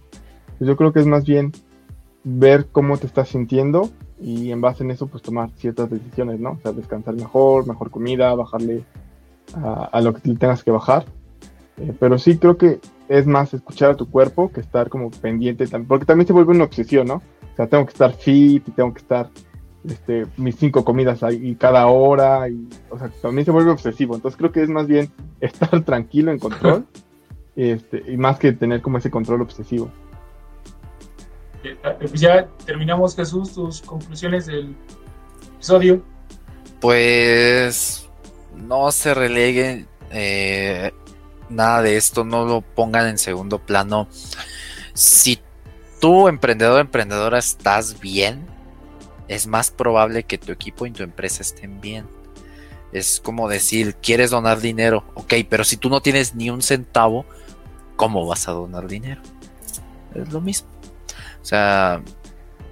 yo 0.59 0.76
creo 0.76 0.92
que 0.92 0.98
es 0.98 1.07
más 1.07 1.24
bien 1.24 1.53
ver 2.24 2.66
cómo 2.72 2.98
te 2.98 3.07
estás 3.07 3.28
sintiendo 3.28 3.90
y 4.20 4.50
en 4.50 4.61
base 4.61 4.82
en 4.82 4.90
eso 4.90 5.07
pues 5.07 5.22
tomar 5.22 5.50
ciertas 5.50 5.88
decisiones, 5.88 6.40
¿no? 6.40 6.50
O 6.50 6.59
sea, 6.61 6.72
descansar 6.72 7.14
mejor, 7.14 7.68
mejor 7.68 7.92
comida, 7.92 8.34
bajarle 8.34 8.82
a, 9.55 10.00
lo 10.00 10.14
que 10.14 10.34
tengas 10.34 10.64
que 10.64 10.72
bajar. 10.72 11.05
Eh, 11.76 11.94
pero 12.00 12.18
sí 12.18 12.38
creo 12.38 12.57
que 12.57 12.80
es 13.09 13.24
más 13.28 13.55
escuchar 13.55 13.92
a 13.92 13.96
tu 13.96 14.11
cuerpo 14.11 14.50
que 14.50 14.61
estar 14.61 14.88
como 14.88 15.12
pendiente, 15.12 15.64
porque 15.86 16.07
también 16.07 16.26
se 16.26 16.32
vuelve 16.32 16.50
una 16.50 16.64
obsesión, 16.64 17.07
¿no? 17.07 17.22
Sea, 17.59 17.66
tengo 17.66 17.84
que 17.84 17.92
estar 17.92 18.12
fit 18.14 18.68
y 18.68 18.70
tengo 18.70 18.92
que 18.94 19.00
estar 19.00 19.28
este, 19.88 20.26
mis 20.36 20.56
cinco 20.56 20.84
comidas 20.84 21.22
ahí 21.22 21.54
cada 21.56 21.86
hora 21.86 22.48
y, 22.48 22.68
o 22.90 22.98
sea, 22.98 23.11
también 23.20 23.44
se 23.44 23.50
vuelve 23.50 23.70
obsesivo. 23.70 24.14
Entonces 24.14 24.38
creo 24.38 24.52
que 24.52 24.62
es 24.62 24.68
más 24.68 24.86
bien 24.86 25.11
estar 25.40 25.82
tranquilo 25.82 26.30
en 26.30 26.38
control 26.38 26.86
este, 27.56 28.02
y 28.06 28.16
más 28.16 28.38
que 28.38 28.52
tener 28.52 28.80
como 28.80 28.98
ese 28.98 29.11
control 29.11 29.42
obsesivo. 29.42 29.90
Ok, 31.59 31.64
Eh, 31.64 31.76
pues 31.98 32.20
ya 32.20 32.46
terminamos, 32.64 33.16
Jesús, 33.16 33.52
tus 33.52 33.82
conclusiones 33.82 34.46
del 34.46 34.76
episodio. 35.54 36.02
Pues 36.80 38.09
no 38.54 38.92
se 38.92 39.14
releguen 39.14 39.88
eh, 40.11 40.92
nada 41.48 41.82
de 41.82 41.96
esto, 41.96 42.24
no 42.24 42.44
lo 42.44 42.61
pongan 42.61 43.09
en 43.09 43.18
segundo 43.18 43.59
plano. 43.59 44.06
Si 44.94 45.38
tú, 46.01 46.28
emprendedor, 46.28 46.80
emprendedora, 46.80 47.38
estás 47.38 48.01
bien, 48.01 48.46
es 49.28 49.46
más 49.46 49.70
probable 49.70 50.24
que 50.24 50.38
tu 50.38 50.53
equipo 50.53 50.86
y 50.86 50.90
tu 50.90 51.03
empresa 51.03 51.42
estén 51.42 51.80
bien. 51.80 52.07
Es 52.92 53.20
como 53.20 53.49
decir, 53.49 53.96
quieres 53.96 54.30
donar 54.30 54.61
dinero, 54.61 55.05
ok, 55.14 55.34
pero 55.49 55.64
si 55.64 55.76
tú 55.76 55.90
no 55.90 56.01
tienes 56.01 56.34
ni 56.34 56.49
un 56.51 56.62
centavo, 56.62 57.26
¿cómo 57.96 58.26
vas 58.26 58.49
a 58.49 58.53
donar 58.53 58.86
dinero? 58.86 59.20
Es 60.14 60.32
lo 60.32 60.40
mismo. 60.40 60.68
O 61.42 61.44
sea, 61.44 62.03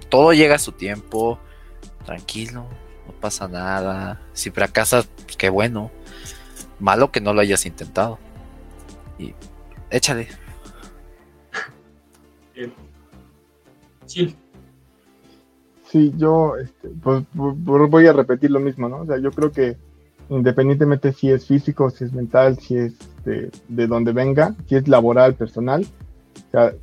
todo 0.09 0.33
llega 0.33 0.55
a 0.55 0.59
su 0.59 0.71
tiempo, 0.71 1.39
tranquilo, 2.05 2.67
no 3.05 3.13
pasa 3.19 3.47
nada. 3.47 4.21
Si 4.33 4.49
fracasas, 4.49 5.07
pues 5.25 5.37
qué 5.37 5.49
bueno. 5.49 5.91
Malo 6.79 7.11
que 7.11 7.21
no 7.21 7.33
lo 7.33 7.41
hayas 7.41 7.65
intentado. 7.65 8.19
Y 9.19 9.33
échale. 9.89 10.27
Sí. 14.07 14.35
Sí, 15.89 16.13
yo 16.17 16.57
este, 16.57 16.89
pues, 17.01 17.23
voy 17.33 18.07
a 18.07 18.13
repetir 18.13 18.51
lo 18.51 18.59
mismo, 18.59 18.89
¿no? 18.89 19.01
O 19.01 19.05
sea, 19.05 19.17
yo 19.19 19.31
creo 19.31 19.51
que 19.51 19.77
independientemente 20.29 21.13
si 21.13 21.31
es 21.31 21.45
físico, 21.45 21.89
si 21.89 22.03
es 22.03 22.13
mental, 22.13 22.59
si 22.59 22.75
es 22.75 22.95
de, 23.23 23.49
de 23.69 23.87
donde 23.87 24.11
venga, 24.11 24.55
si 24.67 24.75
es 24.75 24.87
laboral, 24.87 25.35
personal, 25.35 25.85
o 26.35 26.51
sea, 26.51 26.73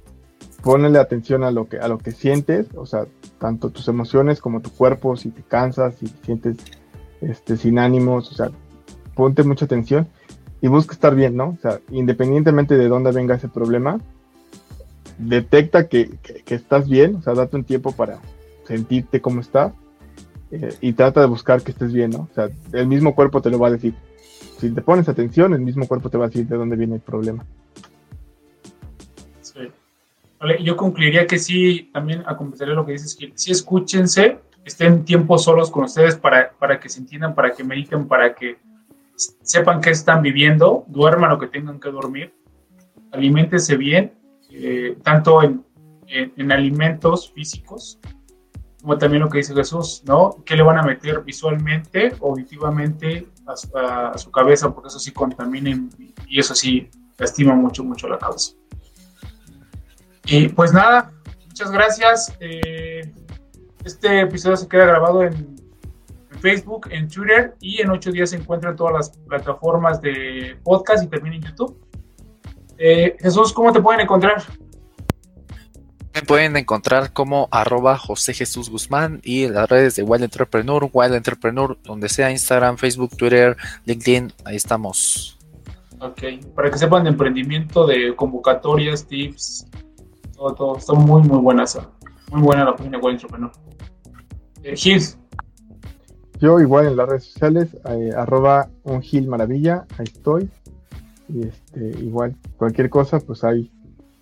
ponle 0.62 0.98
atención 0.98 1.44
a 1.44 1.50
lo 1.50 1.68
que 1.68 1.78
a 1.78 1.88
lo 1.88 1.98
que 1.98 2.12
sientes, 2.12 2.66
o 2.74 2.86
sea, 2.86 3.06
tanto 3.38 3.68
tus 3.68 3.88
emociones 3.88 4.40
como 4.40 4.62
tu 4.62 4.70
cuerpo, 4.70 5.16
si 5.16 5.28
te 5.28 5.42
cansas, 5.42 5.96
si 5.96 6.06
te 6.06 6.24
sientes 6.24 6.56
este, 7.20 7.58
sin 7.58 7.78
ánimos, 7.78 8.30
o 8.30 8.34
sea, 8.34 8.50
ponte 9.14 9.42
mucha 9.42 9.66
atención 9.66 10.08
y 10.62 10.68
busca 10.68 10.94
estar 10.94 11.14
bien, 11.14 11.36
¿no? 11.36 11.50
O 11.50 11.58
sea, 11.60 11.80
independientemente 11.90 12.78
de 12.78 12.88
dónde 12.88 13.12
venga 13.12 13.34
ese 13.34 13.48
problema, 13.48 14.00
detecta 15.18 15.88
que, 15.88 16.10
que, 16.22 16.54
estás 16.54 16.88
bien, 16.88 17.16
o 17.16 17.22
sea, 17.22 17.34
date 17.34 17.56
un 17.56 17.64
tiempo 17.64 17.92
para 17.92 18.20
sentirte 18.64 19.20
cómo 19.20 19.40
estás 19.40 19.72
eh, 20.50 20.74
y 20.80 20.92
trata 20.92 21.20
de 21.20 21.26
buscar 21.26 21.62
que 21.62 21.72
estés 21.72 21.92
bien, 21.92 22.10
¿no? 22.10 22.28
O 22.30 22.34
sea, 22.34 22.48
el 22.72 22.86
mismo 22.86 23.14
cuerpo 23.14 23.40
te 23.42 23.50
lo 23.50 23.58
va 23.58 23.68
a 23.68 23.72
decir. 23.72 23.94
Si 24.58 24.70
te 24.70 24.82
pones 24.82 25.08
atención, 25.08 25.52
el 25.52 25.60
mismo 25.60 25.86
cuerpo 25.86 26.08
te 26.08 26.16
va 26.16 26.26
a 26.26 26.28
decir 26.28 26.46
de 26.46 26.56
dónde 26.56 26.76
viene 26.76 26.96
el 26.96 27.00
problema. 27.00 27.44
Sí. 29.42 29.60
Yo 30.62 30.76
concluiría 30.76 31.26
que 31.26 31.38
sí, 31.38 31.90
también 31.92 32.22
a 32.26 32.34
lo 32.34 32.86
que 32.86 32.92
dices, 32.92 33.14
que 33.14 33.32
sí 33.34 33.50
escúchense, 33.50 34.38
estén 34.64 35.04
tiempo 35.04 35.38
solos 35.38 35.70
con 35.70 35.84
ustedes 35.84 36.16
para, 36.16 36.52
para 36.52 36.80
que 36.80 36.88
se 36.88 37.00
entiendan, 37.00 37.34
para 37.34 37.52
que 37.52 37.64
mediten, 37.64 38.06
para 38.06 38.34
que 38.34 38.58
sepan 39.16 39.80
qué 39.80 39.90
están 39.90 40.22
viviendo, 40.22 40.84
duerman 40.88 41.30
lo 41.30 41.38
que 41.38 41.46
tengan 41.46 41.80
que 41.80 41.90
dormir, 41.90 42.34
alimentense 43.12 43.76
bien, 43.76 44.12
eh, 44.56 44.98
tanto 45.02 45.42
en, 45.42 45.64
en, 46.06 46.52
alimentos 46.52 47.32
físicos, 47.32 47.98
como 48.80 48.98
también 48.98 49.22
lo 49.22 49.28
que 49.28 49.38
dice 49.38 49.54
Jesús, 49.54 50.02
¿no? 50.06 50.36
¿Qué 50.44 50.54
le 50.56 50.62
van 50.62 50.78
a 50.78 50.82
meter 50.82 51.22
visualmente, 51.22 52.12
auditivamente 52.22 53.26
a, 53.46 54.08
a 54.08 54.18
su 54.18 54.30
cabeza? 54.30 54.72
Porque 54.72 54.88
eso 54.88 54.98
sí 54.98 55.10
contamina 55.10 55.70
y 56.28 56.38
eso 56.38 56.54
sí 56.54 56.88
lastima 57.18 57.54
mucho, 57.54 57.82
mucho 57.82 58.08
la 58.08 58.18
cabeza. 58.18 58.52
Y 60.26 60.48
pues 60.48 60.72
nada, 60.72 61.12
muchas 61.46 61.70
gracias. 61.70 62.36
Eh, 62.40 63.12
este 63.84 64.20
episodio 64.20 64.56
se 64.56 64.68
queda 64.68 64.86
grabado 64.86 65.22
en 65.22 65.56
Facebook, 66.40 66.88
en 66.90 67.08
Twitter 67.08 67.54
y 67.60 67.80
en 67.80 67.90
ocho 67.90 68.10
días 68.10 68.30
se 68.30 68.36
encuentra 68.36 68.70
en 68.70 68.76
todas 68.76 68.92
las 68.92 69.18
plataformas 69.18 70.00
de 70.00 70.58
podcast 70.62 71.04
y 71.04 71.08
también 71.08 71.36
en 71.36 71.42
YouTube. 71.42 71.83
Eh, 72.78 73.16
Jesús, 73.20 73.52
¿cómo 73.52 73.72
te 73.72 73.80
pueden 73.80 74.00
encontrar? 74.00 74.42
Me 76.14 76.22
pueden 76.22 76.56
encontrar 76.56 77.12
como 77.12 77.48
arroba 77.50 77.98
José 77.98 78.34
Jesús 78.34 78.70
Guzmán 78.70 79.20
y 79.24 79.44
en 79.44 79.54
las 79.54 79.68
redes 79.68 79.96
de 79.96 80.04
Wild 80.04 80.24
Entrepreneur, 80.24 80.88
Wild 80.92 81.14
Entrepreneur, 81.14 81.76
donde 81.82 82.08
sea 82.08 82.30
Instagram, 82.30 82.76
Facebook, 82.76 83.16
Twitter, 83.16 83.56
LinkedIn, 83.84 84.32
ahí 84.44 84.54
estamos. 84.54 85.38
Ok, 86.00 86.22
para 86.54 86.70
que 86.70 86.78
sepan 86.78 87.04
de 87.04 87.10
emprendimiento, 87.10 87.86
de 87.86 88.14
convocatorias, 88.14 89.06
tips, 89.06 89.66
todo, 90.36 90.54
todo, 90.54 90.76
está 90.78 90.92
muy, 90.92 91.22
muy 91.22 91.38
buena 91.38 91.64
muy 92.30 92.42
buena 92.42 92.64
la 92.64 92.76
página 92.76 92.98
de 92.98 93.04
Wild 93.04 93.14
Entrepreneur. 93.14 93.52
Eh, 94.62 94.76
yo 96.40 96.60
igual 96.60 96.86
en 96.86 96.96
las 96.96 97.08
redes 97.08 97.24
sociales, 97.24 97.76
eh, 97.88 98.10
arroba 98.16 98.68
un 98.82 99.02
Gil 99.02 99.28
Maravilla, 99.28 99.86
ahí 99.98 100.04
estoy. 100.04 100.50
Y 101.28 101.46
este, 101.46 102.00
igual, 102.00 102.36
cualquier 102.56 102.90
cosa, 102.90 103.20
pues 103.20 103.44
ahí. 103.44 103.70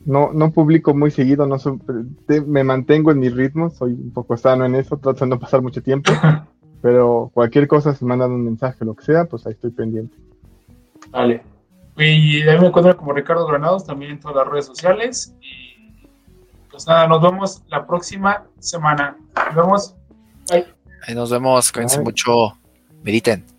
No, 0.05 0.33
no 0.33 0.51
publico 0.51 0.95
muy 0.95 1.13
seguido, 1.13 1.47
no 1.47 1.57
me 2.47 2.65
mantengo 2.65 3.13
en 3.13 3.21
mi 3.21 3.29
ritmo, 3.29 3.71
soy 3.71 3.93
un 3.93 4.11
poco 4.13 4.37
sano 4.37 4.65
en 4.65 4.75
eso, 4.75 4.97
trato 4.97 5.25
de 5.25 5.31
no 5.31 5.39
pasar 5.39 5.63
mucho 5.63 5.83
tiempo. 5.83 6.13
pero 6.83 7.31
cualquier 7.33 7.69
cosa, 7.69 7.95
si 7.95 8.05
mandan 8.05 8.33
un 8.33 8.45
mensaje, 8.45 8.85
lo 8.85 8.95
que 8.95 9.05
sea, 9.05 9.25
pues 9.27 9.47
ahí 9.47 9.53
estoy 9.53 9.71
pendiente. 9.71 10.17
Vale. 11.11 11.43
Y 11.97 12.43
ahí 12.43 12.59
me 12.59 12.67
encuentro 12.67 12.97
como 12.97 13.13
Ricardo 13.13 13.47
Granados, 13.47 13.87
también 13.87 14.13
en 14.13 14.21
todas 14.21 14.37
las 14.37 14.49
redes 14.49 14.67
sociales. 14.67 15.35
Y 15.41 16.09
pues 16.71 16.87
nada, 16.89 17.07
nos 17.07 17.23
vemos 17.23 17.63
la 17.69 17.87
próxima 17.87 18.45
semana. 18.59 19.17
Nos 19.47 19.55
vemos. 19.55 19.95
Bye. 20.51 20.67
Ahí 21.07 21.15
nos 21.15 21.31
vemos, 21.31 21.71
cuídense 21.71 22.01
mucho, 22.01 22.59
mediten. 23.03 23.52